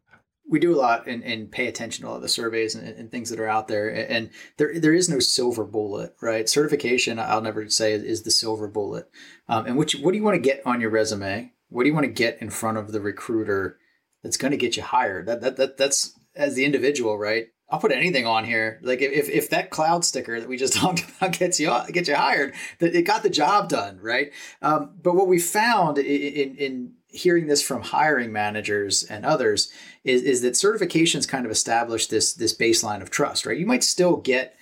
we 0.53 0.59
do 0.59 0.75
a 0.75 0.77
lot 0.77 1.07
and, 1.07 1.25
and 1.25 1.51
pay 1.51 1.67
attention 1.67 2.03
to 2.03 2.09
a 2.09 2.11
lot 2.11 2.17
of 2.17 2.23
the 2.23 2.29
surveys 2.29 2.75
and, 2.75 2.87
and, 2.87 3.11
things 3.11 3.31
that 3.31 3.41
are 3.41 3.49
out 3.49 3.69
there. 3.69 3.89
And 3.89 4.29
there 4.59 4.79
there 4.79 4.93
is 4.93 5.09
no 5.09 5.19
silver 5.19 5.65
bullet, 5.65 6.15
right? 6.21 6.47
Certification, 6.47 7.19
I'll 7.19 7.41
never 7.41 7.69
say 7.71 7.95
is 7.95 8.23
the 8.23 8.31
silver 8.31 8.69
bullet. 8.69 9.09
Um, 9.49 9.65
and 9.65 9.79
which 9.79 9.95
what 9.95 10.13
do 10.13 10.19
you 10.19 10.25
want 10.25 10.35
to 10.35 10.41
get 10.41 10.61
on 10.67 10.81
your 10.81 10.91
resume? 10.91 11.53
What 11.73 11.85
do 11.85 11.89
you 11.89 11.95
want 11.95 12.07
to 12.07 12.12
get 12.12 12.41
in 12.41 12.51
front 12.51 12.79
of 12.79 12.93
the 12.93 13.01
recruiter 13.01 13.79
that's 14.23 14.37
going 14.37 14.51
to 14.51 14.57
get 14.57 14.77
you 14.77 14.83
hired? 14.83 15.27
That, 15.27 15.41
that, 15.41 15.57
that 15.57 15.77
that's 15.77 16.18
as 16.35 16.55
the 16.55 16.64
individual, 16.64 17.18
right? 17.18 17.49
I'll 17.73 17.81
put 17.81 17.91
anything 17.91 18.27
on 18.27 18.45
here. 18.45 18.79
Like 18.83 19.01
if, 19.01 19.31
if 19.31 19.49
that 19.51 19.70
cloud 19.70 20.05
sticker 20.05 20.39
that 20.39 20.49
we 20.49 20.59
just 20.59 20.75
talked 20.77 21.05
about 21.05 21.39
gets 21.39 21.59
you 21.59 21.75
gets 21.91 22.09
you 22.09 22.14
hired, 22.14 22.55
that 22.79 22.95
it 22.95 23.03
got 23.03 23.23
the 23.23 23.31
job 23.31 23.68
done, 23.68 23.99
right? 24.01 24.33
Um, 24.61 24.93
but 25.03 25.14
what 25.14 25.27
we 25.27 25.39
found 25.39 25.99
in, 25.99 26.57
in 26.57 26.93
hearing 27.09 27.47
this 27.47 27.62
from 27.62 27.83
hiring 27.83 28.33
managers 28.33 29.05
and 29.05 29.25
others 29.25 29.70
is, 30.05 30.23
is 30.23 30.43
that 30.43 30.55
certifications 30.55 31.29
kind 31.29 31.47
of 31.47 31.53
establish 31.53 32.07
this 32.07 32.35
this 32.35 32.57
baseline 32.57 33.01
of 33.01 33.11
trust, 33.11 33.47
right? 33.47 33.59
You 33.59 33.66
might 33.66 33.85
still 33.85 34.16
get 34.16 34.55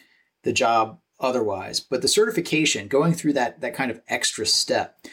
the 0.44 0.52
job 0.52 1.00
otherwise, 1.18 1.80
but 1.80 2.02
the 2.02 2.08
certification, 2.08 2.88
going 2.88 3.12
through 3.12 3.32
that 3.32 3.61
that 3.61 3.74
kind 3.74 3.90
of 3.90 4.00
extra 4.08 4.46
step, 4.46 5.04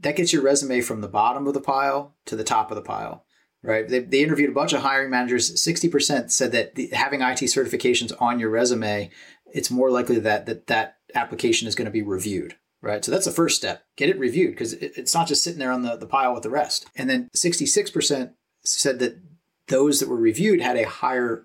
that 0.00 0.16
gets 0.16 0.32
your 0.32 0.42
resume 0.42 0.80
from 0.80 1.00
the 1.00 1.08
bottom 1.08 1.46
of 1.46 1.54
the 1.54 1.60
pile 1.60 2.14
to 2.26 2.36
the 2.36 2.44
top 2.44 2.70
of 2.70 2.76
the 2.76 2.82
pile 2.82 3.24
right? 3.60 3.88
They, 3.88 3.98
they 3.98 4.22
interviewed 4.22 4.50
a 4.50 4.54
bunch 4.54 4.72
of 4.72 4.82
hiring 4.82 5.10
managers. 5.10 5.52
60% 5.60 6.30
said 6.30 6.52
that 6.52 6.76
the, 6.76 6.86
having 6.92 7.22
it 7.22 7.46
certifications 7.46 8.12
on 8.20 8.38
your 8.38 8.50
resume 8.50 9.10
it's 9.52 9.70
more 9.70 9.90
likely 9.90 10.20
that 10.20 10.46
that, 10.46 10.68
that 10.68 10.98
application 11.14 11.66
is 11.66 11.74
going 11.74 11.86
to 11.86 11.90
be 11.90 12.02
reviewed 12.02 12.54
right? 12.80 13.04
So 13.04 13.10
that's 13.10 13.24
the 13.24 13.32
first 13.32 13.56
step. 13.56 13.84
Get 13.96 14.08
it 14.08 14.18
reviewed 14.18 14.52
because 14.52 14.72
it, 14.74 14.92
it's 14.96 15.14
not 15.14 15.26
just 15.26 15.42
sitting 15.42 15.58
there 15.58 15.72
on 15.72 15.82
the, 15.82 15.96
the 15.96 16.06
pile 16.06 16.34
with 16.34 16.42
the 16.42 16.50
rest. 16.50 16.86
And 16.96 17.08
then 17.08 17.28
66% 17.36 18.32
said 18.64 18.98
that 18.98 19.20
those 19.68 20.00
that 20.00 20.08
were 20.08 20.16
reviewed 20.16 20.60
had 20.60 20.76
a 20.76 20.88
higher 20.88 21.44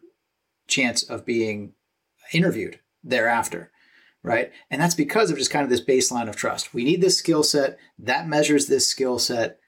chance 0.67 1.03
of 1.03 1.25
being 1.25 1.73
interviewed 2.31 2.79
thereafter 3.03 3.71
right? 4.23 4.51
And 4.71 4.81
that's 4.81 4.95
because 4.95 5.29
of 5.29 5.37
just 5.37 5.51
kind 5.51 5.63
of 5.63 5.69
this 5.69 5.83
baseline 5.83 6.29
of 6.29 6.35
trust. 6.35 6.73
We 6.73 6.83
need 6.83 7.01
this 7.01 7.17
skill 7.17 7.43
set 7.43 7.77
that 7.99 8.27
measures 8.27 8.67
this 8.67 8.87
skill 8.87 9.19
set. 9.19 9.59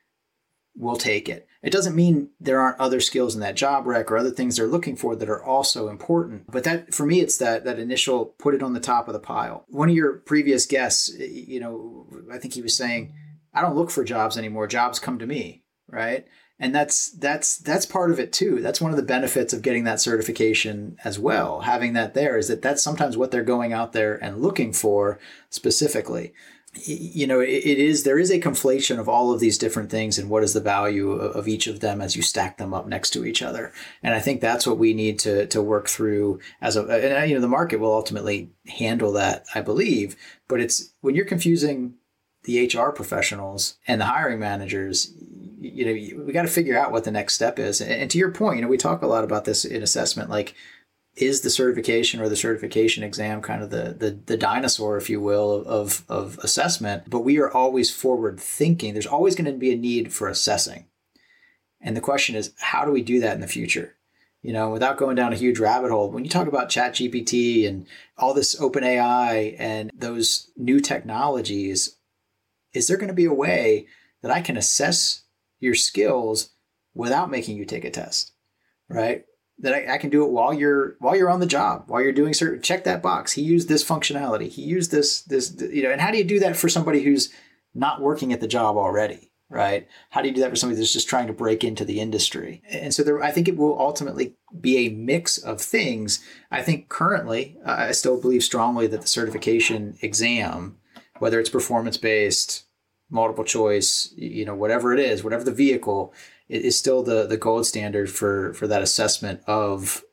We'll 0.78 0.97
take 0.97 1.30
it. 1.30 1.47
It 1.62 1.72
doesn't 1.72 1.95
mean 1.95 2.30
there 2.39 2.60
aren't 2.60 2.80
other 2.80 2.99
skills 2.99 3.34
in 3.34 3.41
that 3.41 3.56
job 3.56 3.88
rec 3.88 4.12
or 4.12 4.18
other 4.18 4.32
things 4.32 4.56
they're 4.56 4.68
looking 4.68 4.95
for 4.95 5.16
that 5.16 5.30
are 5.30 5.43
also 5.43 5.89
important. 5.89 6.51
But 6.51 6.64
that 6.64 6.93
for 6.93 7.06
me, 7.06 7.22
it's 7.22 7.38
that 7.38 7.66
that 7.66 7.80
initial 7.80 8.26
put 8.26 8.53
it 8.53 8.64
on 8.64 8.74
the 8.74 8.80
top 8.80 9.08
of 9.08 9.14
the 9.14 9.20
pile. 9.20 9.66
One 9.70 9.89
of 9.89 9.95
your 9.95 10.18
previous 10.20 10.66
guests, 10.66 11.10
you 11.18 11.60
know, 11.60 12.08
I 12.32 12.38
think 12.38 12.53
he 12.53 12.62
was 12.62 12.78
saying, 12.78 13.14
I 13.53 13.62
don't 13.62 13.76
look 13.76 13.89
for 13.89 14.03
jobs 14.03 14.38
anymore. 14.38 14.68
Jobs 14.68 14.99
come 14.99 15.18
to 15.20 15.26
me, 15.26 15.64
right? 15.88 16.26
And 16.60 16.74
that's 16.74 17.12
that's 17.12 17.58
that's 17.58 17.86
part 17.86 18.12
of 18.12 18.20
it 18.20 18.32
too. 18.32 18.62
That's 18.62 18.80
one 18.80 18.91
of 18.91 18.97
the 18.97 19.03
benefits 19.03 19.51
of 19.51 19.62
getting 19.62 19.84
that 19.84 19.99
certification 19.99 20.97
as 21.03 21.20
well. 21.20 21.62
Having 21.62 21.93
that 21.93 22.14
there 22.14 22.38
is 22.38 22.47
that 22.47 22.62
that's 22.62 22.82
sometimes 22.82 23.18
what 23.18 23.32
they're 23.32 23.43
going 23.43 23.74
out 23.74 23.93
there 23.93 24.16
and 24.24 24.41
looking 24.41 24.72
for 24.72 25.20
specifically. 25.49 26.34
You 26.86 27.28
know 27.28 27.39
it, 27.39 27.47
is 27.47 28.03
there 28.03 28.20
is 28.20 28.32
a 28.32 28.39
conflation 28.39 28.99
of 28.99 29.08
all 29.08 29.34
of 29.34 29.39
these 29.39 29.58
different 29.58 29.89
things 29.89 30.18
and 30.18 30.30
what 30.30 30.43
is 30.43 30.53
the 30.53 30.62
value 30.62 31.12
of, 31.12 31.47
each 31.47 31.68
of 31.68 31.80
them 31.80 32.01
as 32.01 32.18
you 32.18 32.22
stack 32.22 32.58
them 32.58 32.74
up 32.74 32.86
next 32.86 33.12
to 33.12 33.26
each 33.26 33.41
other. 33.41 33.72
And 34.03 34.14
i 34.14 34.20
think 34.20 34.39
that's 34.41 34.68
what 34.68 34.78
we 34.78 34.93
need 34.93 35.18
to 35.20 35.47
to 35.47 35.62
work 35.62 35.88
through 35.88 36.39
as 36.62 36.76
a 36.76 36.82
and 36.82 37.18
uh, 37.18 37.24
you 37.24 37.36
know 37.36 37.41
the 37.41 37.47
market 37.47 37.80
will 37.80 37.93
ultimately 37.93 38.51
handle 38.68 39.14
that 39.14 39.45
i 39.56 39.62
believe. 39.62 40.18
But 40.49 40.60
it's 40.60 40.93
when 40.99 41.16
you're 41.16 41.26
confusing 41.26 41.95
the 42.43 42.66
hr 42.66 42.91
professionals 42.91 43.76
and 43.88 43.99
the 43.99 44.06
hiring 44.06 44.39
managers 44.39 45.14
you 45.74 45.86
know 45.86 46.24
we 46.24 46.34
got 46.34 46.43
to 46.43 46.47
figure 46.47 46.78
out 46.78 46.91
what 46.91 47.03
the 47.03 47.11
next 47.11 47.34
step 47.34 47.59
is. 47.59 47.82
And 47.82 48.09
to 48.11 48.18
your 48.18 48.32
point 48.32 48.57
you 48.57 48.61
know 48.61 48.68
we 48.68 48.78
talk 48.78 49.01
a 49.01 49.07
lot 49.07 49.24
about 49.24 49.45
this 49.45 49.66
in 49.66 49.84
assessment 49.84 50.30
like 50.30 50.55
is 51.16 51.41
the 51.41 51.49
certification 51.49 52.20
or 52.20 52.28
the 52.28 52.36
certification 52.36 53.03
exam 53.03 53.41
kind 53.41 53.63
of 53.63 53.70
the 53.70 53.95
the, 53.97 54.11
the 54.26 54.38
dinosaur 54.38 54.97
if 54.97 55.09
you 55.09 55.22
will 55.22 55.63
of 55.66 56.03
of 56.09 56.38
assessment 56.43 57.09
but 57.09 57.22
we 57.22 57.38
are 57.39 57.51
always 57.51 57.93
forward 57.93 58.39
thinking. 58.39 58.93
There's 58.93 59.05
always 59.05 59.36
going 59.36 59.51
to 59.51 59.57
be 59.57 59.72
a 59.72 59.78
need 59.78 60.13
for 60.13 60.28
assessing. 60.28 60.86
And 61.82 61.95
the 61.95 62.01
question 62.01 62.36
is 62.36 62.53
how 62.57 62.86
do 62.86 62.91
we 62.91 63.01
do 63.01 63.20
that 63.20 63.36
in 63.36 63.41
the 63.41 63.47
future? 63.47 63.95
You 64.41 64.53
know 64.53 64.70
without 64.70 64.97
going 64.97 65.16
down 65.16 65.34
a 65.34 65.38
huge 65.38 65.57
rabbit 65.57 65.89
hole 65.89 66.11
when 66.11 66.24
you 66.24 66.30
talk 66.30 66.47
about 66.47 66.70
ChatGPT 66.70 67.68
and 67.68 67.88
all 68.16 68.34
this 68.34 68.59
open 68.61 68.84
ai 68.84 69.55
and 69.57 69.89
those 69.95 70.51
new 70.55 70.80
technologies 70.80 71.97
is 72.72 72.88
there 72.88 72.97
going 72.97 73.07
to 73.07 73.13
be 73.13 73.26
a 73.26 73.34
way 73.34 73.88
that 74.22 74.32
i 74.32 74.41
can 74.41 74.55
assess 74.55 75.24
your 75.66 75.76
skills 75.76 76.51
without 76.93 77.30
making 77.30 77.57
you 77.57 77.66
take 77.66 77.84
a 77.84 77.91
test, 77.91 78.32
right? 78.88 79.26
That 79.59 79.74
I, 79.74 79.95
I, 79.95 79.97
can 79.97 80.09
do 80.09 80.26
it 80.26 80.32
while 80.32 80.53
you're 80.53 80.95
while 80.99 81.16
you're 81.16 81.30
on 81.30 81.39
the 81.39 81.45
job, 81.45 81.86
while 81.88 82.01
you're 82.01 82.11
doing 82.11 82.34
certain 82.34 82.61
check 82.61 82.84
that 82.84 83.01
box. 83.01 83.32
He 83.34 83.41
used 83.41 83.70
this 83.70 83.84
functionality. 83.84 84.49
He 84.49 84.61
used 84.61 84.91
this 84.91 85.22
this 85.22 85.55
you 85.59 85.84
know. 85.84 85.91
And 85.91 86.01
how 86.01 86.11
do 86.11 86.18
you 86.18 86.26
do 86.26 86.39
that 86.39 86.57
for 86.57 86.68
somebody 86.68 87.01
who's 87.01 87.32
not 87.74 88.01
working 88.01 88.34
at 88.34 88.41
the 88.41 88.47
job 88.47 88.76
already, 88.76 89.32
right? 89.49 89.88
How 90.09 90.22
do 90.22 90.28
you 90.28 90.34
do 90.34 90.41
that 90.41 90.49
for 90.49 90.57
somebody 90.57 90.80
that's 90.80 90.93
just 90.93 91.07
trying 91.07 91.28
to 91.28 91.34
break 91.34 91.63
into 91.63 91.86
the 91.86 92.01
industry? 92.01 92.63
And 92.70 92.93
so 92.93 93.03
there, 93.03 93.24
I 93.24 93.32
think 93.32 93.47
it 93.47 93.57
will 93.57 93.80
ultimately 93.80 94.36
be 94.59 94.78
a 94.78 94.89
mix 94.89 95.38
of 95.38 95.61
things. 95.61 96.24
I 96.51 96.61
think 96.61 96.89
currently, 96.89 97.57
uh, 97.66 97.76
I 97.78 97.91
still 97.91 98.20
believe 98.20 98.43
strongly 98.43 98.88
that 98.88 99.01
the 99.01 99.07
certification 99.07 99.97
exam, 100.01 100.78
whether 101.20 101.39
it's 101.39 101.49
performance 101.49 101.97
based, 101.97 102.66
multiple 103.10 103.43
choice, 103.43 104.14
you 104.16 104.45
know, 104.45 104.56
whatever 104.56 104.93
it 104.93 104.99
is, 104.99 105.24
whatever 105.24 105.43
the 105.43 105.51
vehicle, 105.51 106.14
it 106.49 106.64
is 106.64 106.78
still 106.78 107.03
the 107.03 107.26
the 107.26 107.38
gold 107.38 107.66
standard 107.66 108.10
for 108.10 108.53
for 108.53 108.68
that 108.68 108.82
assessment 108.82 109.41
of 109.47 110.03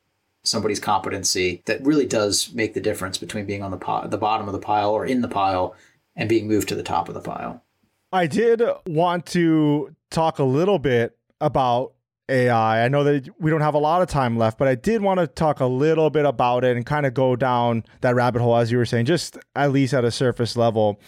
somebody's 0.43 0.79
competency 0.79 1.61
that 1.65 1.83
really 1.85 2.05
does 2.05 2.53
make 2.53 2.73
the 2.73 2.81
difference 2.81 3.17
between 3.17 3.45
being 3.45 3.63
on 3.63 3.71
the 3.71 3.77
po- 3.77 4.07
the 4.07 4.17
bottom 4.17 4.47
of 4.47 4.53
the 4.53 4.59
pile 4.59 4.91
or 4.91 5.05
in 5.05 5.21
the 5.21 5.27
pile 5.27 5.75
and 6.15 6.29
being 6.29 6.47
moved 6.47 6.67
to 6.69 6.75
the 6.75 6.83
top 6.83 7.07
of 7.07 7.15
the 7.15 7.21
pile. 7.21 7.63
I 8.11 8.27
did 8.27 8.61
want 8.85 9.25
to 9.27 9.95
talk 10.11 10.37
a 10.37 10.43
little 10.43 10.77
bit 10.77 11.17
about 11.41 11.93
AI. 12.29 12.85
I 12.85 12.87
know 12.87 13.03
that 13.03 13.27
we 13.39 13.49
don't 13.49 13.61
have 13.61 13.73
a 13.73 13.79
lot 13.79 14.01
of 14.01 14.07
time 14.07 14.37
left, 14.37 14.57
but 14.57 14.67
I 14.67 14.75
did 14.75 15.01
want 15.01 15.19
to 15.19 15.27
talk 15.27 15.59
a 15.59 15.65
little 15.65 16.09
bit 16.09 16.25
about 16.25 16.63
it 16.63 16.77
and 16.77 16.85
kind 16.85 17.05
of 17.05 17.13
go 17.13 17.35
down 17.35 17.83
that 18.01 18.15
rabbit 18.15 18.41
hole, 18.41 18.55
as 18.55 18.71
you 18.71 18.77
were 18.77 18.85
saying, 18.85 19.05
just 19.05 19.37
at 19.55 19.71
least 19.71 19.93
at 19.93 20.05
a 20.05 20.11
surface 20.11 20.55
level. 20.55 20.99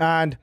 And 0.00 0.36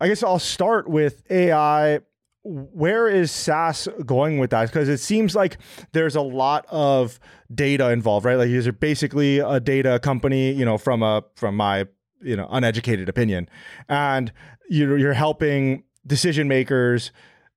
I 0.00 0.08
guess 0.08 0.22
I'll 0.22 0.38
start 0.38 0.88
with 0.88 1.22
AI 1.30 2.00
where 2.44 3.08
is 3.08 3.30
SAS 3.30 3.88
going 4.04 4.38
with 4.38 4.50
that? 4.50 4.66
Because 4.66 4.88
it 4.88 4.98
seems 4.98 5.34
like 5.34 5.56
there's 5.92 6.14
a 6.14 6.20
lot 6.20 6.66
of 6.68 7.18
data 7.52 7.90
involved, 7.90 8.26
right? 8.26 8.36
Like 8.36 8.48
these 8.48 8.66
are 8.66 8.72
basically 8.72 9.38
a 9.38 9.60
data 9.60 9.98
company, 9.98 10.52
you 10.52 10.64
know, 10.64 10.76
from 10.76 11.02
a 11.02 11.24
from 11.36 11.56
my 11.56 11.86
you 12.20 12.36
know 12.36 12.46
uneducated 12.50 13.08
opinion, 13.08 13.48
and 13.88 14.32
you're 14.68 14.98
you're 14.98 15.14
helping 15.14 15.84
decision 16.06 16.46
makers 16.46 17.12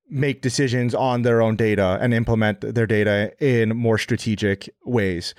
make 0.10 0.42
decisions 0.42 0.96
on 0.96 1.24
their 1.24 1.42
own 1.42 1.58
data 1.58 1.98
and 2.00 2.14
implement 2.14 2.62
their 2.62 2.88
data 2.88 3.34
in 3.46 3.76
more 3.76 3.98
strategic 3.98 4.70
ways. 4.86 5.36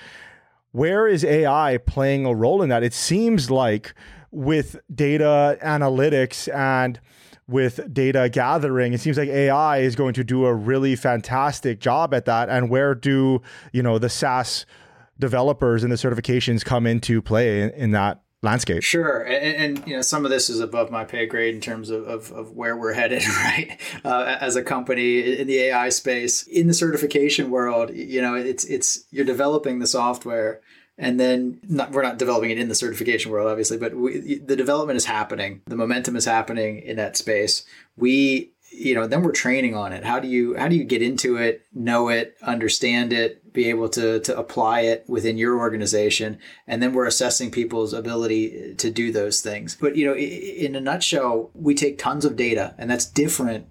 Where 0.72 1.08
is 1.08 1.24
AI 1.24 1.78
playing 1.78 2.26
a 2.26 2.34
role 2.34 2.60
in 2.60 2.68
that? 2.68 2.82
It 2.82 2.92
seems 2.92 3.50
like 3.50 3.94
with 4.30 4.76
data 4.94 5.58
analytics 5.62 6.52
and 6.54 7.00
with 7.48 7.92
data 7.92 8.28
gathering 8.28 8.92
it 8.92 9.00
seems 9.00 9.16
like 9.16 9.30
ai 9.30 9.78
is 9.78 9.96
going 9.96 10.12
to 10.12 10.22
do 10.22 10.44
a 10.44 10.54
really 10.54 10.94
fantastic 10.94 11.80
job 11.80 12.12
at 12.14 12.26
that. 12.26 12.48
And 12.48 12.70
where 12.70 12.94
do 12.94 13.42
you 13.72 13.82
know 13.82 13.98
the 13.98 14.10
SAS 14.10 14.66
developers 15.18 15.82
and 15.82 15.90
the 15.90 15.96
certifications 15.96 16.64
come 16.64 16.86
into 16.86 17.20
play 17.20 17.62
in, 17.62 17.70
in 17.70 17.90
that 17.92 18.22
landscape? 18.42 18.82
Sure. 18.82 19.22
And, 19.22 19.78
and, 19.78 19.88
you 19.88 19.96
know 19.96 20.02
some 20.02 20.24
of 20.24 20.30
this 20.30 20.50
is 20.50 20.60
above 20.60 20.90
my 20.90 21.04
pay 21.04 21.26
grade 21.26 21.54
in 21.54 21.60
terms 21.60 21.88
of, 21.88 22.06
of, 22.06 22.30
of 22.32 22.52
where 22.52 22.76
we're 22.76 22.92
headed 22.92 23.26
right? 23.26 23.80
Uh, 24.04 24.36
as 24.40 24.54
a 24.54 24.62
company 24.62 25.38
in 25.38 25.46
the 25.46 25.58
ai 25.58 25.88
space 25.88 26.42
in 26.42 26.66
the 26.66 26.74
certification 26.74 27.50
world 27.50 27.90
you 27.94 28.20
know 28.20 28.34
it's 28.34 28.64
it's 28.66 29.04
you're 29.10 29.24
developing 29.24 29.78
the 29.78 29.86
software 29.86 30.60
and 30.98 31.18
then 31.18 31.60
not, 31.68 31.92
we're 31.92 32.02
not 32.02 32.18
developing 32.18 32.50
it 32.50 32.58
in 32.58 32.68
the 32.68 32.74
certification 32.74 33.30
world 33.30 33.48
obviously 33.48 33.78
but 33.78 33.94
we, 33.94 34.38
the 34.38 34.56
development 34.56 34.96
is 34.96 35.04
happening. 35.04 35.62
The 35.66 35.76
momentum 35.76 36.16
is 36.16 36.24
happening 36.24 36.80
in 36.80 36.96
that 36.96 37.16
space. 37.16 37.64
We 37.96 38.52
you 38.70 38.94
know 38.94 39.06
then 39.06 39.22
we're 39.22 39.32
training 39.32 39.74
on 39.74 39.92
it. 39.92 40.04
How 40.04 40.20
do 40.20 40.28
you 40.28 40.56
how 40.56 40.68
do 40.68 40.76
you 40.76 40.84
get 40.84 41.02
into 41.02 41.36
it 41.36 41.64
know 41.72 42.08
it 42.08 42.36
understand 42.42 43.12
it 43.12 43.52
be 43.52 43.70
able 43.70 43.88
to 43.90 44.20
to 44.20 44.38
apply 44.38 44.80
it 44.80 45.04
within 45.08 45.38
your 45.38 45.58
organization? 45.58 46.38
And 46.66 46.82
then 46.82 46.92
we're 46.92 47.06
assessing 47.06 47.50
people's 47.50 47.92
ability 47.92 48.74
to 48.76 48.90
do 48.90 49.10
those 49.10 49.40
things. 49.40 49.76
But 49.80 49.96
you 49.96 50.06
know 50.06 50.14
in 50.14 50.76
a 50.76 50.80
nutshell 50.80 51.50
we 51.54 51.74
take 51.74 51.98
tons 51.98 52.24
of 52.24 52.36
data 52.36 52.74
and 52.78 52.90
that's 52.90 53.06
different 53.06 53.66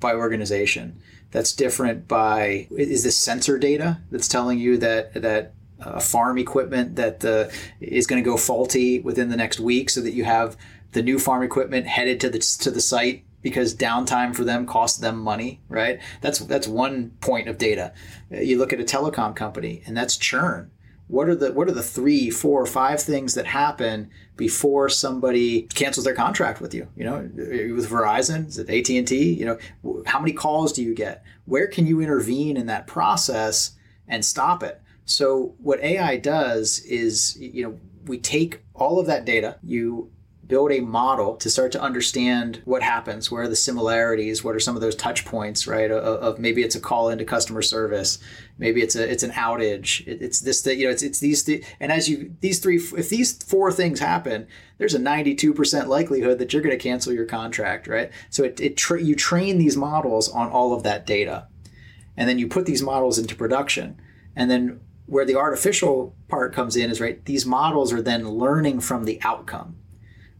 by 0.00 0.14
organization. 0.14 1.00
That's 1.30 1.52
different 1.52 2.06
by 2.06 2.68
is 2.70 3.02
this 3.02 3.16
sensor 3.16 3.58
data 3.58 4.00
that's 4.10 4.28
telling 4.28 4.58
you 4.58 4.76
that 4.78 5.14
that 5.14 5.54
uh, 5.84 6.00
farm 6.00 6.38
equipment 6.38 6.96
that 6.96 7.24
uh, 7.24 7.48
is 7.80 8.06
going 8.06 8.22
to 8.22 8.28
go 8.28 8.36
faulty 8.36 9.00
within 9.00 9.28
the 9.28 9.36
next 9.36 9.60
week 9.60 9.90
so 9.90 10.00
that 10.00 10.12
you 10.12 10.24
have 10.24 10.56
the 10.92 11.02
new 11.02 11.18
farm 11.18 11.42
equipment 11.42 11.86
headed 11.86 12.20
to 12.20 12.30
the 12.30 12.38
to 12.38 12.70
the 12.70 12.80
site 12.80 13.24
because 13.42 13.74
downtime 13.74 14.34
for 14.34 14.42
them 14.42 14.66
costs 14.66 14.98
them 14.98 15.18
money 15.18 15.60
right? 15.68 16.00
That's 16.20 16.40
that's 16.40 16.66
one 16.66 17.10
point 17.20 17.48
of 17.48 17.58
data. 17.58 17.92
Uh, 18.32 18.40
you 18.40 18.58
look 18.58 18.72
at 18.72 18.80
a 18.80 18.84
telecom 18.84 19.36
company 19.36 19.82
and 19.86 19.96
that's 19.96 20.16
churn. 20.16 20.70
What 21.06 21.28
are 21.28 21.34
the 21.34 21.52
what 21.52 21.68
are 21.68 21.72
the 21.72 21.82
three, 21.82 22.30
four, 22.30 22.62
or 22.62 22.66
five 22.66 23.00
things 23.00 23.34
that 23.34 23.46
happen 23.46 24.10
before 24.36 24.88
somebody 24.88 25.62
cancels 25.74 26.04
their 26.04 26.14
contract 26.14 26.60
with 26.60 26.72
you? 26.72 26.88
You 26.96 27.04
know 27.04 27.30
with 27.34 27.90
verizon 27.90 28.48
is 28.48 28.58
it 28.58 28.70
at&t 28.70 29.14
you 29.14 29.44
know 29.44 29.58
how 30.06 30.18
many 30.18 30.32
calls 30.32 30.72
do 30.72 30.82
you 30.82 30.94
get? 30.94 31.22
Where 31.44 31.66
can 31.66 31.86
you 31.86 32.00
intervene 32.00 32.56
in 32.56 32.66
that 32.66 32.86
process 32.86 33.72
and 34.08 34.24
stop 34.24 34.62
it 34.62 34.80
so 35.04 35.54
what 35.58 35.80
AI 35.80 36.16
does 36.16 36.80
is, 36.80 37.36
you 37.38 37.62
know, 37.62 37.78
we 38.06 38.18
take 38.18 38.62
all 38.74 38.98
of 38.98 39.06
that 39.06 39.24
data, 39.24 39.58
you 39.62 40.10
build 40.46 40.72
a 40.72 40.80
model 40.80 41.36
to 41.36 41.48
start 41.48 41.72
to 41.72 41.80
understand 41.80 42.60
what 42.64 42.82
happens, 42.82 43.30
where 43.30 43.42
are 43.42 43.48
the 43.48 43.56
similarities, 43.56 44.44
what 44.44 44.54
are 44.54 44.60
some 44.60 44.76
of 44.76 44.82
those 44.82 44.94
touch 44.94 45.24
points, 45.24 45.66
right? 45.66 45.90
Of, 45.90 46.02
of 46.04 46.38
maybe 46.38 46.62
it's 46.62 46.74
a 46.74 46.80
call 46.80 47.08
into 47.08 47.24
customer 47.24 47.62
service, 47.62 48.18
maybe 48.58 48.82
it's 48.82 48.96
a 48.96 49.10
it's 49.10 49.22
an 49.22 49.30
outage, 49.30 50.06
it, 50.06 50.20
it's 50.20 50.40
this 50.40 50.62
that 50.62 50.76
you 50.76 50.84
know 50.84 50.90
it's 50.90 51.02
it's 51.02 51.20
these 51.20 51.42
th- 51.44 51.64
and 51.80 51.90
as 51.90 52.08
you 52.08 52.34
these 52.40 52.58
three 52.58 52.76
if 52.76 53.08
these 53.08 53.42
four 53.42 53.72
things 53.72 54.00
happen, 54.00 54.46
there's 54.78 54.94
a 54.94 54.98
92% 54.98 55.86
likelihood 55.86 56.38
that 56.38 56.52
you're 56.52 56.62
going 56.62 56.76
to 56.76 56.82
cancel 56.82 57.12
your 57.12 57.26
contract, 57.26 57.86
right? 57.86 58.10
So 58.30 58.44
it, 58.44 58.60
it 58.60 58.76
tra- 58.76 59.02
you 59.02 59.14
train 59.14 59.58
these 59.58 59.76
models 59.76 60.28
on 60.28 60.50
all 60.50 60.74
of 60.74 60.82
that 60.82 61.06
data, 61.06 61.48
and 62.16 62.28
then 62.28 62.38
you 62.38 62.48
put 62.48 62.66
these 62.66 62.82
models 62.82 63.18
into 63.18 63.34
production, 63.34 64.00
and 64.36 64.50
then 64.50 64.80
where 65.06 65.24
the 65.24 65.36
artificial 65.36 66.14
part 66.28 66.52
comes 66.52 66.76
in 66.76 66.90
is 66.90 67.00
right 67.00 67.24
these 67.24 67.44
models 67.44 67.92
are 67.92 68.02
then 68.02 68.28
learning 68.28 68.80
from 68.80 69.04
the 69.04 69.18
outcome 69.22 69.76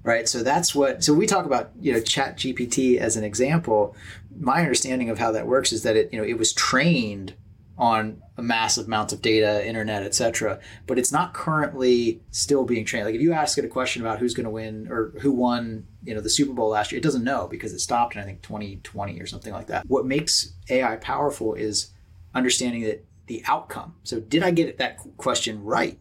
right? 0.04 0.28
So 0.28 0.42
that's 0.42 0.74
what 0.74 1.02
so 1.02 1.12
we 1.12 1.26
talk 1.26 1.46
about 1.46 1.72
you 1.80 1.92
know 1.92 1.98
ChatGPT 1.98 2.98
as 2.98 3.16
an 3.16 3.24
example. 3.24 3.96
My 4.38 4.60
understanding 4.60 5.10
of 5.10 5.18
how 5.18 5.32
that 5.32 5.46
works 5.46 5.72
is 5.72 5.82
that 5.82 5.96
it 5.96 6.12
you 6.12 6.18
know 6.18 6.24
it 6.24 6.38
was 6.38 6.52
trained 6.52 7.34
on 7.76 8.22
a 8.36 8.42
massive 8.42 8.86
amounts 8.86 9.12
of 9.12 9.20
data 9.20 9.66
internet 9.66 10.04
etc 10.04 10.60
but 10.86 10.96
it's 10.96 11.10
not 11.10 11.34
currently 11.34 12.20
still 12.30 12.64
being 12.64 12.84
trained. 12.84 13.04
Like 13.04 13.16
if 13.16 13.20
you 13.20 13.32
ask 13.32 13.58
it 13.58 13.64
a 13.64 13.68
question 13.68 14.00
about 14.00 14.20
who's 14.20 14.34
going 14.34 14.44
to 14.44 14.50
win 14.50 14.86
or 14.88 15.12
who 15.20 15.32
won 15.32 15.86
you 16.04 16.14
know 16.14 16.20
the 16.20 16.28
super 16.28 16.52
bowl 16.52 16.68
last 16.68 16.92
year 16.92 16.98
it 16.98 17.02
doesn't 17.02 17.24
know 17.24 17.48
because 17.48 17.72
it 17.72 17.80
stopped 17.80 18.14
in 18.14 18.22
i 18.22 18.24
think 18.24 18.42
2020 18.42 19.20
or 19.20 19.26
something 19.26 19.52
like 19.52 19.66
that. 19.68 19.86
What 19.86 20.06
makes 20.06 20.52
ai 20.70 20.96
powerful 20.96 21.54
is 21.54 21.90
understanding 22.34 22.82
that 22.82 23.04
the 23.26 23.42
outcome. 23.46 23.96
So, 24.02 24.20
did 24.20 24.42
I 24.42 24.50
get 24.50 24.78
that 24.78 24.98
question 25.16 25.64
right? 25.64 25.98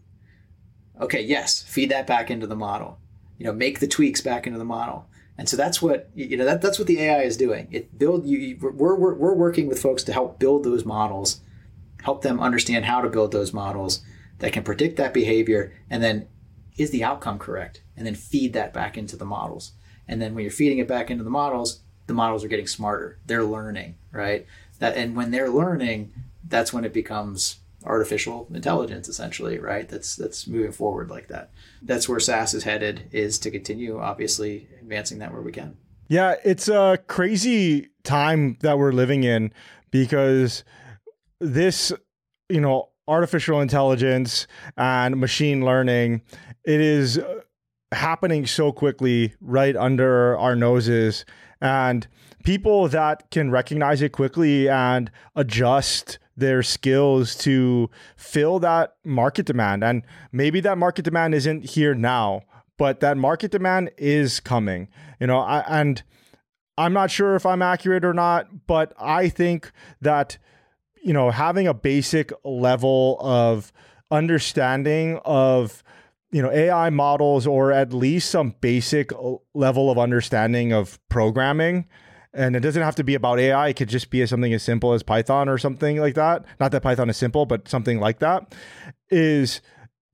Okay, 0.99 1.21
yes, 1.21 1.63
feed 1.63 1.89
that 1.89 2.07
back 2.07 2.29
into 2.29 2.47
the 2.47 2.55
model. 2.55 2.99
You 3.37 3.45
know, 3.45 3.53
make 3.53 3.79
the 3.79 3.87
tweaks 3.87 4.21
back 4.21 4.45
into 4.45 4.59
the 4.59 4.65
model. 4.65 5.07
And 5.37 5.49
so 5.49 5.57
that's 5.57 5.81
what 5.81 6.09
you 6.13 6.37
know. 6.37 6.45
That, 6.45 6.61
that's 6.61 6.77
what 6.77 6.87
the 6.87 7.01
AI 7.01 7.21
is 7.23 7.37
doing. 7.37 7.67
It 7.71 7.97
build 7.97 8.25
you. 8.27 8.57
We're, 8.61 8.95
we're 8.95 9.15
we're 9.15 9.33
working 9.33 9.67
with 9.67 9.81
folks 9.81 10.03
to 10.03 10.13
help 10.13 10.39
build 10.39 10.63
those 10.63 10.85
models, 10.85 11.41
help 12.03 12.21
them 12.21 12.39
understand 12.39 12.85
how 12.85 13.01
to 13.01 13.09
build 13.09 13.31
those 13.31 13.51
models 13.51 14.01
that 14.39 14.53
can 14.53 14.63
predict 14.63 14.97
that 14.97 15.13
behavior, 15.13 15.73
and 15.89 16.03
then 16.03 16.27
is 16.77 16.91
the 16.91 17.03
outcome 17.03 17.39
correct? 17.39 17.81
And 17.97 18.05
then 18.05 18.15
feed 18.15 18.53
that 18.53 18.73
back 18.73 18.97
into 18.97 19.15
the 19.15 19.25
models. 19.25 19.73
And 20.07 20.21
then 20.21 20.35
when 20.35 20.43
you're 20.43 20.51
feeding 20.51 20.79
it 20.79 20.87
back 20.87 21.09
into 21.09 21.23
the 21.23 21.29
models, 21.29 21.81
the 22.07 22.13
models 22.13 22.43
are 22.43 22.49
getting 22.49 22.67
smarter. 22.67 23.19
They're 23.25 23.43
learning, 23.43 23.95
right? 24.11 24.45
That 24.79 24.95
and 24.95 25.15
when 25.15 25.31
they're 25.31 25.49
learning, 25.49 26.13
that's 26.47 26.73
when 26.73 26.85
it 26.85 26.93
becomes 26.93 27.57
artificial 27.85 28.47
intelligence 28.53 29.09
essentially 29.09 29.59
right? 29.59 29.89
That's 29.89 30.15
that's 30.15 30.47
moving 30.47 30.71
forward 30.71 31.09
like 31.09 31.27
that. 31.27 31.51
That's 31.81 32.07
where 32.07 32.19
SAS 32.19 32.53
is 32.53 32.63
headed 32.63 33.09
is 33.11 33.39
to 33.39 33.51
continue 33.51 33.99
obviously 33.99 34.67
advancing 34.81 35.19
that 35.19 35.31
where 35.31 35.41
we 35.41 35.51
can. 35.51 35.77
Yeah 36.07 36.35
it's 36.43 36.67
a 36.67 36.99
crazy 37.07 37.89
time 38.03 38.57
that 38.61 38.77
we're 38.77 38.91
living 38.91 39.23
in 39.23 39.53
because 39.91 40.63
this 41.39 41.91
you 42.49 42.61
know 42.61 42.89
artificial 43.07 43.59
intelligence 43.59 44.47
and 44.77 45.19
machine 45.19 45.65
learning 45.65 46.21
it 46.63 46.79
is 46.79 47.17
uh, 47.17 47.41
happening 47.93 48.45
so 48.45 48.71
quickly 48.71 49.33
right 49.39 49.75
under 49.75 50.37
our 50.37 50.55
noses. 50.55 51.25
And 51.61 52.07
people 52.43 52.87
that 52.89 53.29
can 53.31 53.51
recognize 53.51 54.01
it 54.01 54.11
quickly 54.11 54.67
and 54.69 55.11
adjust 55.35 56.19
their 56.35 56.63
skills 56.63 57.35
to 57.35 57.89
fill 58.15 58.59
that 58.59 58.95
market 59.03 59.45
demand. 59.45 59.83
And 59.83 60.03
maybe 60.31 60.59
that 60.61 60.77
market 60.77 61.05
demand 61.05 61.35
isn't 61.35 61.71
here 61.71 61.93
now, 61.93 62.41
but 62.77 62.99
that 63.01 63.17
market 63.17 63.51
demand 63.51 63.91
is 63.97 64.39
coming. 64.39 64.87
You 65.19 65.27
know, 65.27 65.39
I, 65.39 65.63
and 65.67 66.03
I'm 66.77 66.93
not 66.93 67.11
sure 67.11 67.35
if 67.35 67.45
I'm 67.45 67.61
accurate 67.61 68.03
or 68.03 68.13
not, 68.13 68.67
but 68.67 68.93
I 68.99 69.29
think 69.29 69.71
that 70.01 70.37
you 71.03 71.13
know 71.13 71.29
having 71.31 71.67
a 71.67 71.73
basic 71.73 72.31
level 72.43 73.17
of 73.19 73.71
understanding 74.09 75.19
of 75.25 75.83
you 76.31 76.41
know 76.41 76.51
AI 76.51 76.89
models 76.89 77.45
or 77.45 77.71
at 77.71 77.93
least 77.93 78.31
some 78.31 78.55
basic 78.61 79.11
level 79.53 79.91
of 79.91 79.99
understanding 79.99 80.73
of 80.73 80.99
programming 81.09 81.87
and 82.33 82.55
it 82.55 82.61
doesn't 82.61 82.81
have 82.81 82.95
to 82.95 83.03
be 83.03 83.15
about 83.15 83.39
AI. 83.39 83.69
It 83.69 83.75
could 83.75 83.89
just 83.89 84.09
be 84.09 84.25
something 84.25 84.53
as 84.53 84.63
simple 84.63 84.93
as 84.93 85.03
Python 85.03 85.47
or 85.47 85.57
something 85.57 85.97
like 85.97 86.15
that. 86.15 86.43
Not 86.59 86.71
that 86.71 86.81
Python 86.81 87.09
is 87.09 87.17
simple, 87.17 87.45
but 87.45 87.67
something 87.67 87.99
like 87.99 88.19
that 88.19 88.55
is 89.09 89.61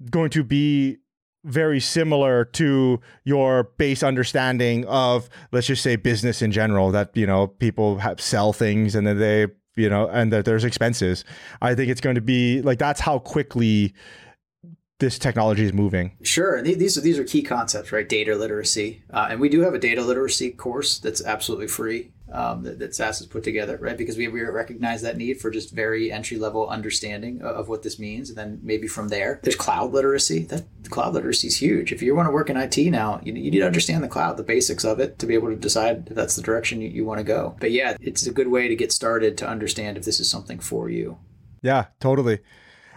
going 0.09 0.29
to 0.31 0.43
be 0.43 0.97
very 1.45 1.79
similar 1.79 2.43
to 2.43 2.99
your 3.23 3.63
base 3.77 4.03
understanding 4.03 4.85
of 4.85 5.29
let's 5.51 5.67
just 5.67 5.81
say 5.81 5.95
business 5.95 6.41
in 6.41 6.51
general 6.51 6.91
that 6.91 7.15
you 7.15 7.25
know 7.25 7.47
people 7.47 7.97
have 7.97 8.19
sell 8.19 8.51
things 8.51 8.93
and 8.93 9.07
then 9.07 9.17
they 9.17 9.47
you 9.77 9.89
know 9.89 10.07
and 10.09 10.33
that 10.33 10.43
there's 10.43 10.65
expenses 10.65 11.23
i 11.61 11.73
think 11.73 11.89
it's 11.89 12.01
going 12.01 12.15
to 12.15 12.21
be 12.21 12.61
like 12.61 12.77
that's 12.77 12.99
how 12.99 13.19
quickly 13.19 13.93
this 14.99 15.17
technology 15.17 15.63
is 15.63 15.73
moving. 15.73 16.11
Sure, 16.21 16.55
And 16.55 16.65
these 16.65 16.97
are 16.97 17.01
these 17.01 17.17
are 17.17 17.23
key 17.23 17.41
concepts, 17.41 17.91
right? 17.91 18.07
Data 18.07 18.35
literacy, 18.35 19.03
uh, 19.11 19.27
and 19.29 19.39
we 19.39 19.49
do 19.49 19.61
have 19.61 19.73
a 19.73 19.79
data 19.79 20.03
literacy 20.03 20.51
course 20.51 20.99
that's 20.99 21.23
absolutely 21.23 21.67
free 21.67 22.11
um, 22.31 22.63
that, 22.63 22.79
that 22.79 22.95
SAS 22.95 23.19
has 23.19 23.27
put 23.27 23.43
together, 23.43 23.77
right? 23.77 23.97
Because 23.97 24.17
we, 24.17 24.27
we 24.27 24.41
recognize 24.41 25.01
that 25.01 25.17
need 25.17 25.41
for 25.41 25.49
just 25.49 25.71
very 25.73 26.11
entry 26.11 26.37
level 26.37 26.67
understanding 26.67 27.41
of, 27.41 27.55
of, 27.55 27.69
what 27.69 27.81
this 27.81 27.97
means, 27.97 28.29
and 28.29 28.37
then 28.37 28.59
maybe 28.61 28.87
from 28.87 29.07
there, 29.07 29.39
there's 29.43 29.55
cloud 29.55 29.91
literacy. 29.93 30.43
That 30.43 30.65
cloud 30.89 31.13
literacy 31.13 31.47
is 31.47 31.57
huge. 31.57 31.91
If 31.91 32.01
you 32.01 32.15
want 32.15 32.27
to 32.27 32.31
work 32.31 32.49
in 32.49 32.57
IT 32.57 32.77
now, 32.77 33.21
you, 33.23 33.33
you 33.33 33.51
need 33.51 33.59
to 33.59 33.65
understand 33.65 34.03
the 34.03 34.07
cloud, 34.07 34.37
the 34.37 34.43
basics 34.43 34.85
of 34.85 34.99
it, 34.99 35.17
to 35.19 35.25
be 35.25 35.33
able 35.33 35.49
to 35.49 35.55
decide 35.55 36.07
if 36.07 36.15
that's 36.15 36.35
the 36.35 36.41
direction 36.41 36.81
you, 36.81 36.89
you 36.89 37.05
want 37.05 37.19
to 37.19 37.23
go. 37.23 37.55
But 37.59 37.71
yeah, 37.71 37.97
it's 38.01 38.27
a 38.27 38.33
good 38.33 38.49
way 38.49 38.67
to 38.67 38.75
get 38.75 38.91
started 38.91 39.37
to 39.39 39.47
understand 39.47 39.97
if 39.97 40.05
this 40.05 40.19
is 40.19 40.29
something 40.29 40.59
for 40.59 40.89
you. 40.89 41.17
Yeah, 41.61 41.85
totally. 41.99 42.39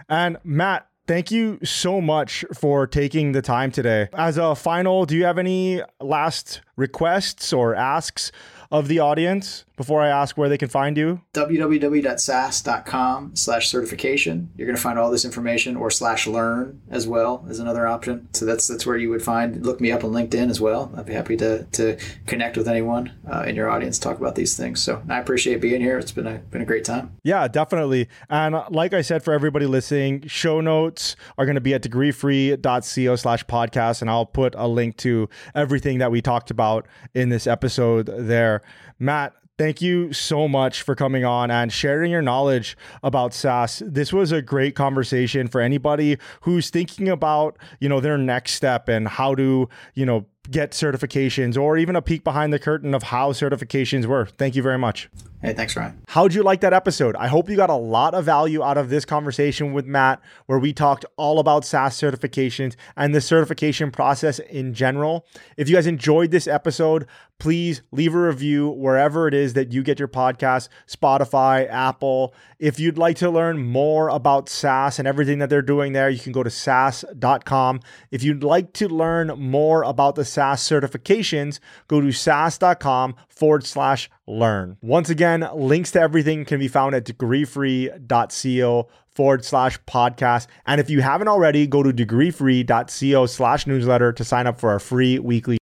And 0.07 0.37
Matt, 0.43 0.87
Thank 1.05 1.31
you 1.31 1.59
so 1.63 1.99
much 1.99 2.45
for 2.53 2.87
taking 2.87 3.33
the 3.33 3.41
time 3.41 3.71
today. 3.71 4.07
As 4.13 4.37
a 4.37 4.55
final, 4.55 5.05
do 5.05 5.17
you 5.17 5.25
have 5.25 5.37
any 5.37 5.81
last 5.99 6.61
requests 6.77 7.51
or 7.51 7.75
asks 7.75 8.31
of 8.73 8.87
the 8.87 8.97
audience 8.97 9.65
before 9.77 10.01
I 10.01 10.09
ask 10.09 10.35
where 10.35 10.49
they 10.49 10.57
can 10.57 10.67
find 10.67 10.97
you? 10.97 11.21
www.sas.com 11.33 13.35
slash 13.35 13.69
certification. 13.69 14.49
You're 14.55 14.65
going 14.65 14.75
to 14.75 14.81
find 14.81 14.97
all 14.97 15.11
this 15.11 15.25
information 15.25 15.75
or 15.75 15.91
slash 15.91 16.25
learn 16.25 16.81
as 16.89 17.07
well 17.07 17.45
as 17.47 17.59
another 17.59 17.87
option. 17.87 18.27
So 18.33 18.45
that's 18.45 18.67
that's 18.67 18.85
where 18.85 18.97
you 18.97 19.11
would 19.11 19.21
find, 19.21 19.63
look 19.63 19.79
me 19.79 19.91
up 19.91 20.03
on 20.03 20.11
LinkedIn 20.11 20.49
as 20.49 20.59
well. 20.59 20.91
I'd 20.97 21.05
be 21.05 21.13
happy 21.13 21.37
to, 21.37 21.63
to 21.63 21.97
connect 22.25 22.57
with 22.57 22.67
anyone 22.67 23.13
uh, 23.31 23.43
in 23.43 23.55
your 23.55 23.69
audience, 23.69 23.99
talk 23.99 24.17
about 24.17 24.33
these 24.33 24.57
things. 24.57 24.81
So 24.81 25.03
I 25.07 25.19
appreciate 25.19 25.61
being 25.61 25.81
here. 25.81 25.99
It's 25.99 26.11
been 26.11 26.25
a, 26.25 26.39
been 26.39 26.63
a 26.63 26.65
great 26.65 26.83
time. 26.83 27.15
Yeah, 27.23 27.47
definitely. 27.47 28.09
And 28.29 28.59
like 28.71 28.93
I 28.93 29.01
said, 29.01 29.23
for 29.23 29.33
everybody 29.33 29.67
listening, 29.67 30.27
show 30.27 30.61
notes 30.61 31.15
are 31.37 31.45
going 31.45 31.55
to 31.55 31.61
be 31.61 31.75
at 31.75 31.83
degreefree.co 31.83 33.15
slash 33.17 33.45
podcast. 33.45 34.01
And 34.01 34.09
I'll 34.09 34.25
put 34.25 34.55
a 34.55 34.67
link 34.67 34.97
to 34.97 35.29
everything 35.53 35.99
that 35.99 36.09
we 36.09 36.23
talked 36.23 36.49
about 36.49 36.87
in 37.13 37.29
this 37.29 37.45
episode 37.45 38.07
there. 38.07 38.62
Matt, 38.99 39.33
thank 39.57 39.81
you 39.81 40.13
so 40.13 40.47
much 40.47 40.81
for 40.81 40.95
coming 40.95 41.25
on 41.25 41.51
and 41.51 41.71
sharing 41.71 42.11
your 42.11 42.21
knowledge 42.21 42.77
about 43.01 43.33
SAS. 43.33 43.81
This 43.85 44.11
was 44.11 44.31
a 44.31 44.41
great 44.41 44.75
conversation 44.75 45.47
for 45.47 45.61
anybody 45.61 46.17
who's 46.41 46.69
thinking 46.69 47.09
about, 47.09 47.57
you 47.79 47.89
know, 47.89 47.99
their 47.99 48.17
next 48.17 48.53
step 48.53 48.87
and 48.89 49.07
how 49.07 49.35
to, 49.35 49.69
you 49.93 50.05
know, 50.05 50.25
get 50.51 50.71
certifications 50.71 51.57
or 51.57 51.77
even 51.77 51.95
a 51.95 52.01
peek 52.01 52.23
behind 52.23 52.51
the 52.51 52.59
curtain 52.59 52.93
of 52.93 53.03
how 53.03 53.31
certifications 53.31 54.05
work. 54.05 54.37
Thank 54.37 54.55
you 54.55 54.61
very 54.61 54.77
much. 54.77 55.09
Hey, 55.43 55.51
thanks, 55.51 55.75
Ryan. 55.75 56.01
How'd 56.07 56.33
you 56.33 56.41
like 56.41 56.61
that 56.61 56.71
episode? 56.71 57.17
I 57.17 57.27
hope 57.27 57.49
you 57.49 57.57
got 57.57 57.69
a 57.69 57.75
lot 57.75 58.13
of 58.13 58.23
value 58.23 58.63
out 58.63 58.77
of 58.77 58.89
this 58.89 59.03
conversation 59.03 59.73
with 59.73 59.85
Matt, 59.85 60.21
where 60.45 60.57
we 60.57 60.71
talked 60.71 61.03
all 61.17 61.37
about 61.37 61.65
SAS 61.65 61.99
certifications 61.99 62.77
and 62.95 63.13
the 63.13 63.19
certification 63.19 63.91
process 63.91 64.39
in 64.39 64.73
general. 64.73 65.25
If 65.57 65.67
you 65.67 65.75
guys 65.75 65.85
enjoyed 65.85 66.31
this 66.31 66.47
episode, 66.47 67.07
please 67.39 67.81
leave 67.91 68.15
a 68.15 68.19
review 68.19 68.69
wherever 68.69 69.27
it 69.27 69.33
is 69.33 69.51
that 69.51 69.73
you 69.73 69.83
get 69.83 69.99
your 69.99 70.07
podcast 70.07 70.69
Spotify, 70.87 71.69
Apple. 71.69 72.33
If 72.57 72.79
you'd 72.79 72.97
like 72.97 73.17
to 73.17 73.29
learn 73.29 73.61
more 73.61 74.07
about 74.07 74.47
SAS 74.47 74.97
and 74.97 75.05
everything 75.05 75.39
that 75.39 75.49
they're 75.49 75.61
doing 75.61 75.91
there, 75.91 76.09
you 76.09 76.19
can 76.19 76.31
go 76.31 76.43
to 76.43 76.49
SAS.com. 76.49 77.81
If 78.11 78.23
you'd 78.23 78.45
like 78.45 78.71
to 78.73 78.87
learn 78.87 79.27
more 79.37 79.83
about 79.83 80.15
the 80.15 80.23
SAS 80.23 80.65
certifications, 80.65 81.59
go 81.89 81.99
to 81.99 82.13
SAS.com 82.13 83.15
forward 83.43 83.65
slash 83.65 84.09
learn. 84.25 84.77
Once 84.81 85.09
again, 85.09 85.45
links 85.53 85.91
to 85.91 85.99
everything 85.99 86.45
can 86.45 86.59
be 86.59 86.69
found 86.69 86.95
at 86.95 87.03
degreefree.co 87.03 88.87
forward 89.09 89.43
slash 89.43 89.77
podcast. 89.81 90.47
And 90.65 90.79
if 90.79 90.89
you 90.89 91.01
haven't 91.01 91.27
already, 91.27 91.67
go 91.67 91.83
to 91.83 91.91
degreefree.co 91.91 93.25
slash 93.25 93.67
newsletter 93.67 94.13
to 94.13 94.23
sign 94.23 94.47
up 94.47 94.61
for 94.61 94.69
our 94.69 94.79
free 94.79 95.19
weekly 95.19 95.57